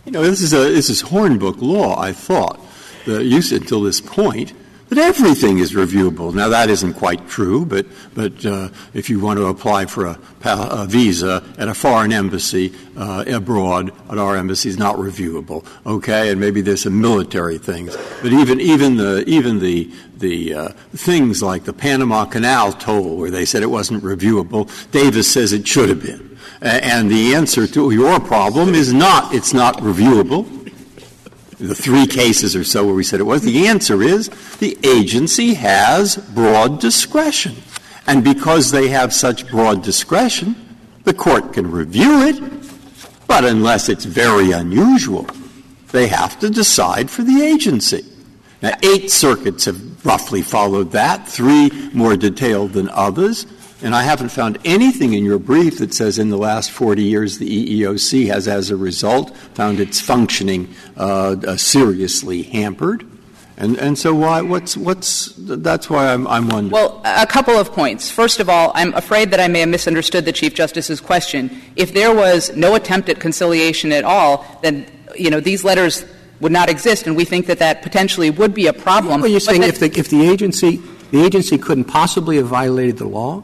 You 0.04 0.12
know, 0.12 0.22
this 0.22 0.40
is 0.40 0.52
a 0.52 0.70
this 0.72 0.88
is 0.88 1.02
Hornbook 1.02 1.60
law. 1.60 2.00
I 2.00 2.12
thought 2.12 2.60
the 3.04 3.24
use 3.24 3.52
until 3.52 3.82
this 3.82 4.00
point 4.00 4.52
that 4.88 4.98
everything 4.98 5.58
is 5.58 5.72
reviewable. 5.72 6.34
Now, 6.34 6.48
that 6.48 6.70
isn't 6.70 6.94
quite 6.94 7.28
true, 7.28 7.66
but, 7.66 7.86
but 8.14 8.44
uh, 8.44 8.70
if 8.94 9.10
you 9.10 9.20
want 9.20 9.38
to 9.38 9.46
apply 9.46 9.86
for 9.86 10.06
a, 10.06 10.18
a 10.44 10.86
visa 10.86 11.44
at 11.58 11.68
a 11.68 11.74
foreign 11.74 12.12
embassy 12.12 12.72
uh, 12.96 13.24
abroad, 13.26 13.92
at 14.10 14.18
our 14.18 14.36
embassy 14.36 14.68
is 14.68 14.78
not 14.78 14.96
reviewable, 14.96 15.66
okay? 15.84 16.30
And 16.30 16.40
maybe 16.40 16.62
there's 16.62 16.82
some 16.82 17.00
military 17.00 17.58
things. 17.58 17.96
But 18.22 18.32
even, 18.32 18.60
even, 18.60 18.96
the, 18.96 19.24
even 19.26 19.58
the, 19.58 19.90
the 20.16 20.54
uh, 20.54 20.68
things 20.92 21.42
like 21.42 21.64
the 21.64 21.74
Panama 21.74 22.24
Canal 22.24 22.72
toll, 22.72 23.16
where 23.16 23.30
they 23.30 23.44
said 23.44 23.62
it 23.62 23.70
wasn't 23.70 24.02
reviewable, 24.02 24.70
Davis 24.90 25.30
says 25.30 25.52
it 25.52 25.68
should 25.68 25.90
have 25.90 26.02
been. 26.02 26.38
And 26.60 27.10
the 27.10 27.34
answer 27.34 27.66
to 27.68 27.90
your 27.90 28.18
problem 28.18 28.74
is 28.74 28.92
not, 28.92 29.34
it's 29.34 29.52
not 29.52 29.76
reviewable 29.76 30.58
the 31.58 31.74
three 31.74 32.06
cases 32.06 32.54
or 32.54 32.64
so 32.64 32.86
where 32.86 32.94
we 32.94 33.04
said 33.04 33.20
it 33.20 33.24
was, 33.24 33.42
the 33.42 33.66
answer 33.66 34.02
is 34.02 34.28
the 34.58 34.78
agency 34.82 35.54
has 35.54 36.16
broad 36.16 36.80
discretion. 36.80 37.56
And 38.06 38.24
because 38.24 38.70
they 38.70 38.88
have 38.88 39.12
such 39.12 39.48
broad 39.48 39.82
discretion, 39.82 40.56
the 41.04 41.14
court 41.14 41.52
can 41.52 41.70
review 41.70 42.22
it, 42.22 42.40
but 43.26 43.44
unless 43.44 43.88
it's 43.88 44.04
very 44.04 44.52
unusual, 44.52 45.26
they 45.92 46.06
have 46.06 46.38
to 46.40 46.50
decide 46.50 47.10
for 47.10 47.22
the 47.22 47.42
agency. 47.42 48.04
Now, 48.62 48.72
eight 48.82 49.10
circuits 49.10 49.66
have 49.66 50.04
roughly 50.04 50.42
followed 50.42 50.92
that, 50.92 51.28
three 51.28 51.70
more 51.92 52.16
detailed 52.16 52.72
than 52.72 52.88
others. 52.88 53.46
And 53.80 53.94
I 53.94 54.02
haven't 54.02 54.30
found 54.30 54.58
anything 54.64 55.12
in 55.12 55.24
your 55.24 55.38
brief 55.38 55.78
that 55.78 55.94
says 55.94 56.18
in 56.18 56.30
the 56.30 56.36
last 56.36 56.70
40 56.72 57.02
years 57.02 57.38
the 57.38 57.82
EEOC 57.82 58.26
has, 58.26 58.48
as 58.48 58.70
a 58.70 58.76
result, 58.76 59.36
found 59.54 59.78
its 59.78 60.00
functioning 60.00 60.74
uh, 60.96 61.36
uh, 61.46 61.56
seriously 61.56 62.42
hampered. 62.42 63.06
And, 63.56 63.76
and 63.76 63.98
so 63.98 64.14
why, 64.14 64.40
what's, 64.42 64.76
what's, 64.76 65.32
that's 65.36 65.90
why 65.90 66.12
I'm, 66.12 66.26
I'm 66.26 66.48
wondering. 66.48 66.70
Well, 66.70 67.00
a 67.04 67.26
couple 67.26 67.54
of 67.54 67.72
points. 67.72 68.10
First 68.10 68.40
of 68.40 68.48
all, 68.48 68.72
I'm 68.74 68.94
afraid 68.94 69.30
that 69.30 69.40
I 69.40 69.48
may 69.48 69.60
have 69.60 69.68
misunderstood 69.68 70.24
the 70.24 70.32
Chief 70.32 70.54
Justice's 70.54 71.00
question. 71.00 71.50
If 71.74 71.92
there 71.92 72.14
was 72.14 72.54
no 72.56 72.74
attempt 72.74 73.08
at 73.08 73.20
conciliation 73.20 73.92
at 73.92 74.04
all, 74.04 74.44
then, 74.62 74.86
you 75.16 75.30
know, 75.30 75.40
these 75.40 75.64
letters 75.64 76.04
would 76.40 76.52
not 76.52 76.68
exist, 76.68 77.08
and 77.08 77.16
we 77.16 77.24
think 77.24 77.46
that 77.46 77.58
that 77.58 77.82
potentially 77.82 78.30
would 78.30 78.54
be 78.54 78.68
a 78.68 78.72
problem. 78.72 79.20
Well, 79.20 79.30
you're 79.30 79.40
saying 79.40 79.64
if 79.64 79.80
the, 79.80 79.86
if 79.98 80.08
the 80.08 80.28
agency, 80.28 80.80
the 81.10 81.24
agency 81.24 81.58
couldn't 81.58 81.86
possibly 81.86 82.36
have 82.36 82.46
violated 82.46 82.98
the 82.98 83.08
law? 83.08 83.42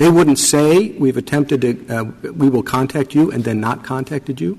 They 0.00 0.08
wouldn't 0.08 0.38
say, 0.38 0.92
we've 0.92 1.18
attempted 1.18 1.60
to, 1.60 1.88
uh, 1.94 2.04
we 2.32 2.48
will 2.48 2.62
contact 2.62 3.14
you, 3.14 3.30
and 3.30 3.44
then 3.44 3.60
not 3.60 3.84
contacted 3.84 4.40
you? 4.40 4.58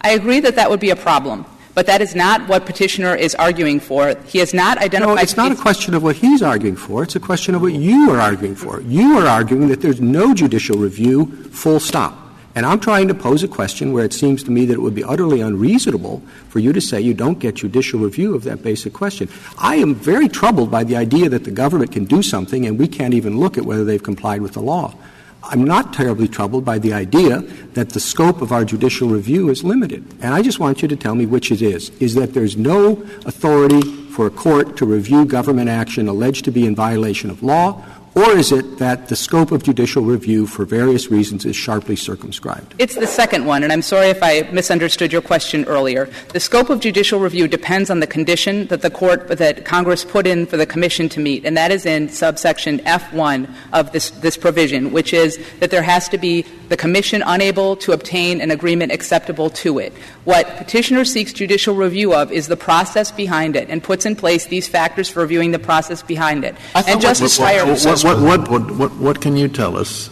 I 0.00 0.10
agree 0.10 0.38
that 0.38 0.54
that 0.54 0.70
would 0.70 0.78
be 0.78 0.90
a 0.90 0.96
problem. 0.96 1.44
But 1.74 1.86
that 1.86 2.00
is 2.00 2.14
not 2.14 2.48
what 2.48 2.64
petitioner 2.64 3.16
is 3.16 3.34
arguing 3.34 3.80
for. 3.80 4.14
He 4.26 4.38
has 4.38 4.54
not 4.54 4.78
identified. 4.78 5.16
No, 5.16 5.20
it's 5.20 5.36
not 5.36 5.50
a 5.50 5.56
question 5.56 5.92
of 5.92 6.04
what 6.04 6.14
he's 6.14 6.40
arguing 6.40 6.76
for. 6.76 7.02
It's 7.02 7.16
a 7.16 7.20
question 7.20 7.56
of 7.56 7.62
what 7.62 7.72
you 7.72 8.10
are 8.12 8.20
arguing 8.20 8.54
for. 8.54 8.80
You 8.82 9.18
are 9.18 9.26
arguing 9.26 9.66
that 9.70 9.80
there's 9.80 10.00
no 10.00 10.32
judicial 10.32 10.78
review, 10.78 11.26
full 11.50 11.80
stop. 11.80 12.16
And 12.54 12.64
I'm 12.64 12.78
trying 12.78 13.08
to 13.08 13.14
pose 13.14 13.42
a 13.42 13.48
question 13.48 13.92
where 13.92 14.04
it 14.04 14.12
seems 14.12 14.44
to 14.44 14.50
me 14.50 14.64
that 14.66 14.74
it 14.74 14.80
would 14.80 14.94
be 14.94 15.02
utterly 15.02 15.40
unreasonable 15.40 16.22
for 16.48 16.60
you 16.60 16.72
to 16.72 16.80
say 16.80 17.00
you 17.00 17.14
don't 17.14 17.40
get 17.40 17.56
judicial 17.56 17.98
review 17.98 18.34
of 18.34 18.44
that 18.44 18.62
basic 18.62 18.92
question. 18.92 19.28
I 19.58 19.76
am 19.76 19.94
very 19.94 20.28
troubled 20.28 20.70
by 20.70 20.84
the 20.84 20.96
idea 20.96 21.28
that 21.28 21.44
the 21.44 21.50
government 21.50 21.90
can 21.90 22.04
do 22.04 22.22
something 22.22 22.64
and 22.64 22.78
we 22.78 22.86
can't 22.86 23.14
even 23.14 23.38
look 23.38 23.58
at 23.58 23.64
whether 23.64 23.84
they've 23.84 24.02
complied 24.02 24.40
with 24.40 24.52
the 24.52 24.62
law. 24.62 24.94
I'm 25.42 25.64
not 25.64 25.92
terribly 25.92 26.28
troubled 26.28 26.64
by 26.64 26.78
the 26.78 26.94
idea 26.94 27.40
that 27.74 27.90
the 27.90 28.00
scope 28.00 28.40
of 28.40 28.50
our 28.50 28.64
judicial 28.64 29.08
review 29.08 29.50
is 29.50 29.62
limited. 29.62 30.04
And 30.22 30.32
I 30.32 30.40
just 30.40 30.58
want 30.58 30.80
you 30.80 30.88
to 30.88 30.96
tell 30.96 31.14
me 31.14 31.26
which 31.26 31.50
it 31.50 31.60
is. 31.60 31.90
Is 32.00 32.14
that 32.14 32.32
there's 32.32 32.56
no 32.56 33.02
authority 33.26 33.82
for 33.82 34.26
a 34.26 34.30
court 34.30 34.76
to 34.78 34.86
review 34.86 35.24
government 35.26 35.68
action 35.68 36.08
alleged 36.08 36.44
to 36.46 36.52
be 36.52 36.66
in 36.66 36.74
violation 36.74 37.30
of 37.30 37.42
law, 37.42 37.84
or 38.14 38.30
is 38.36 38.52
it 38.52 38.78
that 38.78 39.08
the 39.08 39.16
scope 39.16 39.50
of 39.50 39.62
judicial 39.62 40.02
review, 40.02 40.46
for 40.46 40.64
various 40.64 41.10
reasons, 41.10 41.44
is 41.44 41.56
sharply 41.56 41.96
circumscribed? 41.96 42.74
It's 42.78 42.94
the 42.94 43.06
second 43.06 43.44
one, 43.44 43.62
and 43.62 43.72
I'm 43.72 43.82
sorry 43.82 44.08
if 44.08 44.22
I 44.22 44.42
misunderstood 44.52 45.12
your 45.12 45.22
question 45.22 45.64
earlier. 45.64 46.08
The 46.32 46.40
scope 46.40 46.70
of 46.70 46.80
judicial 46.80 47.20
review 47.20 47.48
depends 47.48 47.90
on 47.90 48.00
the 48.00 48.06
condition 48.06 48.66
that 48.68 48.82
the 48.82 48.90
court, 48.90 49.28
that 49.28 49.64
Congress 49.64 50.04
put 50.04 50.26
in 50.26 50.46
for 50.46 50.56
the 50.56 50.66
commission 50.66 51.08
to 51.10 51.20
meet, 51.20 51.44
and 51.44 51.56
that 51.56 51.70
is 51.70 51.86
in 51.86 52.08
subsection 52.08 52.78
F1 52.80 53.52
of 53.72 53.92
this, 53.92 54.10
this 54.10 54.36
provision, 54.36 54.92
which 54.92 55.12
is 55.12 55.38
that 55.60 55.70
there 55.70 55.82
has 55.82 56.08
to 56.10 56.18
be 56.18 56.44
the 56.68 56.76
commission 56.76 57.22
unable 57.26 57.76
to 57.76 57.92
obtain 57.92 58.40
an 58.40 58.50
agreement 58.50 58.92
acceptable 58.92 59.50
to 59.50 59.78
it. 59.78 59.92
What 60.24 60.46
petitioner 60.56 61.04
seeks 61.04 61.32
judicial 61.32 61.74
review 61.74 62.14
of 62.14 62.32
is 62.32 62.48
the 62.48 62.56
process 62.56 63.10
behind 63.10 63.56
it 63.56 63.68
and 63.68 63.82
puts 63.82 64.06
in 64.06 64.16
place 64.16 64.46
these 64.46 64.66
factors 64.66 65.08
for 65.08 65.20
reviewing 65.20 65.50
the 65.50 65.58
process 65.58 66.02
behind 66.02 66.44
it. 66.44 66.54
And 66.74 67.00
Justice 67.00 67.38
Breyer 67.38 67.66
what, 68.04 68.20
what, 68.20 68.50
what, 68.50 68.70
what, 68.72 68.92
what 68.96 69.20
can 69.22 69.34
you 69.34 69.48
tell 69.48 69.78
us 69.78 70.10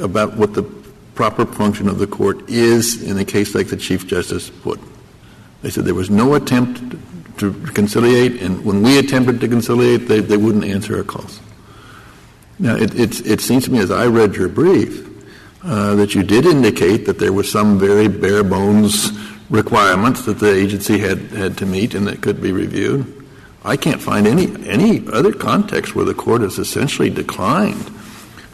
about 0.00 0.36
what 0.36 0.52
the 0.54 0.64
proper 1.14 1.46
function 1.46 1.88
of 1.88 1.98
the 1.98 2.08
court 2.08 2.50
is 2.50 3.02
in 3.02 3.16
a 3.18 3.24
case 3.24 3.54
like 3.54 3.68
the 3.68 3.76
Chief 3.76 4.06
Justice 4.06 4.50
put? 4.50 4.80
They 5.62 5.70
said 5.70 5.84
there 5.84 5.94
was 5.94 6.10
no 6.10 6.34
attempt 6.34 6.80
to 7.38 7.52
conciliate, 7.68 8.42
and 8.42 8.64
when 8.64 8.82
we 8.82 8.98
attempted 8.98 9.40
to 9.40 9.48
conciliate, 9.48 10.08
they, 10.08 10.20
they 10.20 10.36
wouldn't 10.36 10.64
answer 10.64 10.96
our 10.96 11.04
calls. 11.04 11.40
Now, 12.58 12.74
it, 12.74 12.94
it 12.96 13.40
seems 13.40 13.66
to 13.66 13.70
me, 13.70 13.78
as 13.78 13.92
I 13.92 14.06
read 14.06 14.34
your 14.34 14.48
brief, 14.48 15.06
uh, 15.62 15.94
that 15.94 16.14
you 16.14 16.22
did 16.22 16.46
indicate 16.46 17.06
that 17.06 17.18
there 17.18 17.32
were 17.32 17.44
some 17.44 17.78
very 17.78 18.08
bare 18.08 18.42
bones 18.42 19.12
requirements 19.50 20.24
that 20.24 20.40
the 20.40 20.52
agency 20.52 20.98
had, 20.98 21.18
had 21.30 21.58
to 21.58 21.66
meet 21.66 21.94
and 21.94 22.06
that 22.06 22.22
could 22.22 22.42
be 22.42 22.50
reviewed. 22.50 23.19
I 23.64 23.76
can't 23.76 24.00
find 24.00 24.26
any, 24.26 24.46
any 24.66 25.06
other 25.08 25.32
context 25.32 25.94
where 25.94 26.04
the 26.06 26.14
court 26.14 26.40
has 26.40 26.58
essentially 26.58 27.10
declined 27.10 27.90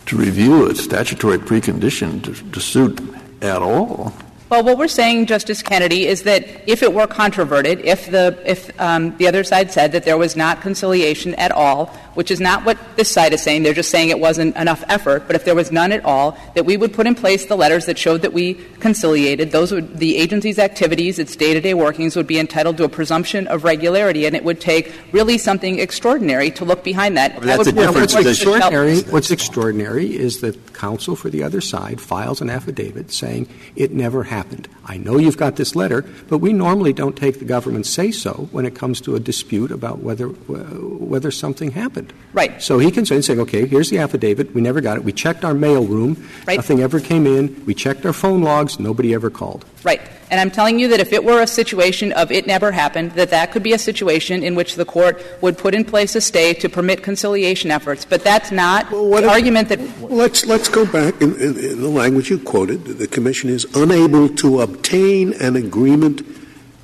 to 0.07 0.17
review 0.17 0.69
a 0.69 0.75
statutory 0.75 1.39
precondition 1.39 2.23
to, 2.25 2.53
to 2.53 2.61
suit 2.61 3.01
at 3.43 3.63
all. 3.63 4.13
Well, 4.49 4.63
what 4.63 4.79
we're 4.79 4.87
saying, 4.87 5.27
Justice 5.27 5.61
Kennedy, 5.61 6.07
is 6.07 6.23
that 6.23 6.47
if 6.69 6.85
it 6.85 6.95
were 6.95 7.09
controverted, 7.09 7.81
if 7.81 8.09
the 8.09 8.39
if 8.47 8.81
um, 8.81 9.17
the 9.17 9.27
other 9.27 9.43
side 9.43 9.73
said 9.73 9.91
that 9.91 10.05
there 10.05 10.17
was 10.17 10.37
not 10.37 10.61
conciliation 10.61 11.35
at 11.35 11.51
all, 11.51 11.87
which 12.15 12.31
is 12.31 12.41
not 12.41 12.65
what 12.65 12.79
this 12.95 13.11
side 13.11 13.33
is 13.33 13.43
saying, 13.43 13.65
they're 13.65 13.75
just 13.75 13.91
saying 13.91 14.11
it 14.11 14.21
wasn't 14.21 14.57
enough 14.57 14.85
effort. 14.89 15.27
But 15.27 15.35
if 15.35 15.45
there 15.45 15.57
was 15.57 15.73
none 15.73 15.91
at 15.91 16.05
all, 16.05 16.39
that 16.55 16.65
we 16.65 16.77
would 16.77 16.93
put 16.93 17.09
in 17.09 17.17
place 17.17 17.47
the 17.47 17.57
letters 17.57 17.87
that 17.87 17.99
showed 17.99 18.23
that 18.23 18.33
we 18.33 18.55
conciliated. 18.79 19.51
Those 19.51 19.73
would 19.73 19.99
the 19.99 20.17
agency's 20.17 20.61
activities, 20.61 21.19
its 21.19 21.35
day-to-day 21.35 21.75
workings, 21.75 22.15
would 22.15 22.29
be 22.29 22.39
entitled 22.39 22.77
to 22.77 22.85
a 22.85 22.89
presumption 22.89 23.49
of 23.49 23.65
regularity, 23.65 24.27
and 24.27 24.37
it 24.37 24.45
would 24.45 24.61
take 24.61 24.95
really 25.11 25.39
something 25.39 25.81
extraordinary 25.81 26.53
to 26.53 26.65
look 26.65 26.85
behind 26.85 27.17
that. 27.17 27.41
that 27.41 27.59
would 27.59 27.75
what's 27.75 28.15
extraordinary, 28.15 29.01
what's 29.01 29.33
extraordinary 29.33 30.17
is 30.17 30.41
that 30.41 30.73
counsel 30.73 31.17
for 31.17 31.31
the 31.31 31.43
other 31.43 31.61
side 31.61 32.01
files 32.01 32.41
an 32.41 32.49
affidavit 32.49 33.11
saying 33.11 33.49
it 33.75 33.91
never 33.91 34.23
happened 34.23 34.36
happened. 34.37 34.69
I 34.85 34.99
know 34.99 35.17
you've 35.19 35.37
got 35.39 35.57
this 35.57 35.75
letter, 35.75 36.05
but 36.29 36.39
we 36.39 36.53
normally 36.53 36.93
don't 36.93 37.17
take 37.17 37.39
the 37.39 37.45
government's 37.45 37.91
say 37.91 38.11
so 38.11 38.49
when 38.53 38.67
it 38.67 38.75
comes 38.75 39.01
to 39.03 39.17
a 39.17 39.21
dispute 39.21 39.71
about 39.71 40.01
whether 40.01 40.27
whether 40.29 41.31
something 41.31 41.71
happened. 41.73 42.13
Right. 42.33 42.63
So 42.63 42.79
he 42.79 42.91
can 42.91 43.07
say, 43.07 43.21
say, 43.23 43.37
okay, 43.39 43.67
here's 43.67 43.91
the 43.91 43.99
affidavit. 43.99 44.55
We 44.55 44.61
never 44.61 44.81
got 44.81 44.99
it. 44.99 45.05
We 45.05 45.13
checked 45.13 45.45
our 45.45 45.55
mail 45.55 45.85
room. 45.87 46.13
Right. 46.47 46.57
Nothing 46.57 46.81
ever 46.81 47.01
came 47.01 47.27
in. 47.27 47.65
We 47.65 47.75
checked 47.75 48.05
our 48.05 48.13
phone 48.13 48.43
logs. 48.43 48.79
Nobody 48.79 49.15
ever 49.15 49.31
called. 49.31 49.65
Right. 49.87 50.01
And 50.33 50.41
I'm 50.41 50.51
telling 50.51 50.81
you 50.81 50.89
that 50.89 50.99
if 50.99 51.13
it 51.13 51.23
were 51.23 51.41
a 51.41 51.47
situation 51.47 52.11
of 52.15 52.33
it 52.33 52.45
never 52.45 52.73
happened, 52.73 53.13
that 53.13 53.31
that 53.31 53.53
could 53.53 53.63
be 53.63 53.73
a 53.73 53.79
situation 53.79 54.43
in 54.43 54.57
which 54.57 54.75
the 54.75 54.85
court 54.85 55.25
would 55.41 55.57
put 55.57 55.77
in 55.77 55.85
place 55.85 56.17
a 56.17 56.21
stay 56.21 56.55
to 56.55 56.69
permit 56.69 57.05
conciliation 57.05 57.71
efforts. 57.71 58.05
But 58.05 58.25
that's 58.25 58.51
not 58.51 58.91
well, 58.91 59.09
the 59.11 59.29
if, 59.29 59.31
argument 59.31 59.69
that. 59.69 59.79
Let's 60.11 60.45
let's 60.45 60.69
go 60.69 60.85
back 60.85 61.23
in, 61.23 61.37
in, 61.37 61.57
in, 61.57 61.81
the 61.81 61.89
language 61.89 62.31
you 62.31 62.41
quoted. 62.41 62.85
The 62.85 63.07
commission 63.07 63.49
is 63.49 63.65
unable 63.77 64.29
to 64.29 64.61
obtain 64.61 65.35
an 65.35 65.55
agreement 65.55 66.27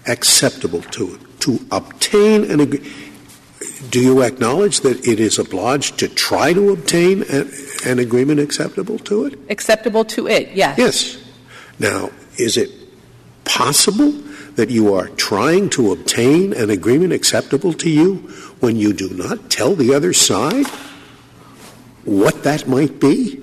acceptable 0.06 0.82
to 0.82 1.14
it. 1.16 1.40
To 1.40 1.58
obtain 1.72 2.48
an 2.52 2.60
agreement. 2.60 2.88
Do 3.90 4.00
you 4.00 4.22
acknowledge 4.22 4.82
that 4.82 5.08
it 5.08 5.18
is 5.18 5.40
obliged 5.40 5.98
to 5.98 6.08
try 6.08 6.52
to 6.52 6.70
obtain 6.70 7.24
a, 7.28 7.50
an 7.84 7.98
agreement 7.98 8.38
acceptable 8.38 9.00
to 9.00 9.24
it? 9.24 9.40
Acceptable 9.50 10.04
to 10.04 10.28
it, 10.28 10.52
yes. 10.52 10.78
Yes. 10.78 11.18
Now, 11.80 12.10
is 12.38 12.56
it 12.56 12.82
possible 13.52 14.10
that 14.56 14.70
you 14.70 14.94
are 14.94 15.08
trying 15.08 15.68
to 15.68 15.92
obtain 15.92 16.54
an 16.54 16.70
agreement 16.70 17.12
acceptable 17.12 17.74
to 17.74 17.90
you 17.90 18.16
when 18.60 18.76
you 18.76 18.94
do 18.94 19.10
not 19.10 19.50
tell 19.50 19.74
the 19.74 19.92
other 19.92 20.14
side 20.14 20.66
what 22.04 22.42
that 22.44 22.66
might 22.66 22.98
be? 22.98 23.40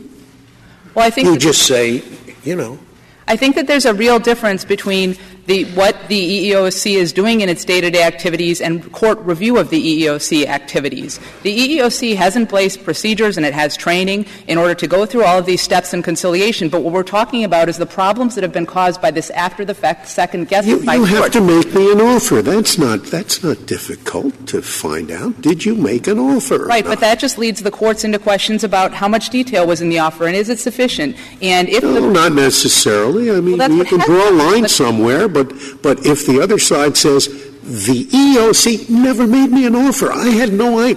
Well, 0.96 1.06
I 1.06 1.12
think 1.12 1.28
you 1.28 1.38
just 1.38 1.68
say, 1.68 2.04
you 2.44 2.56
know. 2.56 2.80
I 3.28 3.36
think 3.36 3.56
that 3.56 3.68
there's 3.68 3.86
a 3.86 3.94
real 3.94 4.18
difference 4.18 4.66
between 4.66 5.16
the, 5.50 5.66
what 5.72 6.08
the 6.10 6.52
EEOC 6.52 6.96
is 6.96 7.12
doing 7.12 7.42
in 7.42 7.50
its 7.50 7.66
day-to-day 7.66 8.04
activities 8.04 8.62
and 8.62 8.92
court 8.92 9.18
review 9.22 9.58
of 9.58 9.72
the 9.72 10.04
EEOC 10.04 10.46
activities. 10.46 11.20
The 11.42 11.80
EEOC 11.80 12.16
has 12.18 12.36
in 12.36 12.46
place 12.46 12.78
procedures 12.78 13.36
and 13.36 13.44
it 13.44 13.56
has 13.56 13.76
training 13.76 14.28
in 14.48 14.60
order 14.60 14.76
to 14.76 14.88
go 14.88 15.08
through 15.08 15.24
all 15.24 15.40
of 15.40 15.48
these 15.48 15.64
steps 15.64 15.92
in 15.92 16.04
conciliation. 16.04 16.70
But 16.70 16.84
what 16.84 16.94
we're 16.94 17.02
talking 17.02 17.44
about 17.44 17.68
is 17.68 17.78
the 17.78 17.88
problems 17.88 18.36
that 18.36 18.44
have 18.44 18.54
been 18.54 18.68
caused 18.68 19.02
by 19.02 19.10
this 19.10 19.32
after-the-fact 19.32 20.08
second 20.08 20.50
guessing 20.50 20.70
You, 20.70 20.86
by 20.86 20.96
you 20.96 21.06
have 21.06 21.32
to 21.32 21.42
make 21.42 21.74
me 21.74 21.94
an 21.94 22.00
offer. 22.00 22.44
That's 22.44 22.78
not 22.78 23.06
that's 23.06 23.44
not 23.44 23.66
difficult 23.66 24.46
to 24.48 24.62
find 24.62 25.10
out. 25.10 25.42
Did 25.42 25.66
you 25.66 25.74
make 25.74 26.06
an 26.06 26.20
offer? 26.20 26.66
Right, 26.66 26.86
but 26.86 27.00
that 27.00 27.18
just 27.18 27.40
leads 27.40 27.64
the 27.64 27.72
courts 27.72 28.04
into 28.04 28.20
questions 28.20 28.64
about 28.64 28.94
how 28.94 29.08
much 29.08 29.32
detail 29.32 29.66
was 29.66 29.82
in 29.82 29.90
the 29.90 29.98
offer 29.98 30.28
and 30.28 30.36
is 30.36 30.50
it 30.50 30.60
sufficient? 30.60 31.16
And 31.42 31.68
if 31.70 31.82
No, 31.82 31.94
the 31.94 32.02
not 32.02 32.34
necessarily. 32.34 33.32
I 33.32 33.42
mean, 33.42 33.58
that's 33.58 33.74
you 33.74 33.84
can 33.84 34.00
draw 34.02 34.30
a 34.30 34.32
line 34.32 34.68
somewhere, 34.68 35.28
but 35.28 35.39
but 35.44 36.06
if 36.06 36.26
the 36.26 36.40
other 36.42 36.60
side 36.60 36.98
says 36.98 37.28
the 37.64 38.06
EOC 38.06 38.90
never 38.90 39.28
made 39.28 39.52
me 39.52 39.66
an 39.66 39.76
offer, 39.76 40.12
I 40.12 40.28
had 40.28 40.54
no 40.54 40.80
I, 40.80 40.94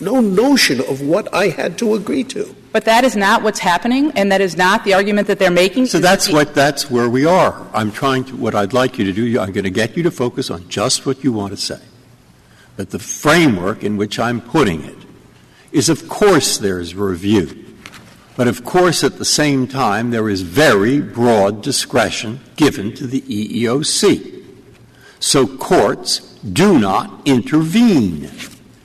no 0.00 0.20
notion 0.20 0.80
of 0.80 1.00
what 1.00 1.32
I 1.34 1.48
had 1.48 1.78
to 1.78 1.94
agree 1.94 2.24
to. 2.24 2.54
But 2.72 2.84
that 2.84 3.02
is 3.04 3.16
not 3.16 3.42
what's 3.42 3.58
happening, 3.58 4.12
and 4.12 4.30
that 4.30 4.40
is 4.40 4.56
not 4.56 4.84
the 4.84 4.94
argument 4.94 5.26
that 5.28 5.38
they're 5.38 5.50
making. 5.50 5.86
So 5.86 5.98
that's 5.98 6.26
the- 6.26 6.34
what, 6.34 6.54
that's 6.54 6.90
where 6.90 7.08
we 7.08 7.24
are. 7.24 7.66
I'm 7.72 7.90
trying 7.90 8.24
to, 8.24 8.36
what 8.36 8.54
I'd 8.54 8.72
like 8.72 8.98
you 8.98 9.04
to 9.06 9.12
do, 9.12 9.40
I'm 9.40 9.52
going 9.52 9.64
to 9.64 9.70
get 9.70 9.96
you 9.96 10.02
to 10.04 10.10
focus 10.10 10.50
on 10.50 10.68
just 10.68 11.06
what 11.06 11.24
you 11.24 11.32
want 11.32 11.52
to 11.52 11.56
say. 11.56 11.80
But 12.76 12.90
the 12.90 12.98
framework 12.98 13.82
in 13.82 13.96
which 13.96 14.18
I'm 14.18 14.40
putting 14.40 14.84
it 14.84 14.96
is, 15.72 15.88
of 15.88 16.08
course, 16.08 16.58
there's 16.58 16.94
review. 16.94 17.67
But 18.38 18.46
of 18.46 18.64
course, 18.64 19.02
at 19.02 19.18
the 19.18 19.24
same 19.24 19.66
time, 19.66 20.12
there 20.12 20.28
is 20.28 20.42
very 20.42 21.00
broad 21.00 21.60
discretion 21.60 22.38
given 22.54 22.94
to 22.94 23.04
the 23.04 23.20
EEOC. 23.22 24.44
So 25.18 25.44
courts 25.44 26.20
do 26.44 26.78
not 26.78 27.26
intervene. 27.26 28.30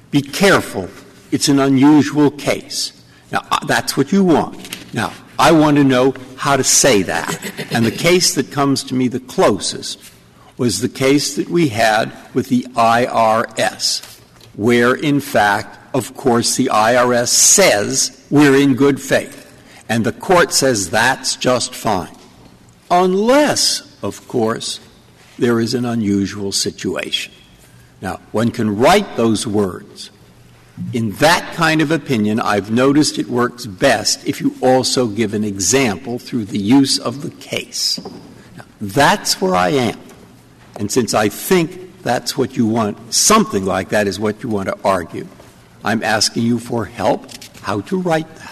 Be 0.09 0.23
careful. 0.23 0.89
It's 1.31 1.49
an 1.49 1.59
unusual 1.59 2.31
case. 2.31 2.99
Now, 3.31 3.41
that's 3.67 3.95
what 3.95 4.11
you 4.11 4.23
want. 4.23 4.57
Now, 4.91 5.13
I 5.37 5.51
want 5.51 5.77
to 5.77 5.83
know 5.83 6.15
how 6.35 6.57
to 6.57 6.63
say 6.63 7.03
that. 7.03 7.71
And 7.71 7.85
the 7.85 7.91
case 7.91 8.33
that 8.33 8.51
comes 8.51 8.83
to 8.85 8.95
me 8.95 9.07
the 9.07 9.19
closest 9.19 9.99
was 10.57 10.81
the 10.81 10.89
case 10.89 11.35
that 11.35 11.47
we 11.47 11.67
had 11.67 12.11
with 12.33 12.49
the 12.49 12.63
IRS, 12.73 14.19
where, 14.55 14.95
in 14.95 15.19
fact, 15.19 15.77
of 15.93 16.15
course, 16.17 16.55
the 16.55 16.71
IRS 16.73 17.27
says 17.27 18.25
we're 18.31 18.55
in 18.55 18.73
good 18.73 18.99
faith. 18.99 19.41
And 19.89 20.05
the 20.05 20.13
court 20.13 20.53
says 20.53 20.89
that's 20.89 21.35
just 21.35 21.75
fine. 21.75 22.15
Unless, 22.89 23.97
of 24.03 24.27
course, 24.27 24.79
there 25.37 25.59
is 25.59 25.73
an 25.73 25.85
unusual 25.85 26.51
situation. 26.51 27.33
Now, 28.01 28.19
one 28.31 28.51
can 28.51 28.77
write 28.77 29.15
those 29.15 29.47
words. 29.47 30.11
In 30.91 31.11
that 31.13 31.53
kind 31.53 31.81
of 31.81 31.91
opinion, 31.91 32.39
I've 32.39 32.71
noticed 32.71 33.19
it 33.19 33.27
works 33.27 33.65
best 33.65 34.27
if 34.27 34.41
you 34.41 34.55
also 34.61 35.07
give 35.07 35.33
an 35.33 35.43
example 35.43 36.19
through 36.19 36.45
the 36.45 36.59
use 36.59 36.97
of 36.97 37.21
the 37.21 37.29
case. 37.29 37.99
Now, 38.57 38.65
that's 38.81 39.39
where 39.39 39.55
I 39.55 39.69
am. 39.69 39.99
And 40.77 40.91
since 40.91 41.13
I 41.13 41.29
think 41.29 42.01
that's 42.01 42.37
what 42.37 42.57
you 42.57 42.65
want, 42.65 43.13
something 43.13 43.65
like 43.65 43.89
that 43.89 44.07
is 44.07 44.19
what 44.19 44.43
you 44.43 44.49
want 44.49 44.67
to 44.69 44.77
argue, 44.83 45.27
I'm 45.83 46.03
asking 46.03 46.43
you 46.43 46.59
for 46.59 46.85
help 46.85 47.29
how 47.57 47.81
to 47.81 47.99
write 47.99 48.33
that. 48.35 48.42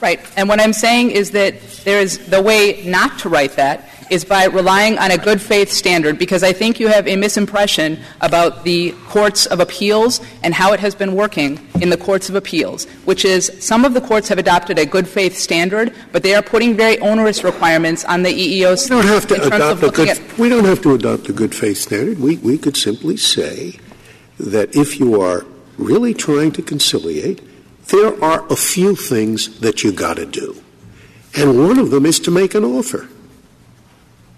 Right. 0.00 0.20
And 0.36 0.48
what 0.48 0.60
I'm 0.60 0.72
saying 0.72 1.10
is 1.10 1.32
that 1.32 1.60
there 1.84 2.00
is 2.00 2.18
the 2.30 2.40
way 2.42 2.82
not 2.86 3.18
to 3.20 3.28
write 3.28 3.52
that 3.56 3.86
is 4.10 4.24
by 4.24 4.46
relying 4.46 4.98
on 4.98 5.12
a 5.12 5.16
good 5.16 5.40
faith 5.40 5.70
standard, 5.70 6.18
because 6.18 6.42
I 6.42 6.52
think 6.52 6.80
you 6.80 6.88
have 6.88 7.06
a 7.06 7.14
misimpression 7.14 8.00
about 8.20 8.64
the 8.64 8.90
courts 9.06 9.46
of 9.46 9.60
appeals 9.60 10.20
and 10.42 10.52
how 10.52 10.72
it 10.72 10.80
has 10.80 10.96
been 10.96 11.14
working 11.14 11.64
in 11.80 11.90
the 11.90 11.96
courts 11.96 12.28
of 12.28 12.34
appeals, 12.34 12.86
which 13.04 13.24
is 13.24 13.52
some 13.60 13.84
of 13.84 13.94
the 13.94 14.00
courts 14.00 14.28
have 14.28 14.38
adopted 14.38 14.80
a 14.80 14.84
good 14.86 15.06
faith 15.06 15.36
standard, 15.38 15.94
but 16.10 16.24
they 16.24 16.34
are 16.34 16.42
putting 16.42 16.74
very 16.76 16.98
onerous 16.98 17.44
requirements 17.44 18.04
on 18.04 18.24
the 18.24 18.30
EEOC. 18.30 18.90
We 18.90 18.96
don't 18.96 19.06
have 19.06 19.28
to 19.28 19.34
in 19.34 19.40
terms 19.42 19.52
of 19.52 19.60
adopt 19.60 19.82
a 19.82 19.86
looking 19.86 20.04
good. 20.06 20.18
at- 20.18 20.38
we 20.38 20.48
don't 20.48 20.64
have 20.64 20.82
to 20.82 20.94
adopt 20.94 21.28
a 21.28 21.32
good 21.32 21.54
faith 21.54 21.78
standard. 21.78 22.18
We 22.18 22.36
we 22.38 22.58
could 22.58 22.76
simply 22.76 23.16
say 23.16 23.78
that 24.40 24.74
if 24.74 24.98
you 24.98 25.20
are 25.20 25.46
really 25.78 26.14
trying 26.14 26.50
to 26.52 26.62
conciliate, 26.62 27.40
there 27.90 28.22
are 28.24 28.46
a 28.52 28.56
few 28.56 28.94
things 28.96 29.60
that 29.60 29.82
you 29.82 29.92
got 29.92 30.16
to 30.16 30.26
do, 30.26 30.56
and 31.36 31.58
one 31.68 31.78
of 31.78 31.90
them 31.90 32.06
is 32.06 32.20
to 32.20 32.30
make 32.30 32.54
an 32.54 32.64
offer. 32.64 33.08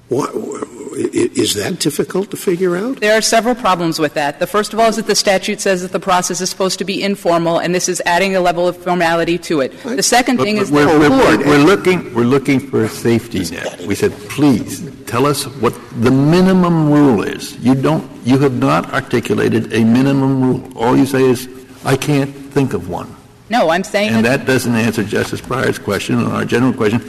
What, 0.09 0.30
i- 0.34 1.30
is 1.34 1.55
that 1.55 1.78
difficult 1.80 2.30
to 2.32 2.36
figure 2.36 2.76
out? 2.76 3.00
There 3.00 3.16
are 3.16 3.22
several 3.22 3.55
problems 3.55 3.98
with 3.98 4.12
that. 4.14 4.40
The 4.40 4.46
first 4.46 4.74
of 4.74 4.78
all 4.78 4.88
is 4.90 4.96
that 4.96 5.07
the 5.07 5.14
statute 5.14 5.59
says 5.61 5.80
that 5.80 5.92
the 5.92 6.00
process 6.00 6.42
is 6.42 6.50
supposed 6.50 6.78
to 6.80 6.84
be 6.84 7.03
informal, 7.03 7.59
and 7.59 7.74
this 7.74 7.88
is 7.88 8.03
adding 8.05 8.36
a 8.36 8.40
level 8.40 8.68
of 8.68 8.76
formality 8.76 9.38
to 9.48 9.61
it. 9.61 9.72
The 9.82 10.03
second 10.03 10.38
thing 10.38 10.59
is 10.59 10.70
we're, 10.70 10.84
that 10.84 11.00
we're, 11.00 11.09
we're, 11.11 11.46
we're 11.59 11.64
looking, 11.64 12.12
we're 12.14 12.24
looking 12.24 12.61
for 12.61 12.84
a 12.84 12.88
safety 12.90 13.38
net. 13.55 13.80
We 13.86 13.94
said, 13.94 14.12
please, 14.28 14.84
tell 15.07 15.24
us 15.24 15.44
what 15.62 15.72
the 16.03 16.11
minimum 16.11 16.90
rule 16.92 17.22
is. 17.22 17.57
You 17.57 17.74
don't, 17.74 18.05
you 18.26 18.38
have 18.40 18.53
not 18.59 18.92
articulated 18.92 19.72
a 19.72 19.82
minimum 19.84 20.42
rule. 20.42 20.76
All 20.76 20.94
you 20.94 21.07
say 21.07 21.22
is, 21.22 21.48
I 21.86 21.96
can't 21.96 22.34
think 22.53 22.74
of 22.74 22.90
one. 22.90 23.16
No, 23.53 23.68
I'm 23.68 23.84
saying 23.84 24.09
And 24.14 24.24
that 24.24 24.38
that 24.38 24.46
doesn't 24.46 24.74
answer 24.74 25.05
Justice 25.05 25.42
Breyer's 25.42 25.78
question 25.78 26.18
and 26.18 26.28
our 26.28 26.44
general 26.44 26.72
question. 26.72 27.00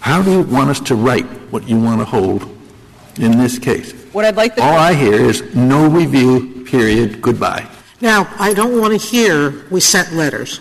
How 0.00 0.22
do 0.22 0.30
you 0.30 0.42
want 0.42 0.68
us 0.68 0.80
to 0.80 0.94
write 0.94 1.24
what 1.50 1.66
you 1.66 1.80
want 1.80 2.00
to 2.00 2.04
hold 2.04 2.42
in 3.18 3.38
this 3.38 3.58
case? 3.58 3.92
what 4.12 4.24
I'd 4.24 4.36
like 4.36 4.54
the 4.54 4.62
All 4.62 4.76
I 4.76 4.92
hear 4.94 5.14
is 5.14 5.54
no 5.54 5.88
review, 5.88 6.64
period, 6.66 7.22
goodbye. 7.22 7.66
Now, 8.00 8.28
I 8.38 8.52
don't 8.52 8.78
want 8.80 9.00
to 9.00 9.06
hear 9.12 9.64
we 9.70 9.80
sent 9.80 10.12
letters. 10.12 10.60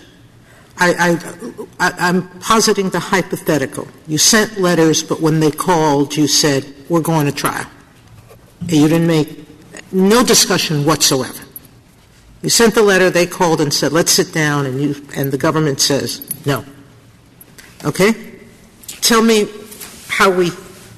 I, 0.78 0.93
I, 1.07 1.88
I, 1.88 1.93
I'm 2.07 2.28
positing 2.39 2.89
the 2.89 2.99
hypothetical. 2.99 3.88
You 4.07 4.17
sent 4.17 4.59
letters, 4.59 5.03
but 5.03 5.21
when 5.21 5.39
they 5.39 5.51
called, 5.51 6.15
you 6.15 6.28
said, 6.28 6.65
we're 6.88 7.01
going 7.01 7.25
to 7.25 7.32
trial. 7.32 7.67
And 8.61 8.71
you 8.71 8.88
didn't 8.88 9.07
make 9.07 9.45
no 9.91 10.23
discussion 10.23 10.86
whatsoever. 10.86 11.43
You 12.41 12.49
sent 12.49 12.75
the 12.75 12.83
letter, 12.83 13.09
they 13.09 13.25
called 13.25 13.61
and 13.61 13.73
said, 13.73 13.91
let's 13.91 14.11
sit 14.11 14.31
down, 14.31 14.65
and 14.65 14.81
you, 14.81 14.95
and 15.15 15.31
the 15.31 15.38
government 15.38 15.81
says, 15.81 16.21
no. 16.45 16.63
Okay? 17.83 18.13
Tell 19.01 19.23
me 19.23 19.47
how 20.07 20.29
we, 20.29 20.51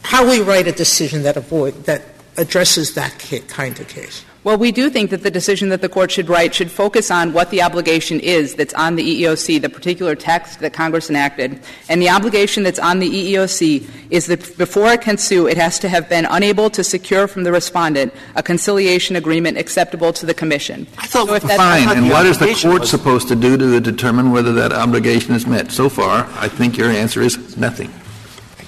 how 0.04 0.30
we 0.30 0.42
write 0.42 0.68
a 0.68 0.72
decision 0.72 1.24
that 1.24 1.38
avoid, 1.38 1.86
that 1.86 2.04
addresses 2.38 2.94
that 2.96 3.18
kind 3.48 3.80
of 3.80 3.88
case. 3.88 4.26
Well, 4.46 4.58
we 4.58 4.72
do 4.72 4.90
think 4.90 5.10
that 5.10 5.24
the 5.24 5.32
decision 5.32 5.68
that 5.70 5.82
the 5.82 5.90
court 5.90 6.12
should 6.12 6.30
write 6.30 6.56
should 6.56 6.72
focus 6.72 7.12
on 7.12 7.34
what 7.34 7.50
the 7.50 7.62
obligation 7.62 8.22
is 8.22 8.56
that's 8.56 8.74
on 8.74 8.96
the 8.96 9.24
EEOC, 9.24 9.62
the 9.62 9.68
particular 9.70 10.16
text 10.16 10.62
that 10.62 10.72
Congress 10.72 11.10
enacted. 11.10 11.60
And 11.90 12.02
the 12.02 12.10
obligation 12.10 12.64
that's 12.64 12.80
on 12.80 13.00
the 13.00 13.10
EEOC 13.10 13.86
is 14.10 14.28
that 14.28 14.58
before 14.58 14.94
it 14.94 15.02
can 15.02 15.18
sue, 15.18 15.48
it 15.48 15.58
has 15.58 15.78
to 15.80 15.90
have 15.90 16.08
been 16.08 16.26
unable 16.26 16.70
to 16.70 16.86
secure 16.86 17.28
from 17.28 17.44
the 17.44 17.52
respondent 17.52 18.14
a 18.36 18.42
conciliation 18.42 19.18
agreement 19.18 19.58
acceptable 19.58 20.14
to 20.14 20.26
the 20.26 20.34
Commission. 20.34 20.88
I 20.98 21.08
thought, 21.08 21.28
So 21.28 21.34
if 21.34 21.44
that's- 21.44 21.58
fine, 21.58 21.90
and 21.98 22.10
what 22.10 22.26
is 22.26 22.38
the 22.38 22.48
court 22.54 22.82
was- 22.82 22.90
supposed 22.90 23.28
to 23.28 23.36
do 23.36 23.58
to 23.58 23.80
determine 23.82 24.32
whether 24.32 24.54
that 24.54 24.72
obligation 24.72 25.36
is 25.36 25.46
met? 25.46 25.72
So 25.72 25.90
far, 25.90 26.28
I 26.40 26.48
think 26.48 26.78
your 26.78 26.90
answer 26.90 27.22
is 27.22 27.38
nothing. 27.58 27.92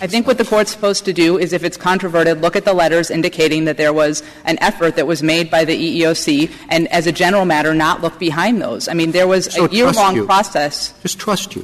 I 0.01 0.07
think 0.07 0.25
what 0.25 0.39
the 0.39 0.45
court's 0.45 0.71
supposed 0.71 1.05
to 1.05 1.13
do 1.13 1.37
is, 1.37 1.53
if 1.53 1.63
it's 1.63 1.77
controverted, 1.77 2.41
look 2.41 2.55
at 2.55 2.65
the 2.65 2.73
letters 2.73 3.11
indicating 3.11 3.65
that 3.65 3.77
there 3.77 3.93
was 3.93 4.23
an 4.45 4.57
effort 4.59 4.95
that 4.95 5.05
was 5.05 5.21
made 5.21 5.51
by 5.51 5.63
the 5.63 6.01
EEOC, 6.01 6.51
and 6.69 6.87
as 6.87 7.05
a 7.05 7.11
general 7.11 7.45
matter, 7.45 7.75
not 7.75 8.01
look 8.01 8.17
behind 8.17 8.59
those. 8.59 8.87
I 8.87 8.93
mean, 8.93 9.11
there 9.11 9.27
was 9.27 9.45
So 9.45 9.65
a 9.65 9.69
year-long 9.69 10.15
you. 10.15 10.25
process. 10.25 10.95
Just 11.03 11.19
trust 11.19 11.55
you. 11.55 11.63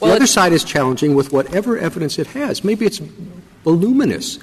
Well, 0.00 0.10
the 0.10 0.16
other 0.16 0.26
side 0.26 0.52
is 0.52 0.64
challenging 0.64 1.14
with 1.14 1.30
whatever 1.30 1.76
evidence 1.76 2.18
it 2.18 2.28
has. 2.28 2.64
Maybe 2.64 2.86
it's 2.86 3.02
voluminous, 3.64 4.38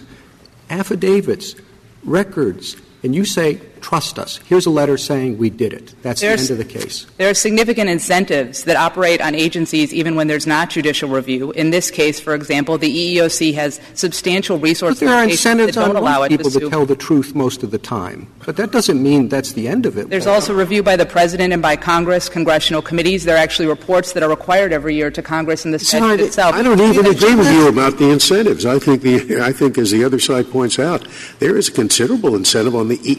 affidavits, 0.69 1.55
records, 2.03 2.77
and 3.01 3.15
you 3.15 3.25
say, 3.25 3.59
trust 3.85 4.17
us. 4.17 4.39
Here's 4.49 4.65
a 4.65 4.71
letter 4.71 4.97
saying 4.97 5.37
we 5.37 5.51
did 5.51 5.71
it. 5.71 5.93
That's 6.01 6.19
There's- 6.19 6.47
the 6.47 6.53
end 6.55 6.59
of 6.59 6.67
the 6.67 6.79
case. 6.79 7.05
There 7.17 7.29
are 7.29 7.35
significant 7.35 7.87
incentives 7.87 8.63
that 8.63 8.75
operate 8.75 9.21
on 9.21 9.35
agencies 9.35 9.93
even 9.93 10.15
when 10.15 10.27
there's 10.27 10.47
not 10.47 10.71
judicial 10.71 11.07
review. 11.07 11.51
In 11.51 11.69
this 11.69 11.91
case, 11.91 12.19
for 12.19 12.33
example, 12.33 12.79
the 12.79 12.89
EEOC 12.89 13.53
has 13.53 13.79
substantial 13.93 14.57
resources. 14.57 15.01
But 15.01 15.05
there 15.05 15.15
are 15.15 15.21
that 15.21 15.29
incentives 15.29 15.75
don't 15.75 15.91
on 15.91 15.97
allow 15.97 16.27
people 16.27 16.49
to 16.49 16.59
to 16.61 16.69
tell 16.71 16.87
the 16.87 16.95
truth 16.95 17.35
most 17.35 17.61
of 17.61 17.69
the 17.69 17.77
time. 17.77 18.25
But 18.43 18.57
that 18.57 18.71
doesn't 18.71 19.01
mean 19.01 19.29
that's 19.29 19.53
the 19.53 19.67
end 19.67 19.85
of 19.85 19.99
it. 19.99 20.09
There's 20.09 20.25
also 20.25 20.51
review 20.55 20.81
by 20.81 20.95
the 20.95 21.05
President 21.05 21.53
and 21.53 21.61
by 21.61 21.75
Congress, 21.75 22.27
congressional 22.27 22.81
committees. 22.81 23.23
There 23.25 23.35
are 23.35 23.43
actually 23.47 23.67
reports 23.67 24.13
that 24.13 24.23
are 24.23 24.29
required 24.29 24.73
every 24.73 24.95
year 24.95 25.11
to 25.11 25.21
Congress 25.21 25.63
and 25.63 25.71
the 25.75 25.79
statute 25.79 26.21
itself. 26.21 26.55
I 26.55 26.63
don't 26.63 26.81
even 26.81 27.05
agree 27.05 27.35
with 27.35 27.51
you 27.53 27.67
about 27.67 27.99
the 27.99 28.09
incentives. 28.09 28.65
I 28.65 28.79
think 28.79 29.03
the 29.03 29.41
I 29.49 29.51
think 29.51 29.77
as 29.77 29.91
the 29.91 30.03
other 30.03 30.19
side 30.19 30.49
points 30.49 30.79
out, 30.79 31.07
there 31.37 31.55
is 31.55 31.67
a 31.69 31.71
considerable 31.71 32.35
incentive 32.35 32.75
on 32.75 32.87
the 32.87 32.99
E 33.03 33.17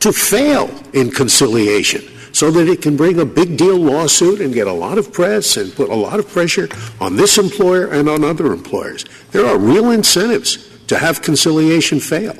To 0.00 0.12
fail 0.12 0.70
in 0.92 1.10
conciliation 1.10 2.02
so 2.32 2.50
that 2.50 2.68
it 2.68 2.80
can 2.80 2.96
bring 2.96 3.20
a 3.20 3.24
big 3.24 3.58
deal 3.58 3.76
lawsuit 3.76 4.40
and 4.40 4.54
get 4.54 4.66
a 4.66 4.72
lot 4.72 4.98
of 4.98 5.12
press 5.12 5.56
and 5.56 5.74
put 5.74 5.90
a 5.90 5.94
lot 5.94 6.18
of 6.18 6.28
pressure 6.28 6.68
on 7.00 7.16
this 7.16 7.38
employer 7.38 7.90
and 7.92 8.08
on 8.08 8.24
other 8.24 8.52
employers. 8.52 9.04
There 9.32 9.44
are 9.44 9.58
real 9.58 9.90
incentives 9.90 10.68
to 10.86 10.98
have 10.98 11.22
conciliation 11.22 12.00
fail. 12.00 12.36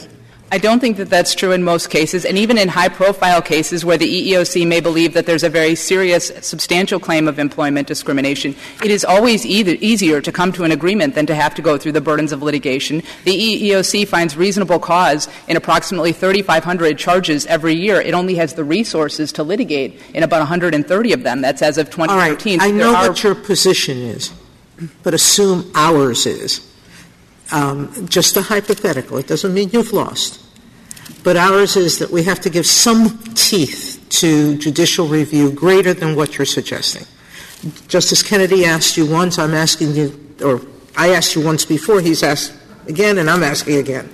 I 0.52 0.58
don't 0.58 0.80
think 0.80 0.96
that 0.96 1.08
that's 1.08 1.36
true 1.36 1.52
in 1.52 1.62
most 1.62 1.90
cases, 1.90 2.24
and 2.24 2.36
even 2.36 2.58
in 2.58 2.68
high 2.68 2.88
profile 2.88 3.40
cases 3.40 3.84
where 3.84 3.96
the 3.96 4.32
EEOC 4.32 4.66
may 4.66 4.80
believe 4.80 5.14
that 5.14 5.24
there's 5.24 5.44
a 5.44 5.48
very 5.48 5.76
serious, 5.76 6.32
substantial 6.40 6.98
claim 6.98 7.28
of 7.28 7.38
employment 7.38 7.86
discrimination, 7.86 8.56
it 8.82 8.90
is 8.90 9.04
always 9.04 9.46
either 9.46 9.76
easier 9.80 10.20
to 10.20 10.32
come 10.32 10.50
to 10.52 10.64
an 10.64 10.72
agreement 10.72 11.14
than 11.14 11.24
to 11.26 11.36
have 11.36 11.54
to 11.54 11.62
go 11.62 11.78
through 11.78 11.92
the 11.92 12.00
burdens 12.00 12.32
of 12.32 12.42
litigation. 12.42 13.00
The 13.24 13.32
EEOC 13.32 14.08
finds 14.08 14.36
reasonable 14.36 14.80
cause 14.80 15.28
in 15.46 15.56
approximately 15.56 16.12
3,500 16.12 16.98
charges 16.98 17.46
every 17.46 17.74
year. 17.74 18.00
It 18.00 18.12
only 18.12 18.34
has 18.34 18.54
the 18.54 18.64
resources 18.64 19.30
to 19.32 19.44
litigate 19.44 20.02
in 20.14 20.24
about 20.24 20.40
130 20.40 21.12
of 21.12 21.22
them. 21.22 21.42
That's 21.42 21.62
as 21.62 21.78
of 21.78 21.90
2013. 21.90 22.60
All 22.60 22.66
right. 22.66 22.74
I 22.74 22.76
know 22.76 22.92
what 22.92 23.22
your 23.22 23.36
position 23.36 23.98
is, 23.98 24.32
but 25.04 25.14
assume 25.14 25.70
ours 25.76 26.26
is. 26.26 26.69
Um, 27.52 28.06
just 28.08 28.36
a 28.36 28.42
hypothetical. 28.42 29.18
It 29.18 29.26
doesn't 29.26 29.52
mean 29.52 29.70
you've 29.72 29.92
lost. 29.92 30.40
But 31.22 31.36
ours 31.36 31.76
is 31.76 31.98
that 31.98 32.10
we 32.10 32.22
have 32.24 32.40
to 32.40 32.50
give 32.50 32.66
some 32.66 33.18
teeth 33.34 34.04
to 34.10 34.56
judicial 34.56 35.06
review 35.06 35.50
greater 35.52 35.92
than 35.92 36.16
what 36.16 36.38
you're 36.38 36.46
suggesting. 36.46 37.06
Justice 37.88 38.22
Kennedy 38.22 38.64
asked 38.64 38.96
you 38.96 39.06
once, 39.06 39.38
I'm 39.38 39.54
asking 39.54 39.94
you, 39.94 40.34
or 40.42 40.62
I 40.96 41.10
asked 41.10 41.34
you 41.34 41.44
once 41.44 41.64
before, 41.64 42.00
he's 42.00 42.22
asked 42.22 42.54
again, 42.86 43.18
and 43.18 43.28
I'm 43.28 43.42
asking 43.42 43.76
again. 43.76 44.08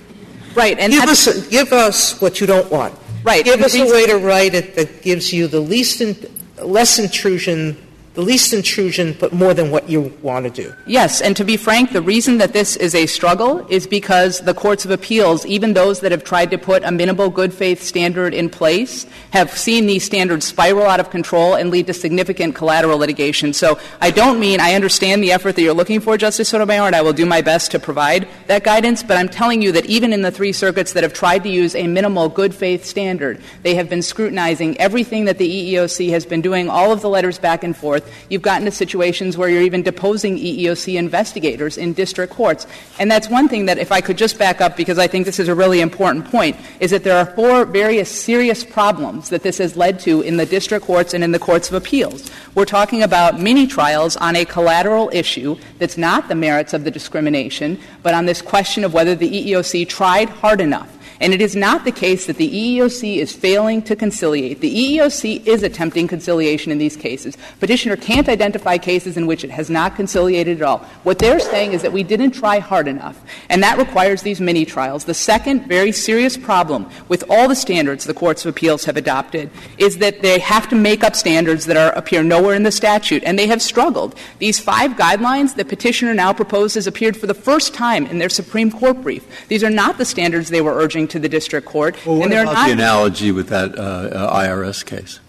Right, 0.53 0.77
and 0.79 0.91
give 0.91 1.03
us, 1.03 1.47
give 1.47 1.71
us 1.71 2.19
what 2.19 2.41
you 2.41 2.47
don't 2.47 2.69
want. 2.71 2.97
Right, 3.23 3.43
Give 3.43 3.61
us 3.61 3.75
a 3.75 3.83
way 3.83 4.05
to 4.07 4.17
write 4.17 4.53
it 4.53 4.75
that 4.75 5.01
gives 5.01 5.33
you 5.33 5.47
the 5.47 5.59
least, 5.59 6.01
in, 6.01 6.15
less 6.61 6.97
intrusion, 6.97 7.77
the 8.17 8.23
least 8.23 8.51
intrusion, 8.51 9.15
but 9.19 9.31
more 9.31 9.53
than 9.53 9.69
what 9.69 9.87
you 9.87 10.11
want 10.23 10.43
to 10.43 10.49
do. 10.49 10.73
Yes, 10.87 11.21
and 11.21 11.37
to 11.37 11.45
be 11.45 11.55
frank, 11.55 11.91
the 11.91 12.01
reason 12.01 12.39
that 12.39 12.51
this 12.51 12.75
is 12.75 12.95
a 12.95 13.05
struggle 13.05 13.63
is 13.67 13.85
because 13.85 14.39
the 14.41 14.55
courts 14.55 14.85
of 14.85 14.89
appeals, 14.89 15.45
even 15.45 15.75
those 15.75 15.99
that 15.99 16.11
have 16.11 16.23
tried 16.23 16.49
to 16.49 16.57
put 16.57 16.83
a 16.83 16.91
minimal 16.91 17.29
good 17.29 17.53
faith 17.53 17.83
standard 17.83 18.33
in 18.33 18.49
place, 18.49 19.05
have 19.33 19.55
seen 19.55 19.85
these 19.85 20.03
standards 20.03 20.47
spiral 20.47 20.87
out 20.87 20.99
of 20.99 21.11
control 21.11 21.53
and 21.53 21.69
lead 21.69 21.85
to 21.85 21.93
significant 21.93 22.55
collateral 22.55 22.97
litigation. 22.97 23.53
So 23.53 23.77
I 24.01 24.09
don't 24.09 24.39
mean 24.39 24.59
I 24.59 24.73
understand 24.73 25.21
the 25.21 25.31
effort 25.31 25.55
that 25.55 25.61
you're 25.61 25.75
looking 25.75 25.99
for, 25.99 26.17
Justice 26.17 26.49
Sotomayor, 26.49 26.87
and 26.87 26.95
I 26.95 27.03
will 27.03 27.13
do 27.13 27.27
my 27.27 27.41
best 27.41 27.69
to 27.73 27.79
provide 27.79 28.27
that 28.47 28.63
guidance, 28.63 29.03
but 29.03 29.17
I'm 29.17 29.29
telling 29.29 29.61
you 29.61 29.71
that 29.73 29.85
even 29.85 30.11
in 30.11 30.23
the 30.23 30.31
three 30.31 30.53
circuits 30.53 30.93
that 30.93 31.03
have 31.03 31.13
tried 31.13 31.43
to 31.43 31.49
use 31.49 31.75
a 31.75 31.85
minimal 31.85 32.29
good 32.29 32.55
faith 32.55 32.83
standard, 32.83 33.39
they 33.61 33.75
have 33.75 33.91
been 33.91 34.01
scrutinizing 34.01 34.75
everything 34.79 35.25
that 35.25 35.37
the 35.37 35.75
EEOC 35.75 36.09
has 36.09 36.25
been 36.25 36.41
doing, 36.41 36.67
all 36.67 36.91
of 36.91 37.01
the 37.01 37.09
letters 37.09 37.37
back 37.37 37.63
and 37.63 37.77
forth. 37.77 38.06
You've 38.29 38.41
gotten 38.41 38.65
to 38.65 38.71
situations 38.71 39.37
where 39.37 39.49
you're 39.49 39.61
even 39.61 39.83
deposing 39.83 40.37
EEOC 40.37 40.97
investigators 40.97 41.77
in 41.77 41.93
district 41.93 42.33
courts. 42.33 42.67
And 42.99 43.09
that's 43.09 43.29
one 43.29 43.47
thing 43.47 43.65
that, 43.65 43.77
if 43.77 43.91
I 43.91 44.01
could 44.01 44.17
just 44.17 44.37
back 44.37 44.61
up, 44.61 44.77
because 44.77 44.99
I 44.99 45.07
think 45.07 45.25
this 45.25 45.39
is 45.39 45.47
a 45.47 45.55
really 45.55 45.81
important 45.81 46.25
point, 46.25 46.55
is 46.79 46.91
that 46.91 47.03
there 47.03 47.17
are 47.17 47.25
four 47.25 47.65
various 47.65 48.09
serious 48.09 48.63
problems 48.63 49.29
that 49.29 49.43
this 49.43 49.57
has 49.57 49.75
led 49.75 49.99
to 50.01 50.21
in 50.21 50.37
the 50.37 50.45
district 50.45 50.85
courts 50.85 51.13
and 51.13 51.23
in 51.23 51.31
the 51.31 51.39
courts 51.39 51.69
of 51.69 51.75
appeals. 51.75 52.29
We're 52.55 52.65
talking 52.65 53.03
about 53.03 53.39
mini 53.39 53.67
trials 53.67 54.17
on 54.17 54.35
a 54.35 54.45
collateral 54.45 55.09
issue 55.13 55.57
that's 55.77 55.97
not 55.97 56.27
the 56.27 56.35
merits 56.35 56.73
of 56.73 56.83
the 56.83 56.91
discrimination, 56.91 57.79
but 58.03 58.13
on 58.13 58.25
this 58.25 58.41
question 58.41 58.83
of 58.83 58.93
whether 58.93 59.15
the 59.15 59.29
EEOC 59.29 59.87
tried 59.87 60.29
hard 60.29 60.61
enough. 60.61 60.96
And 61.19 61.33
it 61.33 61.41
is 61.41 61.55
not 61.55 61.83
the 61.83 61.91
case 61.91 62.27
that 62.27 62.37
the 62.37 62.49
EEOC 62.49 63.17
is 63.17 63.31
failing 63.31 63.81
to 63.83 63.95
conciliate. 63.95 64.61
The 64.61 64.97
EEOC 64.97 65.45
is 65.45 65.63
attempting 65.63 66.07
conciliation 66.07 66.71
in 66.71 66.77
these 66.77 66.95
cases. 66.95 67.37
Petitioner 67.59 67.95
can't 67.95 68.29
identify 68.29 68.77
cases 68.77 69.17
in 69.17 69.27
which 69.27 69.43
it 69.43 69.49
has 69.49 69.69
not 69.69 69.95
conciliated 69.95 70.61
at 70.61 70.63
all. 70.63 70.79
What 71.03 71.19
they're 71.19 71.39
saying 71.39 71.73
is 71.73 71.81
that 71.81 71.93
we 71.93 72.03
didn't 72.03 72.31
try 72.31 72.59
hard 72.59 72.87
enough, 72.87 73.21
and 73.49 73.63
that 73.63 73.77
requires 73.77 74.21
these 74.21 74.39
mini 74.39 74.65
trials. 74.65 75.05
The 75.05 75.13
second 75.13 75.67
very 75.67 75.91
serious 75.91 76.37
problem 76.37 76.89
with 77.07 77.23
all 77.29 77.47
the 77.47 77.55
standards 77.55 78.05
the 78.05 78.13
courts 78.13 78.45
of 78.45 78.49
appeals 78.49 78.85
have 78.85 78.97
adopted 78.97 79.49
is 79.77 79.97
that 79.97 80.21
they 80.21 80.39
have 80.39 80.69
to 80.69 80.75
make 80.75 81.03
up 81.03 81.15
standards 81.15 81.65
that 81.65 81.77
are, 81.77 81.91
appear 81.93 82.23
nowhere 82.23 82.55
in 82.55 82.63
the 82.63 82.71
statute, 82.71 83.23
and 83.23 83.37
they 83.37 83.47
have 83.47 83.61
struggled. 83.61 84.15
These 84.39 84.59
five 84.59 84.91
guidelines 84.91 85.55
that 85.55 85.67
Petitioner 85.67 86.13
now 86.13 86.33
proposes 86.33 86.87
appeared 86.87 87.17
for 87.17 87.27
the 87.27 87.33
first 87.33 87.73
time 87.73 88.05
in 88.05 88.17
their 88.17 88.29
Supreme 88.29 88.71
Court 88.71 89.01
brief. 89.01 89.47
These 89.47 89.63
are 89.63 89.69
not 89.69 89.97
the 89.97 90.05
standards 90.05 90.49
they 90.49 90.61
were 90.61 90.75
urging 90.75 91.06
to 91.07 91.19
the 91.19 91.29
district 91.29 91.65
court, 91.67 91.95
Well, 92.05 92.17
what 92.17 92.31
and 92.31 92.49
about 92.49 92.65
the 92.67 92.73
analogy 92.73 93.31
with 93.31 93.49
that 93.49 93.77
uh, 93.77 93.81
uh, 93.81 94.41
IRS 94.43 94.85
case? 94.85 95.19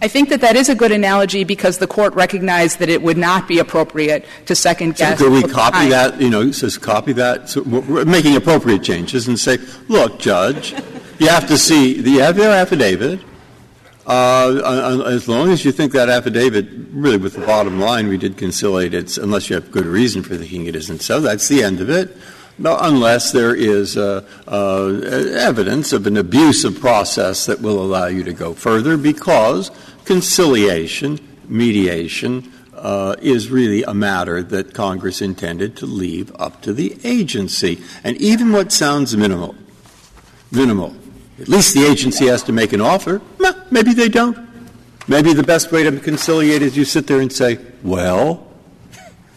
I 0.00 0.06
think 0.06 0.28
that 0.28 0.40
that 0.42 0.54
is 0.54 0.68
a 0.68 0.76
good 0.76 0.92
analogy 0.92 1.42
because 1.42 1.78
the 1.78 1.88
court 1.88 2.14
recognized 2.14 2.78
that 2.78 2.88
it 2.88 3.02
would 3.02 3.16
not 3.18 3.48
be 3.48 3.58
appropriate 3.58 4.24
to 4.46 4.54
second 4.54 4.96
So 4.96 5.04
guess. 5.04 5.18
could 5.18 5.32
we 5.32 5.42
copy 5.42 5.72
time. 5.78 5.90
that, 5.90 6.20
you 6.20 6.30
know, 6.30 6.42
it 6.42 6.52
says 6.52 6.78
copy 6.78 7.12
that, 7.14 7.48
so 7.48 7.62
we're 7.62 8.04
making 8.04 8.36
appropriate 8.36 8.84
changes 8.84 9.26
and 9.26 9.38
say, 9.38 9.58
look, 9.88 10.20
Judge, 10.20 10.72
you 11.18 11.26
have 11.26 11.48
to 11.48 11.58
see, 11.58 11.98
you 12.00 12.20
have 12.20 12.36
your 12.38 12.50
affidavit. 12.50 13.20
Uh, 14.06 14.60
uh, 14.64 15.02
As 15.06 15.28
long 15.28 15.50
as 15.50 15.64
you 15.64 15.72
think 15.72 15.92
that 15.92 16.08
affidavit, 16.08 16.66
really 16.92 17.16
with 17.18 17.34
the 17.34 17.44
bottom 17.44 17.80
line, 17.80 18.06
we 18.08 18.16
did 18.16 18.36
conciliate 18.36 18.94
it, 18.94 19.18
unless 19.18 19.50
you 19.50 19.54
have 19.56 19.70
good 19.72 19.84
reason 19.84 20.22
for 20.22 20.36
thinking 20.36 20.66
it 20.66 20.76
isn't 20.76 21.02
so, 21.02 21.20
that's 21.20 21.48
the 21.48 21.62
end 21.62 21.80
of 21.80 21.90
it. 21.90 22.16
Unless 22.58 23.32
there 23.32 23.54
is 23.54 23.96
uh, 23.96 24.26
uh, 24.46 24.86
evidence 25.38 25.92
of 25.92 26.06
an 26.06 26.16
abusive 26.16 26.80
process 26.80 27.46
that 27.46 27.60
will 27.60 27.80
allow 27.80 28.06
you 28.06 28.24
to 28.24 28.32
go 28.32 28.52
further, 28.52 28.96
because 28.96 29.70
conciliation, 30.04 31.20
mediation, 31.46 32.52
uh, 32.74 33.16
is 33.20 33.50
really 33.50 33.82
a 33.82 33.94
matter 33.94 34.42
that 34.42 34.74
Congress 34.74 35.20
intended 35.20 35.76
to 35.76 35.86
leave 35.86 36.34
up 36.36 36.62
to 36.62 36.72
the 36.72 36.96
agency. 37.04 37.80
And 38.04 38.16
even 38.18 38.52
what 38.52 38.72
sounds 38.72 39.16
minimal, 39.16 39.54
minimal, 40.50 40.94
at 41.40 41.48
least 41.48 41.74
the 41.74 41.86
agency 41.86 42.26
has 42.26 42.42
to 42.44 42.52
make 42.52 42.72
an 42.72 42.80
offer. 42.80 43.20
Maybe 43.70 43.94
they 43.94 44.08
don't. 44.08 44.48
Maybe 45.06 45.32
the 45.32 45.42
best 45.42 45.70
way 45.72 45.84
to 45.84 46.00
conciliate 46.00 46.62
is 46.62 46.76
you 46.76 46.84
sit 46.84 47.06
there 47.06 47.20
and 47.20 47.32
say, 47.32 47.58
well, 47.82 48.47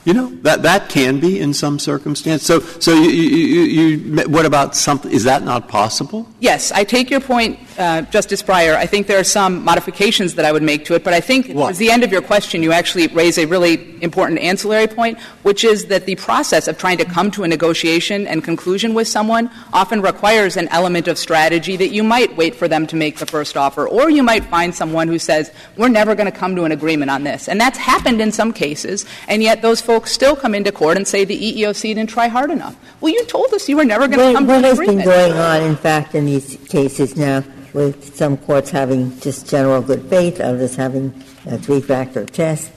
you 0.06 0.14
know, 0.14 0.30
that, 0.42 0.64
that 0.64 0.90
can 0.90 1.20
be 1.20 1.40
in 1.40 1.54
some 1.54 1.80
circumstance. 1.80 2.44
So, 2.44 2.60
so 2.60 2.94
you, 2.94 3.10
you, 3.12 3.62
you, 3.62 4.28
what 4.28 4.46
about 4.46 4.76
something, 4.76 5.12
is 5.12 5.24
that 5.26 5.44
not 5.44 5.68
possible? 5.68 6.28
Yes, 6.40 6.72
I 6.72 6.84
take 6.84 7.10
your 7.10 7.22
point, 7.22 7.60
uh, 7.82 8.04
Justice 8.04 8.42
Breyer. 8.44 8.76
I 8.76 8.86
think 8.86 9.08
there 9.08 9.20
are 9.20 9.24
some 9.26 9.64
modifications 9.66 10.36
that 10.36 10.46
I 10.46 10.52
would 10.52 10.64
make 10.64 10.86
to 10.86 10.94
it, 10.94 11.04
but 11.04 11.14
I 11.14 11.20
think 11.20 11.48
What? 11.48 11.54
towards 11.66 11.78
the 11.80 11.92
end 11.92 12.04
of 12.04 12.12
your 12.12 12.22
question, 12.22 12.62
you 12.64 12.72
actually 12.72 13.08
raise 13.08 13.38
a 13.38 13.46
really 13.46 14.02
important 14.04 14.40
ancillary 14.40 14.88
point, 14.88 15.20
which 15.44 15.64
is 15.64 15.86
that 15.88 16.06
the 16.06 16.16
process 16.16 16.68
of 16.68 16.78
trying 16.78 16.98
to 17.00 17.06
come 17.06 17.32
to 17.32 17.44
a 17.44 17.48
negotiation 17.48 18.26
and 18.28 18.44
conclusion 18.44 18.94
with 18.94 19.08
someone 19.08 19.50
often 19.74 20.02
requires 20.02 20.56
an 20.58 20.68
element 20.70 21.08
of 21.08 21.18
strategy 21.18 21.76
that 21.78 21.90
you 21.90 22.04
might 22.04 22.36
wait 22.38 22.56
for 22.56 22.68
them 22.68 22.86
to 22.88 22.96
make 22.96 23.18
the 23.18 23.26
first 23.26 23.58
offer, 23.58 23.88
or 23.88 24.10
you 24.10 24.24
might 24.24 24.46
find 24.46 24.74
someone 24.74 25.08
who 25.08 25.20
says, 25.20 25.52
we're 25.78 25.90
never 25.90 26.16
going 26.16 26.32
to 26.32 26.38
come 26.38 26.56
to 26.56 26.64
an 26.64 26.72
agreement 26.72 27.10
on 27.12 27.24
this. 27.24 27.50
And 27.50 27.60
that's 27.60 27.78
happened 27.78 28.22
in 28.22 28.32
some 28.32 28.54
cases, 28.54 29.06
and 29.28 29.42
yet 29.44 29.62
those 29.62 29.82
folks 29.82 30.12
still 30.12 30.36
come 30.36 30.54
into 30.56 30.72
court 30.72 30.98
and 30.98 31.08
say 31.08 31.26
the 31.26 31.40
EEOC 31.40 31.82
didn't 31.96 32.10
try 32.10 32.28
hard 32.28 32.52
enough. 32.52 32.76
Well, 33.02 33.12
you 33.12 33.26
told 33.26 33.52
us 33.54 33.68
you 33.68 33.78
were 33.78 33.86
never 33.86 34.08
going 34.08 34.20
to 34.20 34.26
What, 34.26 34.36
come 34.36 34.48
to 34.48 34.54
agreement. 34.54 34.64
what 34.64 34.70
an 34.70 34.70
has 34.70 34.80
been 34.80 35.00
agreement. 35.00 35.34
going 35.34 35.64
on, 35.64 35.70
in 35.70 35.76
fact, 35.76 36.14
in 36.16 36.26
these 36.26 36.58
cases 36.70 37.16
now, 37.18 37.44
with 37.74 38.16
some 38.16 38.38
courts 38.38 38.70
having 38.70 39.18
just 39.20 39.50
general 39.50 39.82
good 39.82 40.04
faith, 40.10 40.40
others 40.40 40.76
having 40.76 41.14
a 41.46 41.58
three-factor 41.58 42.26
test? 42.26 42.72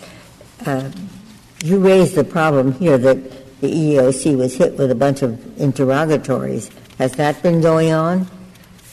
Uh, 0.66 0.90
you 1.62 1.78
raised 1.78 2.14
the 2.14 2.24
problem 2.24 2.72
here 2.72 2.98
that 2.98 3.60
the 3.60 3.72
EEOC 3.72 4.36
was 4.36 4.54
hit 4.56 4.76
with 4.76 4.90
a 4.90 4.94
bunch 4.94 5.22
of 5.22 5.60
interrogatories. 5.60 6.70
Has 6.98 7.12
that 7.12 7.42
been 7.42 7.60
going 7.60 7.92
on? 7.92 8.28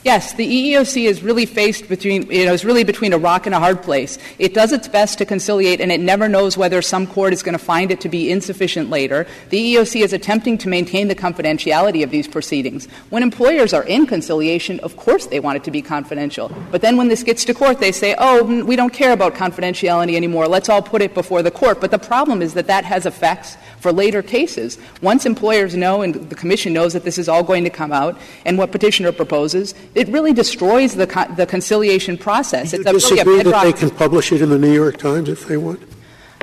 Yes, 0.04 0.34
the 0.34 0.48
EEOC 0.48 1.08
is 1.08 1.22
really 1.22 1.46
faced 1.46 1.88
between, 1.88 2.24
you 2.32 2.46
know, 2.46 2.54
is 2.54 2.66
really 2.66 2.84
between 2.84 3.14
a 3.14 3.20
rock 3.20 3.46
and 3.46 3.54
a 3.54 3.60
hard 3.60 3.84
place. 3.84 4.18
It 4.40 4.56
does 4.56 4.72
its 4.72 4.88
best 4.88 5.20
to 5.20 5.26
conciliate, 5.26 5.80
and 5.80 5.92
it 5.92 6.00
never 6.00 6.28
knows 6.28 6.58
whether 6.58 6.82
some 6.82 7.06
court 7.06 7.34
is 7.34 7.44
going 7.44 7.54
to 7.54 7.64
find 7.64 7.92
it 7.92 8.02
to 8.02 8.10
be 8.10 8.32
insufficient 8.32 8.90
later. 8.90 9.28
The 9.50 9.76
EEOC 9.76 10.02
is 10.02 10.12
attempting 10.12 10.58
to 10.60 10.68
maintain 10.68 11.08
the 11.08 11.14
confidentiality 11.14 12.04
of 12.04 12.10
these 12.10 12.28
proceedings. 12.28 12.88
When 13.12 13.22
employers 13.22 13.74
are 13.74 13.84
in 13.84 14.08
conciliation, 14.08 14.80
of 14.80 14.98
course 14.98 15.28
they 15.28 15.40
want 15.40 15.58
it 15.58 15.64
to 15.66 15.72
be 15.72 15.84
confidential. 15.84 16.52
But 16.72 16.82
then 16.82 16.98
when 16.98 17.08
this 17.08 17.22
gets 17.22 17.46
to 17.46 17.54
court, 17.54 17.80
they 17.80 17.92
say, 17.92 18.16
oh, 18.18 18.44
we 18.44 18.76
don't 18.76 18.94
care 18.94 19.14
about 19.14 19.36
confidentiality 19.36 20.16
anymore. 20.16 20.48
Let's 20.48 20.68
all 20.68 20.82
put 20.82 21.04
it 21.04 21.14
before 21.14 21.44
the 21.44 21.52
court. 21.52 21.80
But 21.80 21.92
the 21.92 22.00
problem 22.00 22.42
is 22.42 22.56
that 22.56 22.66
that 22.66 22.86
has 22.86 23.06
effects 23.06 23.56
for 23.82 23.92
later 23.92 24.22
cases. 24.22 24.78
Once 25.02 25.26
employers 25.26 25.76
know 25.76 26.02
and 26.02 26.16
the 26.16 26.36
Commission 26.36 26.72
knows 26.72 26.94
that 26.94 27.04
this 27.04 27.18
is 27.18 27.28
all 27.28 27.44
going 27.44 27.64
to 27.64 27.70
come 27.70 27.92
out, 27.92 28.18
and 28.46 28.58
what 28.58 28.72
Petitioner 28.72 29.12
proposes, 29.12 29.74
it 29.96 30.08
really 30.08 30.34
destroys 30.34 30.96
the, 30.96 31.08
con- 31.08 31.36
the 31.36 31.46
conciliation 31.46 32.18
process. 32.18 32.72
You 32.72 32.80
It's 32.80 32.88
a, 32.88 32.94
really 32.94 32.98
a 32.98 33.24
disagree 33.24 33.52
that 33.52 33.64
they 33.64 33.74
can 33.74 33.90
publish 33.90 34.32
it 34.32 34.42
in 34.42 34.50
the 34.50 34.60
New 34.60 34.74
York 34.74 34.98
Times 34.98 35.28
if 35.28 35.48
they 35.48 35.58
want? 35.58 35.82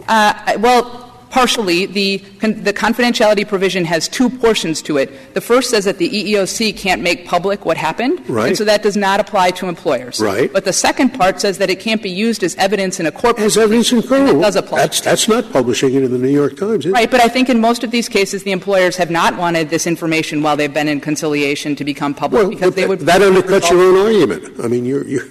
Uh, 0.09 0.57
well, 0.59 1.07
partially. 1.31 1.87
The, 1.87 2.18
con- 2.41 2.62
the 2.62 2.72
confidentiality 2.72 3.47
provision 3.47 3.85
has 3.85 4.09
two 4.09 4.29
portions 4.31 4.83
to 4.83 4.97
it. 4.97 5.35
The 5.35 5.41
first 5.41 5.70
says 5.70 5.85
that 5.85 5.99
the 5.99 6.09
EEOC 6.09 6.76
can't 6.76 7.03
make 7.03 7.26
public 7.26 7.64
what 7.64 7.76
happened. 7.76 8.29
Right. 8.29 8.49
And 8.49 8.57
so 8.57 8.64
that 8.64 8.83
does 8.83 8.97
not 8.97 9.20
apply 9.20 9.51
to 9.53 9.68
employers. 9.68 10.20
Right. 10.20 10.53
But 10.53 10.64
the 10.64 10.72
second 10.72 11.11
part 11.11 11.41
says 11.41 11.59
that 11.59 11.70
it 11.70 11.81
can't 11.81 12.03
be 12.03 12.11
used 12.11 12.43
as 12.43 12.55
evidence 12.57 13.01
in 13.01 13.07
a 13.07 13.12
court 13.12 13.39
As 13.39 13.57
evidence 13.57 13.93
in 13.93 14.03
court. 14.03 14.26
does 14.41 14.57
apply. 14.57 14.79
That's, 14.79 15.01
that's 15.01 15.29
not 15.29 15.53
publishing 15.53 15.95
it 15.95 16.03
in 16.03 16.12
the 16.12 16.18
New 16.18 16.29
York 16.29 16.57
Times, 16.57 16.85
is 16.85 16.91
it? 16.91 16.95
Right, 16.95 17.11
but 17.11 17.20
I 17.20 17.29
think 17.29 17.49
in 17.49 17.61
most 17.61 17.85
of 17.85 17.91
these 17.91 18.09
cases, 18.09 18.43
the 18.43 18.53
employers 18.53 18.97
have 18.97 19.11
not 19.11 19.37
wanted 19.37 19.70
this 19.70 19.87
information 19.87 20.43
while 20.43 20.57
they've 20.57 20.72
been 20.72 20.89
in 20.89 21.01
conciliation 21.01 21.76
to 21.76 21.85
become 21.85 22.14
public 22.14 22.43
Well, 22.43 22.51
because 22.51 22.74
they 22.74 22.87
would. 22.87 23.01
that 23.01 23.20
undercuts 23.20 23.70
your 23.70 23.81
own 23.81 24.07
argument. 24.07 24.61
I 24.62 24.68
mean, 24.68 24.85
you're, 24.85 25.05
you're, 25.07 25.26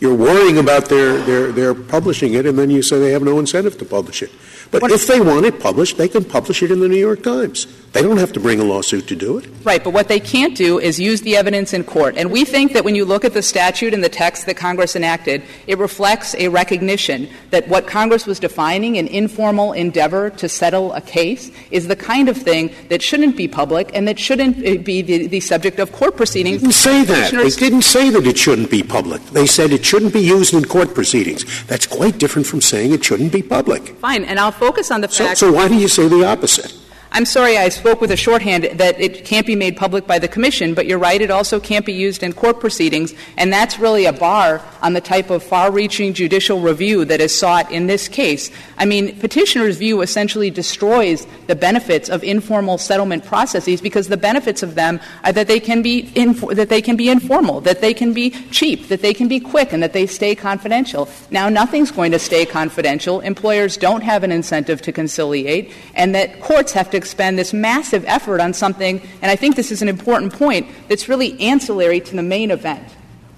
you're 0.00 0.14
worrying 0.14 0.58
about 0.58 0.86
their, 0.86 1.18
their, 1.22 1.52
their 1.52 1.74
publishing 1.74 2.34
it, 2.34 2.46
and 2.46 2.58
then 2.58 2.70
you 2.70 2.82
say 2.82 2.98
they 2.98 3.12
have 3.12 3.22
no 3.22 3.38
incentive 3.38 3.78
to 3.78 3.84
publish 3.84 4.22
it. 4.22 4.30
But 4.70 4.82
What- 4.82 4.92
if 4.92 5.06
they 5.06 5.20
want 5.20 5.46
it 5.46 5.60
published, 5.60 5.96
they 5.96 6.08
can 6.08 6.24
publish 6.24 6.62
it 6.62 6.70
in 6.70 6.80
the 6.80 6.88
New 6.88 6.96
York 6.96 7.22
Times. 7.22 7.66
They 7.92 8.02
don't 8.02 8.18
have 8.18 8.32
to 8.32 8.40
bring 8.40 8.60
a 8.60 8.64
lawsuit 8.64 9.06
to 9.06 9.16
do 9.16 9.38
it. 9.38 9.46
Right, 9.64 9.82
but 9.82 9.94
what 9.94 10.08
they 10.08 10.20
can't 10.20 10.54
do 10.54 10.78
is 10.78 11.00
use 11.00 11.22
the 11.22 11.34
evidence 11.34 11.72
in 11.72 11.82
court. 11.82 12.14
And 12.18 12.30
we 12.30 12.44
think 12.44 12.74
that 12.74 12.84
when 12.84 12.94
you 12.94 13.06
look 13.06 13.24
at 13.24 13.32
the 13.32 13.40
statute 13.40 13.94
and 13.94 14.04
the 14.04 14.10
text 14.10 14.44
that 14.46 14.56
Congress 14.58 14.96
enacted, 14.96 15.42
it 15.66 15.78
reflects 15.78 16.34
a 16.34 16.48
recognition 16.48 17.26
that 17.52 17.66
what 17.68 17.86
Congress 17.86 18.26
was 18.26 18.38
defining, 18.38 18.98
an 18.98 19.06
informal 19.06 19.72
endeavor 19.72 20.28
to 20.30 20.46
settle 20.46 20.92
a 20.92 21.00
case, 21.00 21.50
is 21.70 21.88
the 21.88 21.96
kind 21.96 22.28
of 22.28 22.36
thing 22.36 22.70
that 22.90 23.00
shouldn't 23.00 23.34
be 23.34 23.48
public 23.48 23.90
and 23.94 24.06
that 24.06 24.18
shouldn't 24.18 24.58
uh, 24.58 24.82
be 24.82 25.00
the, 25.00 25.26
the 25.28 25.40
subject 25.40 25.78
of 25.78 25.90
court 25.92 26.16
proceedings. 26.18 26.60
They 26.60 26.66
didn't 26.68 26.74
say 26.74 27.04
that. 27.04 27.32
They 27.32 27.48
didn't 27.48 27.82
say 27.82 28.10
that 28.10 28.26
it 28.26 28.36
shouldn't 28.36 28.70
be 28.70 28.82
public. 28.82 29.24
They 29.26 29.46
said 29.46 29.72
it 29.72 29.86
shouldn't 29.86 30.12
be 30.12 30.20
used 30.20 30.52
in 30.52 30.66
court 30.66 30.94
proceedings. 30.94 31.44
That's 31.66 31.86
quite 31.86 32.18
different 32.18 32.46
from 32.46 32.60
saying 32.60 32.92
it 32.92 33.02
shouldn't 33.04 33.32
be 33.32 33.42
public. 33.42 33.96
Fine, 34.00 34.24
and 34.24 34.38
I'll 34.38 34.52
focus 34.58 34.90
on 34.90 35.00
the 35.00 35.08
So, 35.08 35.34
so 35.34 35.52
why 35.52 35.68
do 35.68 35.76
you 35.76 35.88
say 35.88 36.08
the 36.08 36.26
opposite? 36.26 36.72
I'm 37.12 37.24
sorry 37.24 37.56
I 37.56 37.68
spoke 37.68 38.00
with 38.00 38.10
a 38.10 38.16
shorthand 38.16 38.64
that 38.64 39.00
it 39.00 39.24
can't 39.24 39.46
be 39.46 39.56
made 39.56 39.76
public 39.76 40.06
by 40.06 40.18
the 40.18 40.28
Commission, 40.28 40.74
but 40.74 40.86
you're 40.86 40.98
right, 40.98 41.20
it 41.20 41.30
also 41.30 41.58
can't 41.58 41.86
be 41.86 41.92
used 41.92 42.22
in 42.22 42.32
court 42.32 42.60
proceedings, 42.60 43.14
and 43.36 43.52
that's 43.52 43.78
really 43.78 44.04
a 44.04 44.12
bar 44.12 44.60
on 44.82 44.92
the 44.92 45.00
type 45.00 45.30
of 45.30 45.42
far 45.42 45.70
reaching 45.70 46.12
judicial 46.12 46.60
review 46.60 47.04
that 47.04 47.20
is 47.20 47.36
sought 47.36 47.70
in 47.70 47.86
this 47.86 48.08
case. 48.08 48.50
I 48.76 48.84
mean, 48.84 49.18
petitioner's 49.18 49.78
view 49.78 50.02
essentially 50.02 50.50
destroys 50.50 51.26
the 51.46 51.56
benefits 51.56 52.10
of 52.10 52.22
informal 52.22 52.76
settlement 52.76 53.24
processes 53.24 53.80
because 53.80 54.08
the 54.08 54.16
benefits 54.16 54.62
of 54.62 54.74
them 54.74 55.00
are 55.24 55.32
that 55.32 55.46
they 55.46 55.60
can 55.60 55.82
be, 55.82 56.10
inf- 56.14 56.48
that 56.50 56.68
they 56.68 56.82
can 56.82 56.96
be 56.96 57.08
informal, 57.08 57.60
that 57.62 57.80
they 57.80 57.94
can 57.94 58.12
be 58.12 58.30
cheap, 58.50 58.88
that 58.88 59.00
they 59.00 59.14
can 59.14 59.28
be 59.28 59.40
quick, 59.40 59.72
and 59.72 59.82
that 59.82 59.92
they 59.92 60.06
stay 60.06 60.34
confidential. 60.34 61.08
Now, 61.30 61.48
nothing's 61.48 61.90
going 61.90 62.12
to 62.12 62.18
stay 62.18 62.44
confidential. 62.44 63.20
Employers 63.20 63.76
don't 63.76 64.02
have 64.02 64.22
an 64.22 64.32
incentive 64.32 64.82
to 64.82 64.92
conciliate, 64.92 65.72
and 65.94 66.14
that 66.14 66.40
courts 66.40 66.72
have 66.72 66.90
to 66.90 66.95
expend 66.96 67.38
this 67.38 67.52
massive 67.52 68.04
effort 68.06 68.40
on 68.40 68.52
something, 68.54 69.00
and 69.22 69.30
I 69.30 69.36
think 69.36 69.54
this 69.56 69.70
is 69.70 69.82
an 69.82 69.88
important 69.88 70.32
point, 70.32 70.66
that's 70.88 71.08
really 71.08 71.38
ancillary 71.40 72.00
to 72.00 72.16
the 72.16 72.22
main 72.22 72.50
event. 72.50 72.82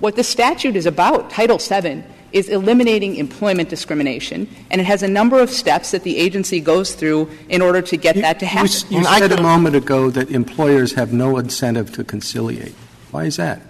What 0.00 0.16
the 0.16 0.24
statute 0.24 0.76
is 0.76 0.86
about, 0.86 1.30
Title 1.30 1.58
VII, 1.58 2.02
is 2.30 2.48
eliminating 2.50 3.16
employment 3.16 3.68
discrimination, 3.70 4.46
and 4.70 4.80
it 4.80 4.84
has 4.84 5.02
a 5.02 5.08
number 5.08 5.40
of 5.40 5.50
steps 5.50 5.90
that 5.92 6.02
the 6.02 6.18
agency 6.18 6.60
goes 6.60 6.94
through 6.94 7.28
in 7.48 7.62
order 7.62 7.80
to 7.82 7.96
get 7.96 8.14
that 8.16 8.38
to 8.40 8.46
happen. 8.46 8.66
s- 8.68 8.84
you 8.90 9.02
said 9.04 9.32
a 9.32 9.42
moment 9.42 9.74
ago 9.74 10.10
that 10.10 10.30
employers 10.30 10.92
have 10.92 11.12
no 11.12 11.38
incentive 11.38 11.90
to 11.92 12.04
conciliate. 12.04 12.74
Why 13.10 13.24
is 13.24 13.36
that? 13.36 13.60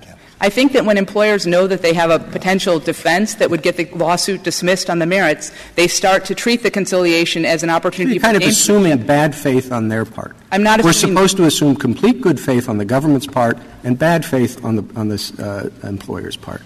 I 0.41 0.51
think 0.51 0.72
that 0.72 0.84
when 0.84 0.99
employers 0.99 1.47
know 1.47 1.66
that 1.66 1.82
they 1.82 1.93
have 1.95 2.11
a 2.11 2.18
potential 2.18 2.78
defense 2.78 3.34
that 3.36 3.51
would 3.51 3.62
get 3.62 3.76
the 3.76 3.86
lawsuit 3.86 4.45
dismissed 4.45 4.89
on 4.89 5.01
the 5.01 5.07
merits, 5.07 5.51
they 5.74 5.89
start 5.89 6.24
to 6.26 6.34
treat 6.34 6.62
the 6.62 6.70
conciliation 6.70 7.45
as 7.45 7.62
an 7.62 7.70
opportunity 7.70 8.14
You're 8.14 8.22
kind 8.22 8.36
for 8.36 8.45
of 8.45 8.49
assuming 8.49 9.05
bad 9.05 9.34
faith 9.34 9.72
on 9.72 9.89
their 9.89 10.05
part. 10.05 10.36
I'm 10.53 10.62
not 10.62 10.82
We're 10.84 10.93
supposed 10.93 11.36
to 11.39 11.45
assume 11.45 11.74
complete 11.74 12.20
good 12.20 12.39
faith 12.39 12.68
on 12.68 12.78
the 12.78 12.84
government's 12.84 13.26
part 13.26 13.59
and 13.82 13.99
bad 13.99 14.24
faith 14.24 14.64
on 14.64 14.76
the 14.76 14.84
on 14.95 15.09
the 15.09 15.72
uh, 15.82 15.86
employer's 15.86 16.36
part. 16.36 16.62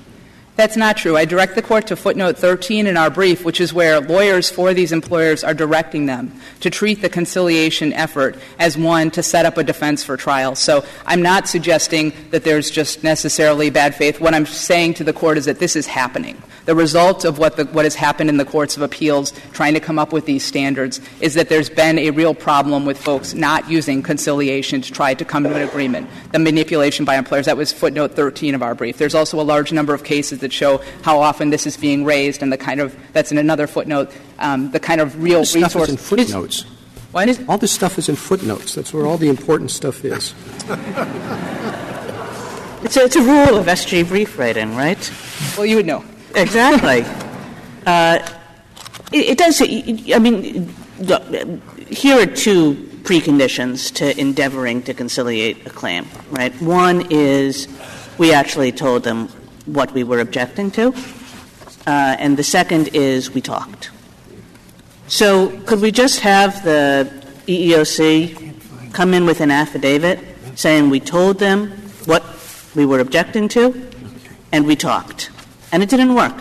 That's 0.54 0.76
not 0.76 0.98
true. 0.98 1.16
I 1.16 1.24
direct 1.24 1.54
the 1.54 1.62
court 1.62 1.86
to 1.86 1.96
footnote 1.96 2.36
13 2.36 2.86
in 2.86 2.98
our 2.98 3.08
brief, 3.08 3.42
which 3.42 3.58
is 3.58 3.72
where 3.72 4.00
lawyers 4.00 4.50
for 4.50 4.74
these 4.74 4.92
employers 4.92 5.42
are 5.42 5.54
directing 5.54 6.04
them 6.04 6.38
to 6.60 6.68
treat 6.68 7.00
the 7.00 7.08
conciliation 7.08 7.94
effort 7.94 8.36
as 8.58 8.76
one 8.76 9.10
to 9.12 9.22
set 9.22 9.46
up 9.46 9.56
a 9.56 9.64
defense 9.64 10.04
for 10.04 10.18
trial. 10.18 10.54
So 10.54 10.84
I'm 11.06 11.22
not 11.22 11.48
suggesting 11.48 12.12
that 12.32 12.44
there's 12.44 12.70
just 12.70 13.02
necessarily 13.02 13.70
bad 13.70 13.94
faith. 13.94 14.20
What 14.20 14.34
I'm 14.34 14.44
saying 14.44 14.94
to 14.94 15.04
the 15.04 15.14
court 15.14 15.38
is 15.38 15.46
that 15.46 15.58
this 15.58 15.74
is 15.74 15.86
happening. 15.86 16.42
The 16.64 16.76
result 16.76 17.24
of 17.24 17.38
what, 17.38 17.56
the, 17.56 17.64
what 17.64 17.84
has 17.84 17.96
happened 17.96 18.30
in 18.30 18.36
the 18.36 18.44
courts 18.44 18.76
of 18.76 18.82
appeals 18.82 19.32
trying 19.52 19.74
to 19.74 19.80
come 19.80 19.98
up 19.98 20.12
with 20.12 20.26
these 20.26 20.44
standards 20.44 21.00
is 21.20 21.34
that 21.34 21.48
there's 21.48 21.68
been 21.68 21.98
a 21.98 22.10
real 22.10 22.34
problem 22.34 22.84
with 22.86 22.98
folks 22.98 23.34
not 23.34 23.68
using 23.68 24.00
conciliation 24.00 24.80
to 24.82 24.92
try 24.92 25.12
to 25.14 25.24
come 25.24 25.42
to 25.42 25.52
an 25.52 25.62
agreement. 25.62 26.08
The 26.30 26.38
manipulation 26.38 27.04
by 27.04 27.16
employers, 27.16 27.46
that 27.46 27.56
was 27.56 27.72
footnote 27.72 28.12
13 28.12 28.54
of 28.54 28.62
our 28.62 28.76
brief. 28.76 28.96
There's 28.98 29.14
also 29.14 29.40
a 29.40 29.42
large 29.42 29.72
number 29.72 29.92
of 29.92 30.04
cases 30.04 30.41
that 30.42 30.52
show 30.52 30.82
how 31.02 31.18
often 31.20 31.50
this 31.50 31.66
is 31.66 31.76
being 31.76 32.04
raised 32.04 32.42
and 32.42 32.52
the 32.52 32.58
kind 32.58 32.80
of, 32.80 32.94
that's 33.12 33.32
in 33.32 33.38
another 33.38 33.66
footnote, 33.66 34.10
um, 34.38 34.70
the 34.70 34.80
kind 34.80 35.00
of 35.00 35.22
real 35.22 35.40
This 35.40 35.50
stuff 35.50 35.74
resource. 35.74 35.88
is 35.88 35.94
in 35.94 35.96
footnotes. 35.96 36.62
What 37.12 37.28
is, 37.28 37.40
All 37.48 37.58
this 37.58 37.72
stuff 37.72 37.98
is 37.98 38.08
in 38.08 38.16
footnotes. 38.16 38.74
That's 38.74 38.92
where 38.94 39.06
all 39.06 39.18
the 39.18 39.28
important 39.28 39.70
stuff 39.70 40.04
is. 40.04 40.34
It's 42.84 42.96
a, 42.96 43.04
it's 43.04 43.14
a 43.14 43.22
rule 43.22 43.56
of 43.56 43.66
SG 43.66 44.08
brief 44.08 44.36
writing, 44.36 44.74
right? 44.74 44.98
well, 45.56 45.64
you 45.64 45.76
would 45.76 45.86
know. 45.86 46.04
Exactly. 46.34 47.04
uh, 47.86 48.18
it, 49.12 49.30
it 49.30 49.38
does. 49.38 49.62
I 49.62 50.18
mean, 50.18 50.74
look, 50.98 51.22
here 51.88 52.20
are 52.20 52.26
two 52.26 52.74
preconditions 53.04 53.94
to 53.94 54.18
endeavoring 54.18 54.82
to 54.82 54.94
conciliate 54.94 55.64
a 55.64 55.70
claim. 55.70 56.06
Right. 56.30 56.52
One 56.60 57.06
is 57.10 57.68
we 58.18 58.32
actually 58.32 58.72
told 58.72 59.04
them 59.04 59.28
what 59.66 59.92
we 59.92 60.04
were 60.04 60.20
objecting 60.20 60.70
to, 60.72 60.94
uh, 61.86 62.16
and 62.18 62.36
the 62.36 62.42
second 62.42 62.88
is 62.94 63.30
we 63.30 63.40
talked. 63.40 63.90
So, 65.08 65.58
could 65.66 65.80
we 65.80 65.92
just 65.92 66.20
have 66.20 66.64
the 66.64 67.10
EEOC 67.46 68.92
come 68.92 69.14
in 69.14 69.26
with 69.26 69.40
an 69.40 69.50
affidavit 69.50 70.20
saying 70.54 70.90
we 70.90 71.00
told 71.00 71.38
them 71.38 71.70
what 72.06 72.22
we 72.74 72.86
were 72.86 73.00
objecting 73.00 73.48
to, 73.48 73.90
and 74.52 74.66
we 74.66 74.76
talked, 74.76 75.30
and 75.70 75.82
it 75.82 75.88
didn't 75.88 76.14
work? 76.14 76.34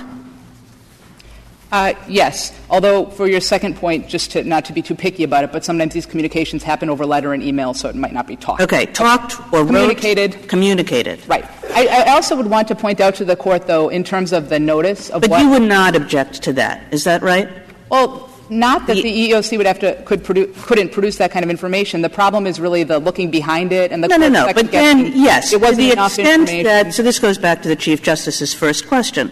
Uh, 1.72 1.93
yes, 2.07 2.51
although 2.69 3.05
for 3.05 3.28
your 3.28 3.39
second 3.39 3.78
point, 3.78 4.07
just 4.09 4.32
to 4.32 4.43
not 4.43 4.65
to 4.65 4.74
be 4.74 4.82
too 4.82 4.93
picky 4.95 5.24
about 5.24 5.43
it, 5.45 5.53
but 5.53 5.63
sometimes 5.63 5.93
these 5.93 6.05
communications 6.05 6.63
happen 6.63 6.89
over 6.89 7.05
letter 7.05 7.34
and 7.34 7.41
email, 7.41 7.74
so 7.74 7.88
it 7.88 7.95
might 7.95 8.11
not 8.13 8.28
be 8.28 8.36
talked. 8.36 8.61
Okay, 8.61 8.88
talked 8.88 9.39
or 9.53 9.65
Communicated. 9.65 10.36
wrote, 10.36 10.47
communicated. 10.49 11.26
Right. 11.30 11.45
I, 11.74 11.88
I 11.88 12.11
also 12.11 12.36
would 12.36 12.47
want 12.47 12.67
to 12.67 12.76
point 12.76 12.99
out 12.99 13.15
to 13.15 13.26
the 13.26 13.38
court, 13.38 13.67
though, 13.67 13.88
in 13.88 14.03
terms 14.03 14.34
of 14.34 14.49
the 14.49 14.59
notice 14.59 15.09
of 15.11 15.22
But 15.22 15.30
what. 15.30 15.41
you 15.41 15.49
would 15.49 15.61
not 15.61 15.95
object 15.95 16.41
to 16.43 16.53
that, 16.53 16.84
is 16.91 17.05
that 17.05 17.22
right? 17.22 17.47
Well, 17.89 18.30
not 18.49 18.86
that 18.88 18.95
The- 18.95 19.03
the 19.03 19.30
EEOC 19.32 19.55
would 19.55 19.65
have 19.65 19.80
to 19.80 19.93
could 20.03 20.26
produ- 20.26 20.53
couldn't 20.63 20.91
produce 20.91 21.15
that 21.19 21.32
kind 21.32 21.45
of 21.45 21.49
information. 21.49 22.01
The 22.01 22.09
problem 22.09 22.45
is 22.47 22.59
really 22.59 22.84
the 22.84 22.99
looking 22.99 23.32
behind 23.32 23.72
it 23.72 23.93
and 23.93 24.03
the 24.03 24.09
No, 24.09 24.17
no, 24.17 24.28
no. 24.28 24.51
But 24.53 24.72
then, 24.74 25.13
yes, 25.15 25.53
it 25.53 25.59
to 25.59 25.61
wasn't 25.63 25.78
the 25.95 26.03
extent 26.03 26.47
that, 26.65 26.93
so 26.93 27.01
this 27.01 27.17
goes 27.17 27.38
back 27.38 27.61
to 27.61 27.69
the 27.69 27.78
Chief 27.78 28.01
Justice's 28.01 28.53
first 28.53 28.89
question. 28.89 29.32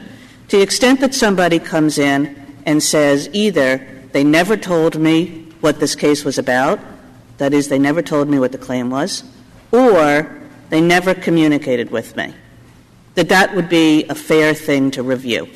To 0.49 0.57
the 0.57 0.63
extent 0.63 0.99
that 1.01 1.13
somebody 1.13 1.59
comes 1.59 1.99
in 1.99 2.35
and 2.65 2.81
says 2.81 3.29
either 3.33 3.87
they 4.11 4.23
never 4.23 4.57
told 4.57 4.99
me 4.99 5.45
what 5.61 5.79
this 5.79 5.95
case 5.95 6.25
was 6.25 6.39
about, 6.39 6.79
that 7.37 7.53
is, 7.53 7.67
they 7.67 7.77
never 7.77 8.01
told 8.01 8.27
me 8.27 8.39
what 8.39 8.51
the 8.51 8.57
claim 8.57 8.89
was, 8.89 9.23
or 9.71 10.41
they 10.69 10.81
never 10.81 11.13
communicated 11.13 11.91
with 11.91 12.15
me, 12.15 12.33
that 13.13 13.29
that 13.29 13.55
would 13.55 13.69
be 13.69 14.05
a 14.05 14.15
fair 14.15 14.55
thing 14.55 14.89
to 14.91 15.03
review. 15.03 15.47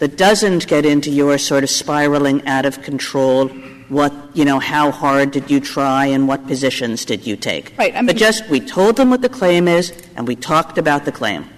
That 0.00 0.18
doesn't 0.18 0.66
get 0.66 0.84
into 0.84 1.10
your 1.10 1.38
sort 1.38 1.64
of 1.64 1.70
spiraling 1.70 2.46
out 2.46 2.66
of 2.66 2.82
control, 2.82 3.48
what, 3.88 4.12
you 4.34 4.44
know, 4.44 4.58
how 4.58 4.90
hard 4.90 5.30
did 5.30 5.50
you 5.50 5.60
try 5.60 6.06
and 6.06 6.28
what 6.28 6.46
positions 6.46 7.06
did 7.06 7.26
you 7.26 7.36
take. 7.36 7.72
Right, 7.78 7.94
I 7.94 7.98
mean- 7.98 8.06
but 8.06 8.16
just 8.16 8.48
we 8.50 8.60
told 8.60 8.96
them 8.96 9.08
what 9.08 9.22
the 9.22 9.28
claim 9.30 9.66
is 9.66 9.92
and 10.14 10.28
we 10.28 10.36
talked 10.36 10.76
about 10.76 11.06
the 11.06 11.12
claim. 11.12 11.48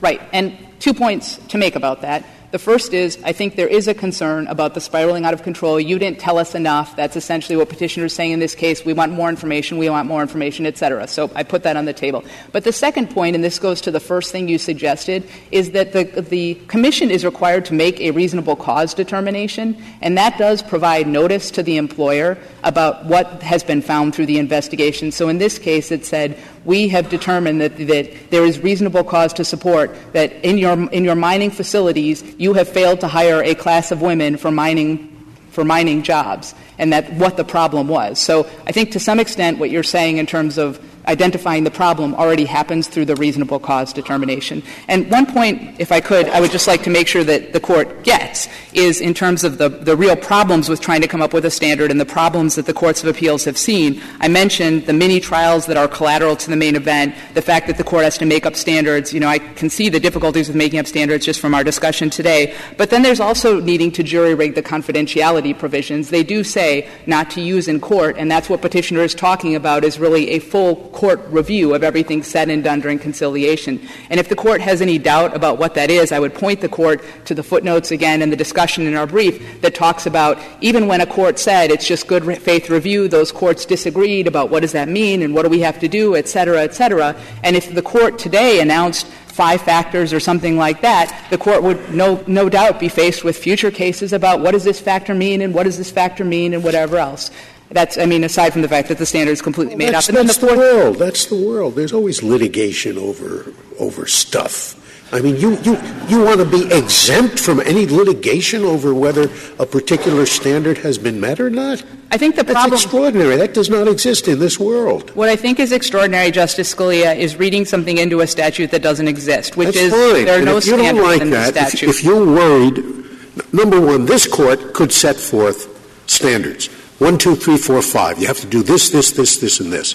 Right. 0.00 0.20
And 0.32 0.56
two 0.78 0.94
points 0.94 1.38
to 1.48 1.58
make 1.58 1.76
about 1.76 2.02
that. 2.02 2.24
The 2.54 2.60
first 2.60 2.94
is, 2.94 3.18
I 3.24 3.32
think 3.32 3.56
there 3.56 3.66
is 3.66 3.88
a 3.88 3.94
concern 3.94 4.46
about 4.46 4.74
the 4.74 4.80
spiraling 4.80 5.24
out 5.24 5.34
of 5.34 5.42
control. 5.42 5.80
You 5.80 5.98
didn't 5.98 6.20
tell 6.20 6.38
us 6.38 6.54
enough. 6.54 6.94
That's 6.94 7.16
essentially 7.16 7.56
what 7.56 7.68
petitioners 7.68 8.12
are 8.12 8.14
saying 8.14 8.30
in 8.30 8.38
this 8.38 8.54
case. 8.54 8.84
We 8.84 8.92
want 8.92 9.10
more 9.10 9.28
information. 9.28 9.76
We 9.76 9.90
want 9.90 10.06
more 10.06 10.22
information, 10.22 10.64
et 10.64 10.78
cetera. 10.78 11.08
So 11.08 11.32
I 11.34 11.42
put 11.42 11.64
that 11.64 11.76
on 11.76 11.84
the 11.84 11.92
table. 11.92 12.24
But 12.52 12.62
the 12.62 12.70
second 12.70 13.10
point, 13.10 13.34
and 13.34 13.42
this 13.42 13.58
goes 13.58 13.80
to 13.80 13.90
the 13.90 13.98
first 13.98 14.30
thing 14.30 14.46
you 14.46 14.58
suggested, 14.58 15.28
is 15.50 15.72
that 15.72 15.90
the, 15.90 16.04
the 16.04 16.54
commission 16.68 17.10
is 17.10 17.24
required 17.24 17.64
to 17.64 17.74
make 17.74 18.00
a 18.00 18.12
reasonable 18.12 18.54
cause 18.54 18.94
determination, 18.94 19.76
and 20.00 20.16
that 20.16 20.38
does 20.38 20.62
provide 20.62 21.08
notice 21.08 21.50
to 21.50 21.62
the 21.64 21.76
employer 21.76 22.38
about 22.62 23.04
what 23.06 23.42
has 23.42 23.64
been 23.64 23.82
found 23.82 24.14
through 24.14 24.26
the 24.26 24.38
investigation. 24.38 25.10
So 25.10 25.28
in 25.28 25.38
this 25.38 25.58
case, 25.58 25.90
it 25.90 26.04
said, 26.04 26.38
we 26.64 26.88
have 26.88 27.10
determined 27.10 27.60
that, 27.60 27.76
that 27.76 28.30
there 28.30 28.44
is 28.44 28.60
reasonable 28.60 29.04
cause 29.04 29.32
to 29.34 29.44
support 29.44 29.94
that 30.12 30.32
in 30.44 30.56
your, 30.56 30.88
in 30.92 31.04
your 31.04 31.16
mining 31.16 31.50
facilities, 31.50 32.22
you 32.44 32.52
have 32.52 32.68
failed 32.68 33.00
to 33.00 33.08
hire 33.08 33.42
a 33.42 33.54
class 33.54 33.90
of 33.90 34.02
women 34.02 34.36
for 34.36 34.50
mining 34.50 35.10
for 35.50 35.64
mining 35.64 36.02
jobs 36.02 36.54
and 36.78 36.92
that 36.92 37.10
what 37.14 37.36
the 37.36 37.44
problem 37.44 37.88
was. 37.88 38.18
So 38.18 38.44
I 38.66 38.72
think 38.72 38.90
to 38.92 39.00
some 39.00 39.18
extent 39.18 39.58
what 39.58 39.70
you're 39.70 39.82
saying 39.82 40.18
in 40.18 40.26
terms 40.26 40.58
of 40.58 40.78
identifying 41.06 41.64
the 41.64 41.70
problem 41.70 42.14
already 42.14 42.44
happens 42.44 42.88
through 42.88 43.04
the 43.04 43.16
reasonable 43.16 43.58
cause 43.58 43.92
determination. 43.92 44.62
And 44.88 45.10
one 45.10 45.26
point, 45.26 45.80
if 45.80 45.92
I 45.92 46.00
could, 46.00 46.28
I 46.28 46.40
would 46.40 46.50
just 46.50 46.66
like 46.66 46.82
to 46.84 46.90
make 46.90 47.08
sure 47.08 47.24
that 47.24 47.52
the 47.52 47.60
court 47.60 48.02
gets 48.04 48.48
is 48.72 49.00
in 49.00 49.14
terms 49.14 49.44
of 49.44 49.58
the, 49.58 49.68
the 49.68 49.96
real 49.96 50.16
problems 50.16 50.68
with 50.68 50.80
trying 50.80 51.00
to 51.00 51.08
come 51.08 51.22
up 51.22 51.32
with 51.32 51.44
a 51.44 51.50
standard 51.50 51.90
and 51.90 52.00
the 52.00 52.06
problems 52.06 52.54
that 52.56 52.66
the 52.66 52.74
courts 52.74 53.02
of 53.02 53.08
appeals 53.08 53.44
have 53.44 53.56
seen. 53.56 54.00
I 54.20 54.28
mentioned 54.28 54.86
the 54.86 54.92
mini 54.92 55.20
trials 55.20 55.66
that 55.66 55.76
are 55.76 55.88
collateral 55.88 56.36
to 56.36 56.50
the 56.50 56.56
main 56.56 56.76
event, 56.76 57.14
the 57.34 57.42
fact 57.42 57.66
that 57.66 57.76
the 57.76 57.84
court 57.84 58.04
has 58.04 58.18
to 58.18 58.26
make 58.26 58.46
up 58.46 58.56
standards. 58.56 59.12
You 59.12 59.20
know, 59.20 59.28
I 59.28 59.38
can 59.38 59.70
see 59.70 59.88
the 59.88 60.00
difficulties 60.00 60.48
with 60.48 60.56
making 60.56 60.78
up 60.78 60.86
standards 60.86 61.24
just 61.24 61.40
from 61.40 61.54
our 61.54 61.64
discussion 61.64 62.10
today. 62.10 62.54
But 62.76 62.90
then 62.90 63.02
there's 63.02 63.20
also 63.20 63.60
needing 63.60 63.92
to 63.92 64.02
jury 64.02 64.34
rig 64.34 64.54
the 64.54 64.62
confidentiality 64.62 65.56
provisions. 65.58 66.10
They 66.10 66.24
do 66.24 66.42
say 66.42 66.88
not 67.06 67.30
to 67.30 67.40
use 67.40 67.68
in 67.68 67.80
court, 67.80 68.16
and 68.18 68.30
that's 68.30 68.48
what 68.48 68.62
petitioner 68.62 69.00
is 69.00 69.14
talking 69.14 69.54
about 69.54 69.84
is 69.84 69.98
really 69.98 70.30
a 70.30 70.38
full 70.38 70.76
court 70.94 71.20
review 71.28 71.74
of 71.74 71.82
everything 71.82 72.22
said 72.22 72.48
and 72.48 72.64
done 72.64 72.80
during 72.80 72.98
conciliation. 72.98 73.86
And 74.08 74.18
if 74.18 74.28
the 74.28 74.36
court 74.36 74.60
has 74.60 74.80
any 74.80 74.96
doubt 74.96 75.36
about 75.36 75.58
what 75.58 75.74
that 75.74 75.90
is, 75.90 76.12
I 76.12 76.18
would 76.18 76.34
point 76.34 76.60
the 76.60 76.68
court 76.68 77.04
to 77.26 77.34
the 77.34 77.42
footnotes 77.42 77.90
again 77.90 78.22
and 78.22 78.32
the 78.32 78.36
discussion 78.36 78.86
in 78.86 78.94
our 78.94 79.06
brief 79.06 79.60
that 79.60 79.74
talks 79.74 80.06
about 80.06 80.38
even 80.60 80.86
when 80.86 81.00
a 81.00 81.06
court 81.06 81.38
said 81.38 81.70
it's 81.70 81.86
just 81.86 82.06
good 82.06 82.24
faith 82.38 82.70
review, 82.70 83.08
those 83.08 83.32
courts 83.32 83.66
disagreed 83.66 84.26
about 84.26 84.48
what 84.50 84.60
does 84.60 84.72
that 84.72 84.88
mean 84.88 85.22
and 85.22 85.34
what 85.34 85.42
do 85.42 85.48
we 85.48 85.60
have 85.60 85.78
to 85.80 85.88
do, 85.88 86.16
et 86.16 86.28
cetera, 86.28 86.62
et 86.62 86.74
cetera. 86.74 87.16
And 87.42 87.56
if 87.56 87.74
the 87.74 87.82
court 87.82 88.18
today 88.18 88.60
announced 88.60 89.06
five 89.34 89.60
factors 89.60 90.12
or 90.12 90.20
something 90.20 90.56
like 90.56 90.80
that, 90.82 91.26
the 91.28 91.38
court 91.38 91.60
would 91.60 91.92
no, 91.92 92.22
no 92.28 92.48
doubt 92.48 92.78
be 92.78 92.88
faced 92.88 93.24
with 93.24 93.36
future 93.36 93.72
cases 93.72 94.12
about 94.12 94.40
what 94.40 94.52
does 94.52 94.62
this 94.62 94.78
factor 94.78 95.12
mean 95.12 95.40
and 95.40 95.52
what 95.52 95.64
does 95.64 95.76
this 95.76 95.90
factor 95.90 96.24
mean 96.24 96.54
and 96.54 96.62
whatever 96.62 96.98
else. 96.98 97.32
That's, 97.74 97.98
I 97.98 98.06
mean, 98.06 98.22
aside 98.22 98.52
from 98.52 98.62
the 98.62 98.68
fact 98.68 98.86
that 98.88 98.98
the 98.98 99.04
standard 99.04 99.32
is 99.32 99.42
completely 99.42 99.74
made 99.74 99.92
that's, 99.92 100.08
up. 100.08 100.14
And 100.14 100.28
that's 100.28 100.38
the, 100.38 100.46
the 100.46 100.56
world. 100.56 100.96
That's 100.96 101.26
the 101.26 101.34
world. 101.34 101.74
There's 101.74 101.92
always 101.92 102.22
litigation 102.22 102.96
over 102.96 103.52
over 103.80 104.06
stuff. 104.06 104.80
I 105.12 105.20
mean, 105.20 105.36
you, 105.36 105.58
you, 105.58 105.76
you 106.08 106.24
want 106.24 106.38
to 106.38 106.44
be 106.44 106.64
exempt 106.72 107.38
from 107.38 107.60
any 107.60 107.86
litigation 107.86 108.62
over 108.64 108.94
whether 108.94 109.28
a 109.58 109.66
particular 109.66 110.24
standard 110.24 110.78
has 110.78 110.98
been 110.98 111.20
met 111.20 111.38
or 111.40 111.50
not? 111.50 111.84
I 112.10 112.16
think 112.16 112.36
the 112.36 112.42
That's 112.42 112.54
problem. 112.54 112.74
extraordinary. 112.74 113.36
That 113.36 113.54
does 113.54 113.68
not 113.68 113.86
exist 113.86 114.28
in 114.28 114.38
this 114.38 114.58
world. 114.58 115.10
What 115.14 115.28
I 115.28 115.36
think 115.36 115.60
is 115.60 115.72
extraordinary, 115.72 116.30
Justice 116.30 116.74
Scalia, 116.74 117.16
is 117.16 117.36
reading 117.36 117.64
something 117.64 117.98
into 117.98 118.20
a 118.20 118.26
statute 118.26 118.70
that 118.70 118.82
doesn't 118.82 119.06
exist, 119.08 119.56
which 119.56 119.74
That's 119.74 119.78
is 119.78 119.92
fine. 119.92 120.24
there 120.24 120.34
are 120.34 120.36
And 120.38 120.46
no 120.46 120.56
if 120.56 120.66
you 120.66 120.72
don't 120.76 120.80
standards 120.80 121.06
like 121.06 121.22
in 121.22 121.30
the 121.30 121.36
that, 121.36 121.56
if, 121.56 121.68
statute. 121.70 121.88
if 121.90 122.04
you're 122.04 122.24
worried, 122.24 123.52
number 123.52 123.80
one, 123.80 124.06
this 124.06 124.26
court 124.26 124.74
could 124.74 124.92
set 124.92 125.16
forth 125.16 125.68
standards. 126.08 126.70
One, 126.98 127.18
two, 127.18 127.34
three, 127.34 127.56
four, 127.56 127.82
five. 127.82 128.18
You 128.18 128.26
have 128.26 128.40
to 128.40 128.46
do 128.46 128.62
this, 128.62 128.90
this, 128.90 129.10
this, 129.12 129.38
this, 129.38 129.60
and 129.60 129.72
this. 129.72 129.94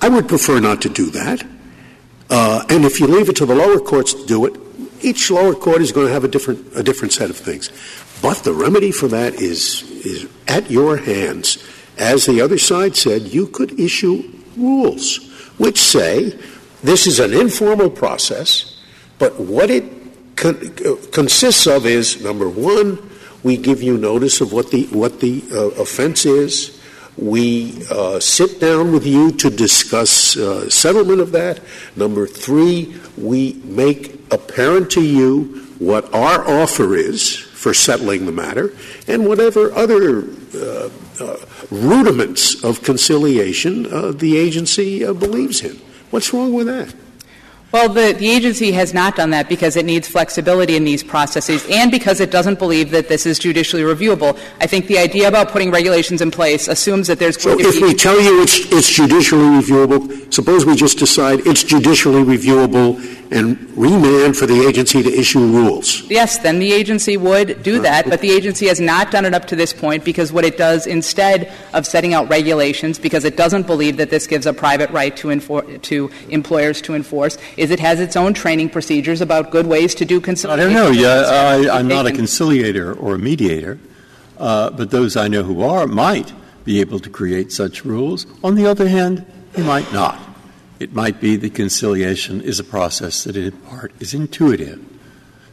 I 0.00 0.08
would 0.08 0.28
prefer 0.28 0.60
not 0.60 0.82
to 0.82 0.88
do 0.88 1.10
that. 1.10 1.44
Uh, 2.30 2.64
and 2.68 2.84
if 2.84 3.00
you 3.00 3.06
leave 3.06 3.28
it 3.28 3.36
to 3.36 3.46
the 3.46 3.54
lower 3.54 3.80
courts 3.80 4.12
to 4.14 4.26
do 4.26 4.44
it, 4.44 4.56
each 5.00 5.30
lower 5.30 5.54
court 5.54 5.80
is 5.80 5.92
going 5.92 6.06
to 6.06 6.12
have 6.12 6.24
a 6.24 6.28
different, 6.28 6.76
a 6.76 6.82
different 6.82 7.12
set 7.12 7.30
of 7.30 7.36
things. 7.36 7.70
But 8.20 8.38
the 8.38 8.52
remedy 8.52 8.92
for 8.92 9.08
that 9.08 9.34
is, 9.34 9.82
is 10.04 10.28
at 10.46 10.70
your 10.70 10.96
hands. 10.96 11.64
As 11.96 12.26
the 12.26 12.40
other 12.40 12.58
side 12.58 12.96
said, 12.96 13.22
you 13.22 13.46
could 13.46 13.78
issue 13.80 14.22
rules 14.56 15.28
which 15.58 15.78
say 15.78 16.38
this 16.82 17.06
is 17.06 17.20
an 17.20 17.34
informal 17.34 17.90
process, 17.90 18.80
but 19.18 19.38
what 19.38 19.70
it 19.70 19.84
con- 20.36 20.72
uh, 20.86 20.94
consists 21.10 21.66
of 21.66 21.84
is 21.84 22.22
number 22.22 22.48
one, 22.48 23.07
we 23.42 23.56
give 23.56 23.82
you 23.82 23.96
notice 23.96 24.40
of 24.40 24.52
what 24.52 24.70
the, 24.70 24.86
what 24.86 25.20
the 25.20 25.42
uh, 25.52 25.80
offense 25.82 26.26
is. 26.26 26.80
We 27.16 27.82
uh, 27.90 28.20
sit 28.20 28.60
down 28.60 28.92
with 28.92 29.06
you 29.06 29.32
to 29.32 29.50
discuss 29.50 30.36
uh, 30.36 30.70
settlement 30.70 31.20
of 31.20 31.32
that. 31.32 31.60
Number 31.96 32.26
three, 32.26 32.96
we 33.16 33.54
make 33.64 34.20
apparent 34.32 34.90
to 34.92 35.02
you 35.02 35.66
what 35.78 36.12
our 36.14 36.48
offer 36.48 36.94
is 36.96 37.36
for 37.36 37.74
settling 37.74 38.26
the 38.26 38.32
matter, 38.32 38.72
and 39.08 39.26
whatever 39.26 39.72
other 39.72 40.28
uh, 40.54 40.90
uh, 41.20 41.36
rudiments 41.70 42.62
of 42.62 42.82
conciliation 42.82 43.92
uh, 43.92 44.12
the 44.12 44.36
agency 44.36 45.04
believes 45.12 45.62
in. 45.62 45.76
What's 46.10 46.32
wrong 46.32 46.52
with 46.52 46.68
that? 46.68 46.94
Well, 47.70 47.90
the, 47.90 48.14
the 48.18 48.30
agency 48.30 48.72
has 48.72 48.94
not 48.94 49.14
done 49.16 49.28
that 49.30 49.46
because 49.48 49.76
it 49.76 49.84
needs 49.84 50.08
flexibility 50.08 50.74
in 50.74 50.84
these 50.84 51.02
processes 51.02 51.66
and 51.68 51.90
because 51.90 52.18
it 52.18 52.30
doesn't 52.30 52.58
believe 52.58 52.90
that 52.92 53.08
this 53.08 53.26
is 53.26 53.38
judicially 53.38 53.82
reviewable. 53.82 54.38
I 54.58 54.66
think 54.66 54.86
the 54.86 54.98
idea 54.98 55.28
about 55.28 55.50
putting 55.50 55.70
regulations 55.70 56.22
in 56.22 56.30
place 56.30 56.66
assumes 56.66 57.08
that 57.08 57.18
there's 57.18 57.40
So 57.40 57.60
if 57.60 57.82
we 57.82 57.92
tell 57.92 58.18
you 58.18 58.42
it's, 58.42 58.72
it's 58.72 58.88
judicially 58.88 59.42
reviewable, 59.42 60.32
suppose 60.32 60.64
we 60.64 60.76
just 60.76 60.98
decide 60.98 61.46
it's 61.46 61.62
judicially 61.62 62.22
reviewable 62.22 63.04
and 63.30 63.58
remand 63.76 64.36
for 64.36 64.46
the 64.46 64.66
agency 64.66 65.02
to 65.02 65.12
issue 65.12 65.40
rules. 65.40 66.08
Yes, 66.10 66.38
then 66.38 66.58
the 66.58 66.72
agency 66.72 67.16
would 67.16 67.62
do 67.62 67.80
that, 67.80 68.08
but 68.08 68.20
the 68.20 68.30
agency 68.30 68.66
has 68.66 68.80
not 68.80 69.10
done 69.10 69.24
it 69.24 69.34
up 69.34 69.46
to 69.46 69.56
this 69.56 69.72
point 69.72 70.04
because 70.04 70.32
what 70.32 70.44
it 70.44 70.56
does 70.56 70.86
instead 70.86 71.52
of 71.74 71.86
setting 71.86 72.14
out 72.14 72.28
regulations, 72.30 72.98
because 72.98 73.24
it 73.24 73.36
doesn't 73.36 73.66
believe 73.66 73.98
that 73.98 74.10
this 74.10 74.26
gives 74.26 74.46
a 74.46 74.52
private 74.52 74.90
right 74.90 75.16
to, 75.18 75.28
enfor- 75.28 75.80
to 75.82 76.10
employers 76.30 76.80
to 76.82 76.94
enforce, 76.94 77.36
is 77.58 77.70
it 77.70 77.80
has 77.80 78.00
its 78.00 78.16
own 78.16 78.34
training 78.34 78.70
procedures 78.70 79.20
about 79.20 79.50
good 79.50 79.66
ways 79.66 79.94
to 79.96 80.04
do 80.04 80.18
I 80.18 80.56
don't 80.56 80.72
know. 80.72 80.90
Yeah, 80.90 81.24
I, 81.26 81.78
I'm 81.78 81.88
not 81.88 82.06
a 82.06 82.12
conciliator 82.12 82.92
or 82.94 83.14
a 83.14 83.18
mediator, 83.18 83.78
uh, 84.38 84.70
but 84.70 84.90
those 84.90 85.16
I 85.16 85.28
know 85.28 85.42
who 85.42 85.62
are 85.62 85.86
might 85.86 86.32
be 86.64 86.80
able 86.80 87.00
to 87.00 87.10
create 87.10 87.50
such 87.52 87.84
rules. 87.84 88.26
On 88.44 88.54
the 88.54 88.66
other 88.66 88.88
hand, 88.88 89.24
they 89.52 89.62
might 89.62 89.92
not. 89.92 90.18
It 90.78 90.92
might 90.92 91.20
be 91.20 91.36
that 91.36 91.54
conciliation 91.54 92.40
is 92.40 92.60
a 92.60 92.64
process 92.64 93.24
that 93.24 93.36
in 93.36 93.52
part 93.52 93.92
is 94.00 94.14
intuitive. 94.14 94.84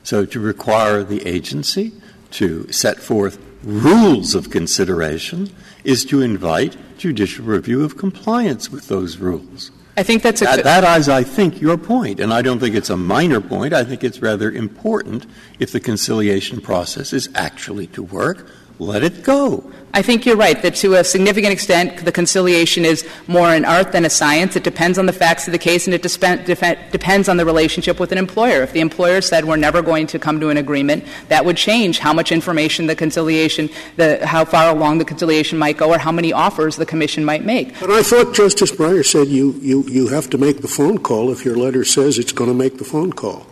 So 0.04 0.26
to 0.26 0.40
require 0.40 1.04
the 1.04 1.26
agency 1.26 1.94
to 2.32 2.72
set 2.72 3.00
forth 3.00 3.40
rules 3.64 4.36
of 4.36 4.52
consideration 4.52 5.50
is 5.84 6.06
to 6.06 6.22
invite 6.22 6.78
judicial 6.98 7.46
review 7.46 7.84
of 7.84 7.98
compliance 7.98 8.70
with 8.70 8.88
those 8.88 9.18
rules. 9.18 9.72
I 9.98 10.04
think 10.04 10.24
that's 10.24 10.42
a 10.42 10.46
That, 10.46 11.00
is, 11.00 11.08
I 11.08 11.24
think, 11.24 11.62
your 11.62 11.78
point, 11.78 12.20
and 12.20 12.34
I 12.34 12.42
don't 12.42 12.60
think 12.60 12.76
it's 12.76 12.90
a 12.90 12.98
minor 12.98 13.40
point. 13.40 13.74
I 13.74 13.84
think 13.84 14.04
it's 14.04 14.22
rather 14.22 14.52
important 14.52 15.26
if 15.58 15.72
the 15.72 15.80
conciliation 15.80 16.60
process 16.60 17.14
is 17.14 17.30
actually 17.34 17.88
to 17.88 18.04
work. 18.04 18.48
Let 18.80 19.04
it 19.04 19.24
go. 19.24 19.72
I 19.94 20.02
think 20.02 20.26
you're 20.26 20.36
right, 20.36 20.62
that 20.62 20.76
to 20.76 20.96
a 20.96 21.06
significant 21.06 21.54
extent, 21.54 22.04
the 22.04 22.12
conciliation 22.12 22.84
is 22.84 23.08
more 23.28 23.48
an 23.48 23.64
art 23.64 23.94
than 23.94 24.04
a 24.04 24.10
science. 24.10 24.58
It 24.58 24.64
depends 24.66 25.00
on 25.00 25.06
the 25.06 25.14
facts 25.14 25.48
of 25.48 25.54
the 25.54 25.58
case, 25.58 25.88
and 25.88 25.94
it 25.94 26.04
dispen- 26.04 26.44
defe- 26.44 26.92
depends 26.92 27.30
on 27.30 27.38
the 27.38 27.46
relationship 27.46 27.98
with 27.98 28.12
an 28.12 28.18
employer. 28.18 28.62
If 28.62 28.74
the 28.74 28.82
employer 28.82 29.22
said 29.22 29.46
we're 29.46 29.56
never 29.56 29.82
going 29.82 30.08
to 30.08 30.20
come 30.20 30.42
to 30.42 30.50
an 30.50 30.58
agreement, 30.58 31.06
that 31.30 31.46
would 31.46 31.56
change 31.56 32.00
how 32.00 32.12
much 32.12 32.34
information 32.34 32.88
the 32.88 32.96
conciliation, 32.98 33.70
the, 33.96 34.28
how 34.28 34.44
far 34.44 34.76
along 34.76 34.98
the 34.98 35.06
conciliation 35.06 35.58
might 35.58 35.78
go, 35.78 35.94
or 35.94 35.98
how 35.98 36.12
many 36.12 36.34
offers 36.34 36.76
the 36.76 36.86
commission 36.86 37.24
might 37.24 37.46
make. 37.46 37.80
But 37.80 37.92
I 37.92 38.04
thought 38.04 38.34
Justice 38.34 38.74
Breyer 38.74 39.06
said 39.06 39.30
you, 39.30 39.54
you, 39.62 39.84
you 39.84 40.10
have 40.10 40.30
to 40.32 40.38
make 40.38 40.62
the 40.62 40.68
phone 40.68 40.98
call 40.98 41.32
if 41.32 41.46
your 41.46 41.56
letter 41.56 41.86
says 41.86 42.20
it's 42.20 42.34
going 42.34 42.50
to 42.50 42.58
make 42.58 42.80
the 42.80 42.84
phone 42.84 43.14
call. 43.14 43.48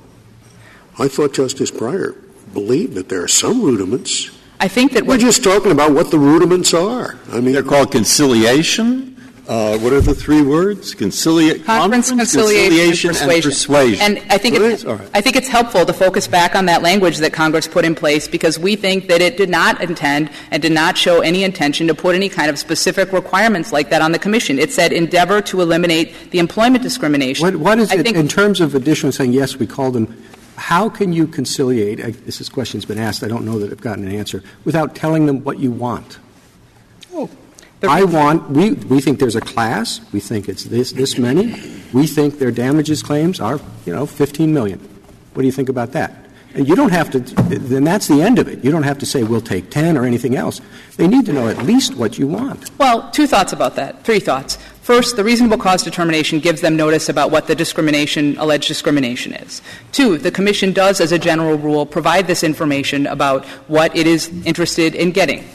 I 0.99 1.07
thought 1.07 1.33
Justice 1.33 1.71
Breyer 1.71 2.17
believed 2.53 2.95
that 2.95 3.07
there 3.07 3.23
are 3.23 3.29
some 3.29 3.61
rudiments. 3.61 4.29
I 4.63 4.69
think 4.69 4.93
that 4.93 5.05
We're 5.05 5.17
just 5.17 5.43
talking 5.43 5.73
about 5.73 5.91
what 5.91 6.09
the 6.09 6.17
rudiments 6.17 6.73
are. 6.73 7.17
I 7.33 7.41
mean, 7.41 7.53
They're 7.53 7.63
called 7.63 7.91
conciliation. 7.91 9.09
Uh, 9.45 9.77
what 9.79 9.91
are 9.91 9.99
the 9.99 10.15
three 10.15 10.41
words? 10.41 10.95
Concilia- 10.95 11.61
Conference, 11.65 12.09
conciliation, 12.09 13.09
and 13.09 13.17
persuasion. 13.19 13.51
persuasion. 13.51 14.01
And 14.01 14.31
I 14.31 14.37
think, 14.37 14.57
Right? 14.57 14.71
it's, 14.71 14.85
All 14.85 14.95
right. 14.95 15.09
I 15.13 15.19
think 15.19 15.35
it's 15.35 15.49
helpful 15.49 15.85
to 15.85 15.91
focus 15.91 16.27
back 16.29 16.55
on 16.55 16.65
that 16.67 16.81
language 16.81 17.17
that 17.17 17.33
Congress 17.33 17.67
put 17.67 17.83
in 17.83 17.93
place 17.93 18.25
because 18.25 18.57
we 18.57 18.77
think 18.77 19.09
that 19.09 19.21
it 19.21 19.35
did 19.35 19.49
not 19.49 19.81
intend 19.83 20.29
and 20.49 20.61
did 20.61 20.71
not 20.71 20.97
show 20.97 21.19
any 21.19 21.43
intention 21.43 21.87
to 21.87 21.93
put 21.93 22.15
any 22.15 22.29
kind 22.29 22.49
of 22.49 22.57
specific 22.57 23.11
requirements 23.11 23.73
like 23.73 23.89
that 23.89 24.01
on 24.01 24.13
the 24.13 24.19
Commission. 24.19 24.57
It 24.59 24.71
said 24.71 24.93
endeavor 24.93 25.41
to 25.41 25.59
eliminate 25.59 26.31
the 26.31 26.39
employment 26.39 26.81
discrimination. 26.81 27.43
What, 27.45 27.57
what 27.57 27.79
is 27.79 27.91
I 27.91 27.95
it, 27.95 28.03
think- 28.03 28.15
in 28.15 28.29
terms 28.29 28.61
of 28.61 28.75
additional 28.75 29.11
saying, 29.11 29.33
yes, 29.33 29.57
we 29.57 29.67
call 29.67 29.91
them, 29.91 30.05
how 30.55 30.89
can 30.89 31.13
you 31.13 31.27
conciliate, 31.27 32.03
I, 32.03 32.11
this 32.11 32.41
is 32.41 32.49
question's 32.49 32.85
been 32.85 32.99
asked, 32.99 33.23
I 33.23 33.27
don't 33.27 33.45
know 33.45 33.59
that 33.59 33.71
I've 33.71 33.81
gotten 33.81 34.07
an 34.07 34.13
answer, 34.13 34.43
without 34.65 34.95
telling 34.95 35.25
them 35.25 35.43
what 35.43 35.59
you 35.59 35.71
want? 35.71 36.19
Oh, 37.13 37.29
the- 37.79 37.89
I 37.89 38.03
want, 38.03 38.49
we, 38.49 38.71
we 38.71 39.01
think 39.01 39.19
there's 39.19 39.35
a 39.35 39.41
class, 39.41 39.99
we 40.11 40.19
think 40.19 40.47
it's 40.47 40.65
this, 40.65 40.91
this 40.91 41.17
many, 41.17 41.53
we 41.91 42.07
think 42.07 42.39
their 42.39 42.51
damages 42.51 43.03
claims 43.03 43.39
are, 43.39 43.59
you 43.85 43.93
know, 43.93 44.05
15 44.05 44.53
million. 44.53 44.79
What 45.33 45.41
do 45.41 45.45
you 45.45 45.51
think 45.51 45.69
about 45.69 45.91
that? 45.93 46.23
And 46.55 46.67
you 46.67 46.75
don't 46.75 46.91
have 46.91 47.09
to, 47.11 47.19
then 47.19 47.83
that's 47.83 48.07
the 48.07 48.21
end 48.21 48.37
of 48.37 48.47
it. 48.47 48.63
You 48.63 48.71
don't 48.71 48.83
have 48.83 48.99
to 48.99 49.07
say 49.07 49.23
we'll 49.23 49.41
take 49.41 49.71
10 49.71 49.97
or 49.97 50.05
anything 50.05 50.35
else. 50.35 50.61
They 50.97 51.07
need 51.07 51.25
to 51.25 51.33
know 51.33 51.47
at 51.47 51.57
least 51.63 51.95
what 51.95 52.19
you 52.19 52.27
want. 52.27 52.69
Well, 52.77 53.09
two 53.09 53.25
thoughts 53.25 53.53
about 53.53 53.75
that. 53.75 54.03
Three 54.03 54.19
thoughts. 54.19 54.59
First, 54.83 55.15
the 55.15 55.23
reasonable 55.23 55.57
cause 55.57 55.81
determination 55.81 56.39
gives 56.39 56.59
them 56.59 56.75
notice 56.75 57.07
about 57.07 57.31
what 57.31 57.47
the 57.47 57.55
discrimination, 57.55 58.37
alleged 58.37 58.67
discrimination 58.67 59.31
is. 59.31 59.61
Two, 59.93 60.17
the 60.17 60.29
Commission 60.29 60.73
does, 60.73 60.99
as 60.99 61.13
a 61.13 61.17
general 61.17 61.57
rule, 61.57 61.85
provide 61.85 62.27
this 62.27 62.43
information 62.43 63.07
about 63.07 63.45
what 63.69 63.95
it 63.95 64.07
is 64.07 64.27
interested 64.45 64.93
in 64.93 65.11
getting. 65.11 65.45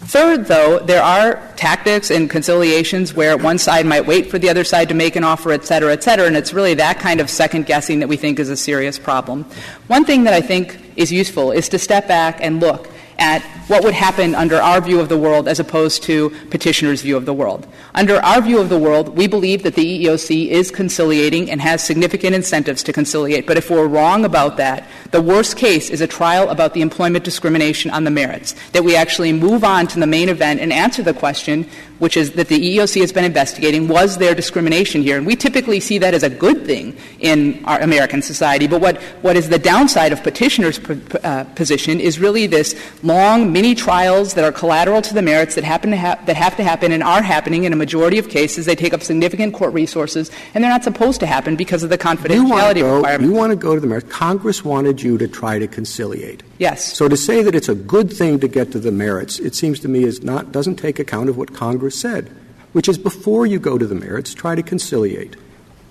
Third, 0.00 0.46
though, 0.46 0.78
there 0.78 1.02
are 1.02 1.52
tactics 1.56 2.10
and 2.10 2.30
conciliations 2.30 3.12
where 3.12 3.36
one 3.36 3.58
side 3.58 3.84
might 3.84 4.06
wait 4.06 4.30
for 4.30 4.38
the 4.38 4.48
other 4.48 4.64
side 4.64 4.88
to 4.88 4.94
make 4.94 5.16
an 5.16 5.24
offer, 5.24 5.52
et 5.52 5.66
cetera, 5.66 5.92
et 5.92 6.02
cetera, 6.02 6.26
and 6.26 6.34
it's 6.34 6.54
really 6.54 6.72
that 6.72 6.98
kind 6.98 7.20
of 7.20 7.28
second 7.28 7.66
guessing 7.66 7.98
that 7.98 8.08
we 8.08 8.16
think 8.16 8.38
is 8.38 8.48
a 8.48 8.56
serious 8.56 8.98
problem. 8.98 9.44
One 9.88 10.06
thing 10.06 10.24
that 10.24 10.32
I 10.32 10.40
think 10.40 10.80
is 10.96 11.12
useful 11.12 11.52
is 11.52 11.68
to 11.68 11.78
step 11.78 12.08
back 12.08 12.38
and 12.40 12.58
look 12.58 12.88
at 13.18 13.42
what 13.68 13.84
would 13.84 13.94
happen 13.94 14.34
under 14.34 14.56
our 14.56 14.80
view 14.80 15.00
of 15.00 15.08
the 15.08 15.18
world 15.18 15.48
as 15.48 15.60
opposed 15.60 16.02
to 16.04 16.30
petitioner's 16.50 17.02
view 17.02 17.16
of 17.16 17.26
the 17.26 17.34
world. 17.34 17.66
Under 17.94 18.16
our 18.16 18.40
view 18.40 18.60
of 18.60 18.68
the 18.68 18.78
world, 18.78 19.16
we 19.16 19.26
believe 19.26 19.62
that 19.64 19.74
the 19.74 20.04
EEOC 20.04 20.48
is 20.48 20.70
conciliating 20.70 21.50
and 21.50 21.60
has 21.60 21.84
significant 21.84 22.34
incentives 22.34 22.82
to 22.84 22.92
conciliate. 22.92 23.46
But 23.46 23.56
if 23.56 23.70
we're 23.70 23.88
wrong 23.88 24.24
about 24.24 24.56
that, 24.58 24.88
the 25.10 25.20
worst 25.20 25.56
case 25.56 25.90
is 25.90 26.00
a 26.00 26.06
trial 26.06 26.48
about 26.48 26.74
the 26.74 26.80
employment 26.80 27.24
discrimination 27.24 27.90
on 27.90 28.04
the 28.04 28.10
merits, 28.10 28.54
that 28.70 28.84
we 28.84 28.94
actually 28.94 29.32
move 29.32 29.64
on 29.64 29.86
to 29.88 30.00
the 30.00 30.06
main 30.06 30.28
event 30.28 30.60
and 30.60 30.72
answer 30.72 31.02
the 31.02 31.14
question, 31.14 31.68
which 31.98 32.16
is 32.16 32.32
that 32.32 32.48
the 32.48 32.78
EEOC 32.78 33.00
has 33.00 33.12
been 33.12 33.24
investigating, 33.24 33.88
was 33.88 34.18
there 34.18 34.34
discrimination 34.34 35.02
here? 35.02 35.16
And 35.16 35.26
we 35.26 35.36
typically 35.36 35.80
see 35.80 35.98
that 35.98 36.14
as 36.14 36.22
a 36.22 36.30
good 36.30 36.64
thing 36.64 36.96
in 37.18 37.64
our 37.64 37.80
American 37.80 38.22
society. 38.22 38.66
But 38.66 38.80
what, 38.80 39.00
what 39.22 39.36
is 39.36 39.48
the 39.48 39.58
downside 39.58 40.12
of 40.12 40.22
petitioner's 40.22 40.78
p- 40.78 41.00
uh, 41.22 41.44
position 41.44 42.00
is 42.00 42.18
really 42.18 42.46
this 42.46 42.74
long 43.02 43.52
mini 43.52 43.74
trials 43.74 44.34
that 44.34 44.44
are 44.44 44.52
collateral 44.52 45.02
to 45.02 45.14
the 45.14 45.22
merits 45.22 45.54
that 45.54 45.64
happen 45.64 45.90
to 45.90 45.96
ha- 45.96 46.18
that 46.26 46.36
have 46.36 46.56
to 46.56 46.64
happen 46.64 46.92
and 46.92 47.02
are 47.02 47.22
happening 47.22 47.64
in 47.64 47.72
a 47.72 47.76
majority 47.76 48.18
of 48.18 48.28
cases. 48.28 48.66
They 48.66 48.74
take 48.74 48.92
up 48.92 49.02
significant 49.02 49.54
court 49.54 49.72
resources, 49.72 50.30
and 50.54 50.62
they're 50.62 50.70
not 50.70 50.84
supposed 50.84 51.20
to 51.20 51.26
happen 51.26 51.56
because 51.56 51.82
of 51.82 51.90
the 51.90 51.98
confidentiality 51.98 52.78
you 52.78 52.94
requirement. 52.94 53.30
You 53.30 53.36
want 53.36 53.50
to 53.50 53.56
go 53.56 53.74
to 53.74 53.80
the 53.80 53.86
merits. 53.86 54.10
Congress 54.12 54.64
wanted 54.64 55.02
you 55.02 55.18
to 55.18 55.28
try 55.28 55.58
to 55.58 55.66
conciliate. 55.66 56.42
Yes. 56.58 56.92
So 56.92 57.08
to 57.08 57.16
say 57.16 57.42
that 57.42 57.54
it's 57.54 57.68
a 57.68 57.74
good 57.74 58.12
thing 58.12 58.40
to 58.40 58.48
get 58.48 58.72
to 58.72 58.80
the 58.80 58.90
merits, 58.90 59.38
it 59.38 59.54
seems 59.54 59.78
to 59.80 59.88
me 59.88 60.04
is 60.04 60.22
not 60.22 60.52
doesn't 60.52 60.76
take 60.76 60.98
account 60.98 61.28
of 61.28 61.36
what 61.36 61.54
Congress 61.54 61.87
said, 61.90 62.30
which 62.72 62.88
is 62.88 62.98
before 62.98 63.46
you 63.46 63.58
go 63.58 63.78
to 63.78 63.86
the 63.86 63.94
merits, 63.94 64.34
try 64.34 64.54
to 64.54 64.62
conciliate. 64.62 65.36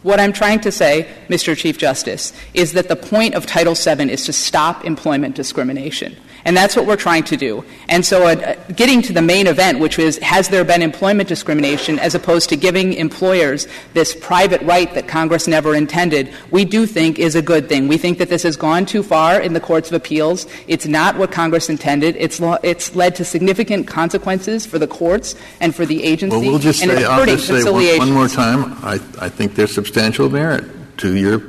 What 0.04 0.20
I'm 0.20 0.32
trying 0.32 0.62
to 0.62 0.72
say, 0.72 1.08
Mr. 1.28 1.58
Chief 1.58 1.78
Justice, 1.78 2.32
is 2.54 2.74
that 2.74 2.88
the 2.88 2.96
point 2.96 3.34
of 3.34 3.46
Title 3.46 3.74
VII 3.74 4.12
is 4.12 4.26
to 4.26 4.34
stop 4.34 4.86
employment 4.86 5.36
discrimination. 5.36 6.16
And 6.48 6.56
that's 6.56 6.78
what 6.78 6.86
we're 6.86 6.96
trying 6.96 7.26
to 7.26 7.36
do. 7.36 7.66
And 7.90 8.06
so 8.06 8.26
uh, 8.26 8.56
getting 8.74 9.02
to 9.04 9.12
the 9.12 9.22
main 9.22 9.48
event, 9.48 9.80
which 9.80 10.00
is 10.00 10.18
has 10.20 10.48
there 10.48 10.64
been 10.64 10.82
employment 10.82 11.28
discrimination, 11.28 12.00
as 12.00 12.16
opposed 12.16 12.48
to 12.50 12.56
giving 12.56 12.94
employers 12.94 13.68
this 13.94 14.16
private 14.16 14.62
right 14.62 14.92
that 14.94 15.10
Congress 15.10 15.46
never 15.46 15.76
intended, 15.76 16.34
we 16.50 16.64
do 16.64 16.86
think 16.86 17.20
is 17.20 17.36
a 17.36 17.42
good 17.42 17.68
thing. 17.68 17.90
We 17.90 17.98
think 17.98 18.18
that 18.20 18.30
this 18.30 18.44
has 18.44 18.56
gone 18.56 18.86
too 18.86 19.04
far 19.04 19.42
in 19.42 19.52
the 19.52 19.60
courts 19.60 19.90
of 19.90 19.96
appeals. 19.96 20.48
It's 20.68 20.88
not 20.88 21.18
what 21.18 21.34
Congress 21.34 21.68
intended. 21.68 22.16
It's, 22.16 22.40
lo- 22.40 22.60
it's 22.64 22.96
led 22.96 23.16
to 23.16 23.26
significant 23.26 23.86
consequences 23.86 24.66
for 24.66 24.80
the 24.80 24.88
courts 24.88 25.36
and 25.60 25.76
for 25.76 25.86
the 25.86 26.02
agency. 26.02 26.38
Well, 26.38 26.46
we'll 26.46 26.60
just 26.60 26.82
and 26.82 26.92
say, 26.92 27.04
I'll 27.04 27.26
just 27.26 27.48
say 27.48 27.64
one, 27.70 27.98
one 27.98 28.12
more 28.14 28.30
time, 28.30 28.74
I, 28.86 29.02
I 29.20 29.28
think 29.28 29.56
there's 29.56 29.76
substantial 29.76 30.30
merit 30.30 30.64
to 31.00 31.14
your 31.14 31.42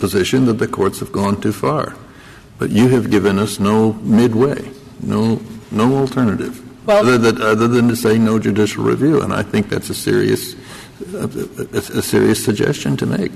position 0.00 0.46
that 0.46 0.54
the 0.54 0.66
courts 0.66 0.98
have 0.98 1.12
gone 1.12 1.40
too 1.40 1.52
far. 1.52 1.94
But 2.58 2.70
you 2.70 2.88
have 2.88 3.10
given 3.10 3.38
us 3.38 3.58
no 3.58 3.94
midway, 3.94 4.70
no, 5.02 5.40
no 5.70 5.96
alternative, 5.96 6.62
Well- 6.86 6.98
other, 7.00 7.18
than, 7.18 7.42
other 7.42 7.68
than 7.68 7.88
to 7.88 7.96
say 7.96 8.16
no 8.18 8.38
judicial 8.38 8.84
review. 8.84 9.20
And 9.22 9.32
I 9.32 9.42
think 9.42 9.68
that's 9.68 9.90
a 9.90 9.94
serious, 9.94 10.54
a, 11.14 11.28
a, 11.72 11.78
a 11.98 12.02
serious 12.02 12.44
suggestion 12.44 12.96
to 12.98 13.06
make. 13.06 13.32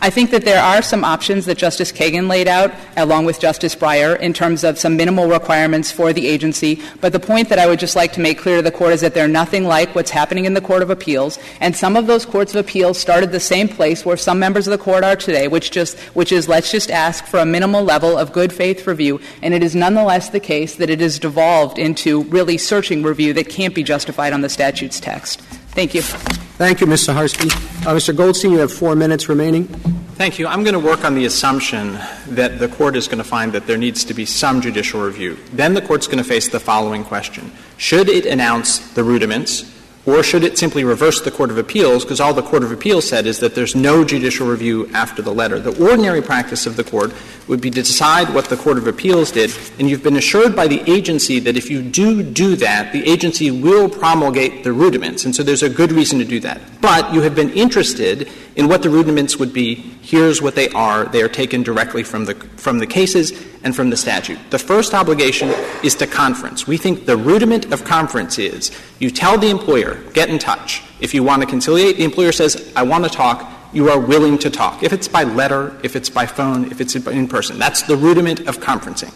I 0.00 0.10
think 0.10 0.30
that 0.30 0.44
there 0.44 0.62
are 0.62 0.80
some 0.80 1.02
options 1.02 1.46
that 1.46 1.58
Justice 1.58 1.90
Kagan 1.90 2.28
laid 2.28 2.46
out, 2.46 2.72
along 2.96 3.24
with 3.24 3.40
Justice 3.40 3.74
Breyer, 3.74 4.16
in 4.20 4.32
terms 4.32 4.62
of 4.62 4.78
some 4.78 4.96
minimal 4.96 5.26
requirements 5.26 5.90
for 5.90 6.12
the 6.12 6.28
agency. 6.28 6.80
But 7.00 7.12
the 7.12 7.18
point 7.18 7.48
that 7.48 7.58
I 7.58 7.66
would 7.66 7.80
just 7.80 7.96
like 7.96 8.12
to 8.12 8.20
make 8.20 8.38
clear 8.38 8.58
to 8.58 8.62
the 8.62 8.70
Court 8.70 8.92
is 8.92 9.00
that 9.00 9.14
they're 9.14 9.26
nothing 9.26 9.64
like 9.64 9.96
what's 9.96 10.12
happening 10.12 10.44
in 10.44 10.54
the 10.54 10.60
Court 10.60 10.82
of 10.82 10.90
Appeals. 10.90 11.40
And 11.60 11.74
some 11.74 11.96
of 11.96 12.06
those 12.06 12.24
courts 12.24 12.54
of 12.54 12.60
appeals 12.64 12.96
started 12.96 13.32
the 13.32 13.40
same 13.40 13.66
place 13.66 14.04
where 14.04 14.16
some 14.16 14.38
members 14.38 14.68
of 14.68 14.70
the 14.70 14.82
Court 14.82 15.02
are 15.02 15.16
today, 15.16 15.48
which, 15.48 15.72
just, 15.72 15.98
which 16.14 16.30
is 16.30 16.48
let's 16.48 16.70
just 16.70 16.92
ask 16.92 17.24
for 17.26 17.40
a 17.40 17.44
minimal 17.44 17.82
level 17.82 18.16
of 18.16 18.32
good 18.32 18.52
faith 18.52 18.86
review. 18.86 19.20
And 19.42 19.52
it 19.52 19.64
is 19.64 19.74
nonetheless 19.74 20.28
the 20.28 20.38
case 20.38 20.76
that 20.76 20.90
it 20.90 21.00
is 21.00 21.18
devolved 21.18 21.76
into 21.76 22.22
really 22.24 22.56
searching 22.56 23.02
review 23.02 23.32
that 23.32 23.48
can't 23.48 23.74
be 23.74 23.82
justified 23.82 24.32
on 24.32 24.42
the 24.42 24.48
statute's 24.48 25.00
text. 25.00 25.42
Thank 25.78 25.94
you. 25.94 26.02
Thank 26.02 26.80
you, 26.80 26.88
Ms. 26.88 27.06
Saharsky. 27.06 27.52
Uh, 27.86 27.94
Mr. 27.94 28.12
Goldstein, 28.12 28.50
you 28.50 28.58
have 28.58 28.72
four 28.72 28.96
minutes 28.96 29.28
remaining. 29.28 29.68
Thank 30.16 30.40
you. 30.40 30.48
I'm 30.48 30.64
going 30.64 30.74
to 30.74 30.80
work 30.80 31.04
on 31.04 31.14
the 31.14 31.24
assumption 31.24 31.92
that 32.30 32.58
the 32.58 32.66
court 32.66 32.96
is 32.96 33.06
going 33.06 33.18
to 33.18 33.24
find 33.24 33.52
that 33.52 33.68
there 33.68 33.76
needs 33.76 34.02
to 34.06 34.12
be 34.12 34.24
some 34.24 34.60
judicial 34.60 35.00
review. 35.00 35.38
Then 35.52 35.74
the 35.74 35.80
court's 35.80 36.08
going 36.08 36.18
to 36.18 36.24
face 36.24 36.48
the 36.48 36.58
following 36.58 37.04
question. 37.04 37.52
Should 37.76 38.08
it 38.08 38.26
announce 38.26 38.92
the 38.94 39.04
rudiments, 39.04 39.72
or 40.08 40.22
should 40.22 40.42
it 40.42 40.56
simply 40.56 40.84
reverse 40.84 41.20
the 41.20 41.30
Court 41.30 41.50
of 41.50 41.58
Appeals, 41.58 42.02
because 42.02 42.18
all 42.18 42.32
the 42.32 42.42
Court 42.42 42.62
of 42.62 42.72
Appeals 42.72 43.06
said 43.06 43.26
is 43.26 43.40
that 43.40 43.54
there's 43.54 43.74
no 43.74 44.04
judicial 44.04 44.46
review 44.46 44.88
after 44.94 45.20
the 45.20 45.34
letter. 45.34 45.60
The 45.60 45.84
ordinary 45.84 46.22
practice 46.22 46.66
of 46.66 46.76
the 46.76 46.84
court 46.84 47.12
would 47.46 47.60
be 47.60 47.70
to 47.70 47.82
decide 47.82 48.32
what 48.34 48.46
the 48.46 48.56
Court 48.56 48.78
of 48.78 48.86
Appeals 48.86 49.30
did, 49.30 49.52
and 49.78 49.90
you've 49.90 50.02
been 50.02 50.16
assured 50.16 50.56
by 50.56 50.66
the 50.66 50.80
agency 50.90 51.40
that 51.40 51.58
if 51.58 51.70
you 51.70 51.82
do 51.82 52.22
do 52.22 52.56
that, 52.56 52.92
the 52.92 53.06
agency 53.06 53.50
will 53.50 53.88
promulgate 53.88 54.64
the 54.64 54.72
rudiments, 54.72 55.26
and 55.26 55.36
so 55.36 55.42
there's 55.42 55.62
a 55.62 55.68
good 55.68 55.92
reason 55.92 56.18
to 56.18 56.24
do 56.24 56.40
that. 56.40 56.60
But 56.80 57.12
you 57.12 57.20
have 57.20 57.34
been 57.34 57.50
interested 57.50 58.30
in 58.56 58.66
what 58.66 58.82
the 58.82 58.90
rudiments 58.90 59.36
would 59.36 59.52
be. 59.52 59.74
Here's 60.00 60.40
what 60.40 60.54
they 60.54 60.68
are. 60.70 61.04
They 61.04 61.22
are 61.22 61.28
taken 61.28 61.62
directly 61.62 62.02
from 62.02 62.24
the, 62.24 62.34
from 62.56 62.78
the 62.78 62.86
cases 62.86 63.32
and 63.64 63.74
from 63.74 63.90
the 63.90 63.96
statute. 63.96 64.38
The 64.50 64.58
first 64.58 64.94
obligation 64.94 65.48
is 65.82 65.94
to 65.96 66.06
conference. 66.06 66.66
We 66.66 66.76
think 66.76 67.06
the 67.06 67.16
rudiment 67.16 67.72
of 67.72 67.84
conference 67.84 68.38
is 68.38 68.70
you 68.98 69.10
tell 69.10 69.38
the 69.38 69.50
employer, 69.50 70.02
get 70.12 70.28
in 70.28 70.38
touch. 70.38 70.82
If 71.00 71.14
you 71.14 71.22
want 71.22 71.42
to 71.42 71.48
conciliate, 71.48 71.96
the 71.96 72.04
employer 72.04 72.32
says, 72.32 72.72
I 72.74 72.82
want 72.82 73.04
to 73.04 73.10
talk. 73.10 73.50
You 73.72 73.90
are 73.90 74.00
willing 74.00 74.38
to 74.38 74.50
talk. 74.50 74.82
If 74.82 74.92
it's 74.92 75.08
by 75.08 75.24
letter, 75.24 75.78
if 75.82 75.94
it's 75.94 76.08
by 76.08 76.26
phone, 76.26 76.70
if 76.70 76.80
it's 76.80 76.96
in 76.96 77.28
person. 77.28 77.58
That's 77.58 77.82
the 77.82 77.96
rudiment 77.96 78.40
of 78.48 78.58
conferencing. 78.58 79.14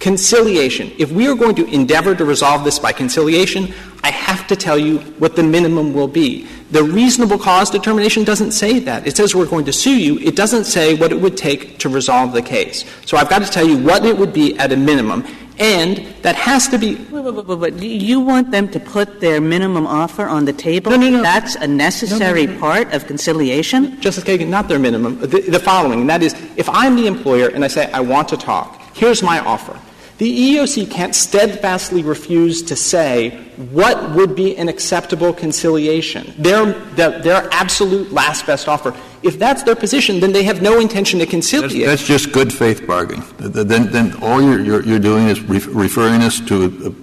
Conciliation. 0.00 0.92
If 0.98 1.10
we 1.12 1.28
are 1.28 1.34
going 1.34 1.54
to 1.56 1.66
endeavor 1.66 2.14
to 2.14 2.24
resolve 2.24 2.64
this 2.64 2.78
by 2.78 2.92
conciliation, 2.92 3.72
I 4.02 4.10
have 4.10 4.46
to 4.48 4.56
tell 4.56 4.78
you 4.78 4.98
what 5.18 5.34
the 5.34 5.42
minimum 5.42 5.94
will 5.94 6.08
be. 6.08 6.46
The 6.72 6.84
reasonable 6.84 7.38
cause 7.38 7.70
determination 7.70 8.22
doesn't 8.24 8.52
say 8.52 8.78
that. 8.80 9.06
It 9.06 9.16
says 9.16 9.34
we're 9.34 9.46
going 9.46 9.64
to 9.64 9.72
sue 9.72 9.96
you. 9.96 10.18
It 10.18 10.36
doesn't 10.36 10.64
say 10.64 10.94
what 10.94 11.10
it 11.10 11.20
would 11.20 11.38
take 11.38 11.78
to 11.78 11.88
resolve 11.88 12.32
the 12.32 12.42
case. 12.42 12.84
So 13.06 13.16
I've 13.16 13.30
got 13.30 13.42
to 13.42 13.50
tell 13.50 13.66
you 13.66 13.78
what 13.78 14.04
it 14.04 14.18
would 14.18 14.34
be 14.34 14.58
at 14.58 14.72
a 14.72 14.76
minimum. 14.76 15.24
And 15.58 15.98
that 16.22 16.34
has 16.34 16.66
to 16.68 16.78
be. 16.78 16.96
Wait, 16.96 17.24
wait, 17.24 17.46
wait, 17.46 17.58
wait. 17.58 17.74
You 17.80 18.18
want 18.18 18.50
them 18.50 18.68
to 18.72 18.80
put 18.80 19.20
their 19.20 19.40
minimum 19.40 19.86
offer 19.86 20.26
on 20.26 20.46
the 20.46 20.52
table? 20.52 20.90
No, 20.90 20.96
no, 20.96 21.10
no. 21.10 21.22
That's 21.22 21.54
a 21.54 21.66
necessary 21.66 22.48
part 22.58 22.92
of 22.92 23.06
conciliation? 23.06 24.00
Justice 24.00 24.24
Kagan, 24.24 24.48
not 24.48 24.66
their 24.68 24.80
minimum. 24.80 25.20
The, 25.20 25.42
the 25.42 25.60
following, 25.60 26.00
and 26.00 26.10
that 26.10 26.24
is, 26.24 26.34
if 26.56 26.68
I'm 26.68 26.96
the 26.96 27.06
employer 27.06 27.48
and 27.48 27.64
I 27.64 27.68
say 27.68 27.90
I 27.92 28.00
want 28.00 28.28
to 28.30 28.36
talk, 28.36 28.82
here's 28.94 29.22
my 29.22 29.38
offer. 29.40 29.78
The 30.18 30.54
EEOC 30.56 30.90
can't 30.92 31.12
steadfastly 31.14 32.04
refuse 32.04 32.62
to 32.62 32.76
say 32.76 33.30
what 33.72 34.12
would 34.12 34.36
be 34.36 34.56
an 34.56 34.68
acceptable 34.68 35.32
conciliation. 35.32 36.32
Their, 36.38 36.66
their, 36.94 37.18
their 37.20 37.48
absolute 37.52 38.12
last 38.12 38.46
best 38.46 38.68
offer. 38.68 38.94
If 39.24 39.40
that's 39.40 39.64
their 39.64 39.74
position, 39.74 40.20
then 40.20 40.32
they 40.32 40.44
have 40.44 40.62
no 40.62 40.78
intention 40.78 41.18
to 41.18 41.24
That's, 41.26 41.30
conciliate. 41.50 41.86
that's 41.86 42.06
just 42.06 42.30
good 42.30 42.52
faith 42.52 42.86
bargaining. 42.86 43.24
Then, 43.38 43.90
then 43.90 44.14
all 44.22 44.40
you're, 44.40 44.60
you're, 44.60 44.82
you're 44.84 44.98
doing 45.00 45.26
is 45.28 45.40
re- 45.40 45.58
referring 45.72 46.22
us 46.22 46.38
to 46.46 46.94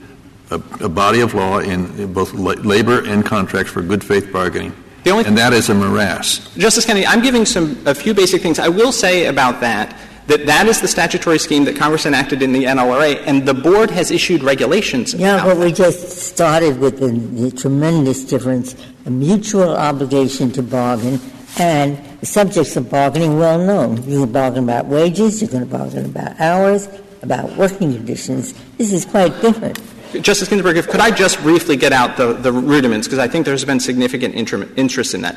a, 0.49 0.55
a, 0.55 0.85
a 0.85 0.89
body 0.89 1.19
of 1.19 1.33
law 1.33 1.59
in, 1.59 1.87
in 1.99 2.13
both 2.13 2.33
labor 2.33 3.03
and 3.05 3.25
contracts 3.25 3.71
for 3.73 3.81
good 3.81 4.03
faith 4.05 4.31
bargaining. 4.31 4.71
The 5.03 5.09
only- 5.09 5.25
and 5.25 5.37
that 5.37 5.51
is 5.51 5.69
a 5.69 5.73
morass. 5.73 6.55
Justice 6.55 6.85
Kennedy, 6.85 7.07
I'm 7.07 7.21
giving 7.21 7.45
some 7.45 7.77
a 7.85 7.93
few 7.95 8.13
basic 8.13 8.41
things. 8.41 8.57
I 8.57 8.69
will 8.69 8.91
say 8.93 9.25
about 9.25 9.59
that 9.61 9.97
that 10.31 10.45
that 10.45 10.65
is 10.67 10.79
the 10.79 10.87
statutory 10.87 11.37
scheme 11.37 11.65
that 11.65 11.75
Congress 11.75 12.05
enacted 12.05 12.41
in 12.41 12.53
the 12.53 12.63
NLRA, 12.63 13.21
and 13.27 13.45
the 13.45 13.53
board 13.53 13.91
has 13.91 14.11
issued 14.11 14.43
regulations. 14.43 15.13
Yeah, 15.13 15.43
but 15.43 15.57
we 15.57 15.73
just 15.73 16.09
started 16.09 16.79
with 16.79 16.99
the, 16.99 17.11
the 17.11 17.51
tremendous 17.51 18.23
difference, 18.23 18.75
a 19.05 19.09
mutual 19.09 19.75
obligation 19.75 20.49
to 20.53 20.63
bargain, 20.63 21.19
and 21.59 21.97
the 22.21 22.25
subjects 22.25 22.77
of 22.77 22.89
bargaining 22.89 23.37
well 23.37 23.59
known. 23.59 23.97
You 24.09 24.21
can 24.21 24.31
bargain 24.31 24.63
about 24.63 24.85
wages, 24.85 25.41
you're 25.41 25.51
going 25.51 25.67
to 25.67 25.69
bargain 25.69 26.05
about 26.05 26.39
hours, 26.39 26.87
about 27.21 27.51
working 27.57 27.93
conditions. 27.93 28.53
This 28.77 28.93
is 28.93 29.05
quite 29.05 29.39
different. 29.41 29.81
Justice 30.21 30.47
Ginsburg, 30.47 30.77
if 30.77 30.87
could 30.89 30.99
I 31.01 31.11
just 31.11 31.41
briefly 31.41 31.75
get 31.75 31.91
out 31.91 32.15
the, 32.15 32.33
the 32.33 32.51
rudiments, 32.51 33.07
because 33.07 33.19
I 33.19 33.27
think 33.27 33.45
there's 33.45 33.65
been 33.65 33.79
significant 33.79 34.35
inter- 34.35 34.69
interest 34.77 35.13
in 35.13 35.21
that. 35.21 35.35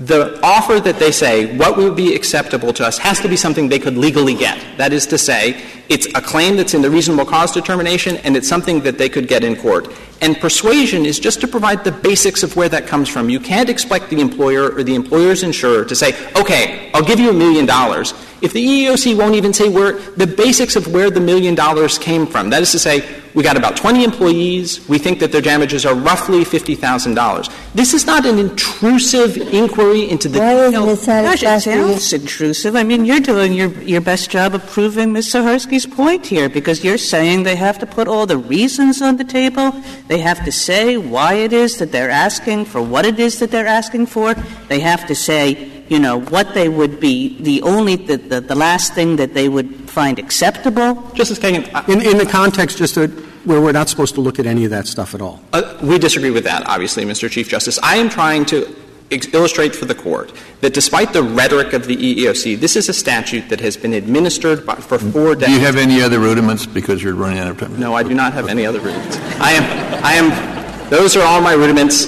The 0.00 0.40
offer 0.42 0.80
that 0.80 0.98
they 0.98 1.12
say, 1.12 1.56
what 1.56 1.76
would 1.76 1.94
be 1.94 2.16
acceptable 2.16 2.72
to 2.72 2.84
us, 2.84 2.98
has 2.98 3.20
to 3.20 3.28
be 3.28 3.36
something 3.36 3.68
they 3.68 3.78
could 3.78 3.96
legally 3.96 4.34
get. 4.34 4.58
That 4.76 4.92
is 4.92 5.06
to 5.06 5.18
say, 5.18 5.62
it's 5.88 6.06
a 6.16 6.20
claim 6.20 6.56
that's 6.56 6.74
in 6.74 6.82
the 6.82 6.90
reasonable 6.90 7.26
cause 7.26 7.52
determination, 7.52 8.16
and 8.18 8.36
it's 8.36 8.48
something 8.48 8.80
that 8.80 8.98
they 8.98 9.08
could 9.08 9.28
get 9.28 9.44
in 9.44 9.54
court. 9.54 9.94
And 10.20 10.36
persuasion 10.40 11.06
is 11.06 11.20
just 11.20 11.40
to 11.42 11.46
provide 11.46 11.84
the 11.84 11.92
basics 11.92 12.42
of 12.42 12.56
where 12.56 12.68
that 12.70 12.88
comes 12.88 13.08
from. 13.08 13.28
You 13.28 13.38
can't 13.38 13.68
expect 13.68 14.10
the 14.10 14.20
employer 14.20 14.74
or 14.74 14.82
the 14.82 14.96
employer's 14.96 15.44
insurer 15.44 15.84
to 15.84 15.94
say, 15.94 16.12
okay, 16.34 16.90
I'll 16.92 17.04
give 17.04 17.20
you 17.20 17.30
a 17.30 17.34
million 17.34 17.64
dollars, 17.64 18.14
if 18.44 18.52
the 18.52 18.64
EEOC 18.64 19.16
won't 19.16 19.34
even 19.34 19.54
say 19.54 19.70
where 19.70 19.92
the 20.16 20.26
basics 20.26 20.76
of 20.76 20.92
where 20.92 21.10
the 21.10 21.20
million 21.20 21.54
dollars 21.54 21.96
came 21.96 22.26
from, 22.26 22.50
that 22.50 22.60
is 22.60 22.72
to 22.72 22.78
say, 22.78 23.02
we 23.32 23.42
got 23.42 23.56
about 23.56 23.76
20 23.76 24.04
employees, 24.04 24.86
we 24.88 24.98
think 24.98 25.18
that 25.18 25.32
their 25.32 25.40
damages 25.40 25.84
are 25.84 25.94
roughly 25.94 26.44
$50,000. 26.44 27.72
This 27.74 27.94
is 27.94 28.06
not 28.06 28.26
an 28.26 28.38
intrusive 28.38 29.36
inquiry 29.36 30.08
into 30.08 30.28
the 30.28 30.38
Why 30.38 30.52
isn't 30.52 30.86
detail- 30.86 31.24
it 31.24 31.40
Gosh, 31.40 31.42
it 31.42 31.60
sounds 31.62 32.12
intrusive. 32.12 32.76
I 32.76 32.84
mean, 32.84 33.04
you're 33.04 33.18
doing 33.18 33.54
your, 33.54 33.70
your 33.82 34.00
best 34.02 34.30
job 34.30 34.54
of 34.54 34.64
proving 34.66 35.12
Ms. 35.12 35.32
Saharsky's 35.32 35.86
point 35.86 36.26
here, 36.26 36.48
because 36.48 36.84
you're 36.84 36.98
saying 36.98 37.42
they 37.42 37.56
have 37.56 37.78
to 37.80 37.86
put 37.86 38.06
all 38.06 38.26
the 38.26 38.38
reasons 38.38 39.02
on 39.02 39.16
the 39.16 39.24
table. 39.24 39.72
They 40.06 40.18
have 40.18 40.44
to 40.44 40.52
say 40.52 40.96
why 40.98 41.34
it 41.34 41.52
is 41.52 41.78
that 41.78 41.90
they're 41.90 42.10
asking 42.10 42.66
for 42.66 42.82
what 42.82 43.04
it 43.06 43.18
is 43.18 43.40
that 43.40 43.50
they're 43.50 43.66
asking 43.66 44.06
for. 44.06 44.34
They 44.68 44.80
have 44.80 45.06
to 45.08 45.14
say, 45.14 45.73
you 45.88 45.98
know, 45.98 46.20
what 46.20 46.54
they 46.54 46.68
would 46.68 46.98
be, 47.00 47.40
the 47.42 47.62
only, 47.62 47.96
the, 47.96 48.16
the, 48.16 48.40
the 48.40 48.54
last 48.54 48.94
thing 48.94 49.16
that 49.16 49.34
they 49.34 49.48
would 49.48 49.88
find 49.90 50.18
acceptable. 50.18 50.94
Justice 51.14 51.38
Kagan, 51.38 51.70
I- 51.74 51.84
In, 51.92 52.00
in 52.00 52.18
the 52.18 52.26
context 52.26 52.78
just 52.78 52.94
to, 52.94 53.08
where 53.44 53.60
we're 53.60 53.72
not 53.72 53.88
supposed 53.88 54.14
to 54.14 54.20
look 54.22 54.38
at 54.38 54.46
any 54.46 54.64
of 54.64 54.70
that 54.70 54.86
stuff 54.86 55.14
at 55.14 55.20
all. 55.20 55.40
Uh, 55.52 55.76
we 55.82 55.98
disagree 55.98 56.30
with 56.30 56.44
that, 56.44 56.66
obviously, 56.66 57.04
Mr. 57.04 57.30
Chief 57.30 57.48
Justice. 57.48 57.78
I 57.82 57.96
am 57.96 58.08
trying 58.08 58.46
to 58.46 58.74
illustrate 59.10 59.76
for 59.76 59.84
the 59.84 59.94
Court 59.94 60.32
that 60.62 60.72
despite 60.72 61.12
the 61.12 61.22
rhetoric 61.22 61.74
of 61.74 61.86
the 61.86 61.94
EEOC, 61.96 62.58
this 62.58 62.74
is 62.74 62.88
a 62.88 62.92
statute 62.94 63.48
that 63.50 63.60
has 63.60 63.76
been 63.76 63.92
administered 63.92 64.64
by, 64.64 64.74
for 64.76 64.98
four 64.98 65.34
Do 65.34 65.40
decades. 65.42 65.58
you 65.58 65.64
have 65.66 65.76
any 65.76 66.00
other 66.00 66.18
rudiments 66.18 66.64
because 66.66 67.02
you're 67.02 67.14
running 67.14 67.38
out 67.38 67.48
of 67.48 67.58
time? 67.58 67.78
No, 67.78 67.94
I 67.94 68.02
do 68.02 68.14
not 68.14 68.32
have 68.32 68.48
any 68.48 68.64
other 68.64 68.80
rudiments. 68.80 69.18
I 69.38 69.52
am, 69.52 70.04
I 70.04 70.12
am, 70.14 70.90
those 70.90 71.14
are 71.16 71.22
all 71.22 71.42
my 71.42 71.52
rudiments. 71.54 72.06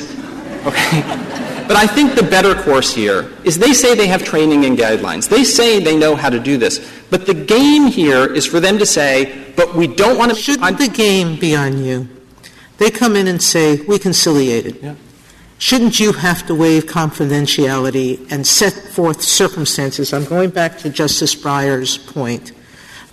Okay. 0.66 1.03
But 1.67 1.77
I 1.77 1.87
think 1.87 2.14
the 2.14 2.23
better 2.23 2.55
course 2.55 2.95
here 2.95 3.33
is 3.45 3.59
they 3.59 3.73
say 3.73 3.95
they 3.95 4.07
have 4.07 4.23
training 4.23 4.64
and 4.64 4.79
guidelines. 4.79 5.29
They 5.29 5.45
say 5.45 5.81
they 5.81 5.97
know 5.97 6.14
how 6.14 6.31
to 6.31 6.39
do 6.39 6.57
this. 6.57 6.81
But 7.11 7.27
the 7.27 7.35
game 7.35 7.87
here 7.87 8.25
is 8.33 8.47
for 8.47 8.61
them 8.61 8.79
to 8.79 8.87
say, 8.87 9.53
but 9.57 9.75
we 9.75 9.87
don't 9.87 10.17
want 10.17 10.31
to. 10.33 10.37
Shouldn't 10.37 10.79
the 10.79 10.89
game 10.89 11.39
be 11.39 11.57
on 11.57 11.85
you? 11.85 12.09
They 12.79 12.91
come 12.91 13.17
in 13.17 13.27
and 13.27 13.43
say, 13.43 13.81
we 13.83 13.99
conciliated. 13.99 14.79
Yeah. 14.83 14.95
Shouldn't 15.59 15.99
you 15.99 16.12
have 16.12 16.47
to 16.49 16.55
waive 16.55 16.85
confidentiality 16.85 18.31
and 18.31 18.47
set 18.47 18.75
forth 18.75 19.23
circumstances? 19.23 20.12
I'm 20.12 20.27
going 20.27 20.51
back 20.51 20.79
to 20.79 20.91
Justice 20.91 21.35
Breyer's 21.35 21.97
point 21.97 22.53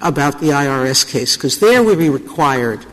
about 0.01 0.41
the 0.41 0.47
IRS 0.47 1.09
case, 1.09 1.37
because 1.37 1.59
there 1.59 1.81
we 1.81 1.95
be 1.95 2.09
required 2.09 2.85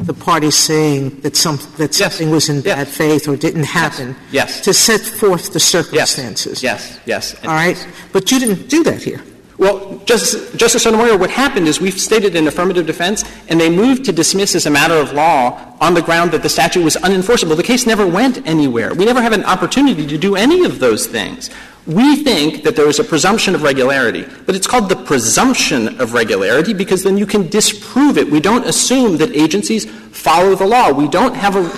the 0.00 0.14
party 0.14 0.50
saying 0.50 1.20
that 1.22 1.36
some, 1.36 1.58
that 1.76 1.98
Yes. 1.98 2.14
something 2.14 2.30
was 2.30 2.48
in 2.48 2.56
Yes. 2.56 2.64
bad 2.64 2.88
faith 2.88 3.28
or 3.28 3.36
didn't 3.36 3.64
happen. 3.64 4.16
Yes. 4.32 4.60
To 4.62 4.72
set 4.72 5.00
forth 5.02 5.52
the 5.52 5.58
Yes. 5.58 5.64
circumstances. 5.64 6.62
Yes, 6.62 6.98
yes. 7.06 7.34
All 7.44 7.50
right? 7.52 7.76
But 8.12 8.30
you 8.32 8.38
didn't 8.38 8.68
do 8.68 8.82
that 8.84 9.02
here. 9.02 9.22
Well, 9.58 10.00
Justice, 10.06 10.52
Justice 10.56 10.84
Sotomayor, 10.84 11.18
what 11.18 11.28
happened 11.28 11.68
is 11.68 11.82
we've 11.82 12.00
stated 12.00 12.34
an 12.34 12.48
affirmative 12.48 12.86
defense, 12.86 13.24
and 13.48 13.60
they 13.60 13.68
moved 13.68 14.06
to 14.06 14.12
dismiss 14.12 14.54
as 14.54 14.64
a 14.64 14.70
matter 14.70 14.94
of 14.94 15.12
law 15.12 15.58
on 15.82 15.92
the 15.92 16.00
ground 16.00 16.30
that 16.32 16.42
the 16.42 16.48
statute 16.48 16.82
was 16.82 16.96
unenforceable. 16.96 17.54
The 17.56 17.62
case 17.62 17.86
never 17.86 18.06
went 18.06 18.40
anywhere. 18.46 18.94
We 18.94 19.04
never 19.04 19.20
have 19.20 19.34
an 19.34 19.44
opportunity 19.44 20.06
to 20.06 20.16
do 20.16 20.34
any 20.34 20.64
of 20.64 20.78
those 20.78 21.06
things. 21.06 21.50
We 21.86 22.22
think 22.22 22.62
that 22.64 22.76
there 22.76 22.88
is 22.88 22.98
a 22.98 23.04
presumption 23.04 23.54
of 23.54 23.62
regularity, 23.62 24.26
but 24.46 24.54
it's 24.54 24.66
called 24.66 24.88
the 24.88 24.96
presumption 24.96 26.00
of 26.00 26.12
regularity 26.12 26.74
because 26.74 27.02
then 27.02 27.16
you 27.16 27.26
can 27.26 27.48
disprove 27.48 28.18
it. 28.18 28.30
We 28.30 28.40
don't 28.40 28.66
assume 28.66 29.16
that 29.16 29.34
agencies 29.34 29.86
follow 29.86 30.54
the 30.54 30.66
law. 30.66 30.92
We 30.92 31.08
don't 31.08 31.34
have 31.34 31.56
a 31.56 31.72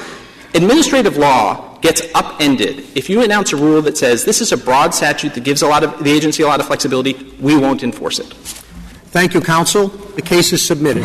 administrative 0.55 1.17
law 1.17 1.79
gets 1.79 2.03
upended 2.15 2.85
if 2.95 3.09
you 3.09 3.23
announce 3.23 3.53
a 3.53 3.57
rule 3.57 3.81
that 3.81 3.97
says 3.97 4.25
this 4.25 4.43
is 4.43 4.53
a 4.53 4.57
broad 4.57 4.93
statute 4.95 5.33
that 5.35 5.43
gives 5.43 5.63
a 5.63 5.67
lot 5.67 5.83
of 5.83 6.05
the 6.05 6.11
agency 6.11 6.43
a 6.43 6.47
lot 6.47 6.61
of 6.61 6.67
flexibility 6.67 7.15
we 7.41 7.57
won't 7.57 7.83
enforce 7.83 8.19
it 8.19 8.35
Thank 9.13 9.35
you, 9.35 9.43
counsel. 9.43 9.89
The 9.89 10.23
case 10.23 10.55
is 10.55 10.65
submitted. 10.65 11.05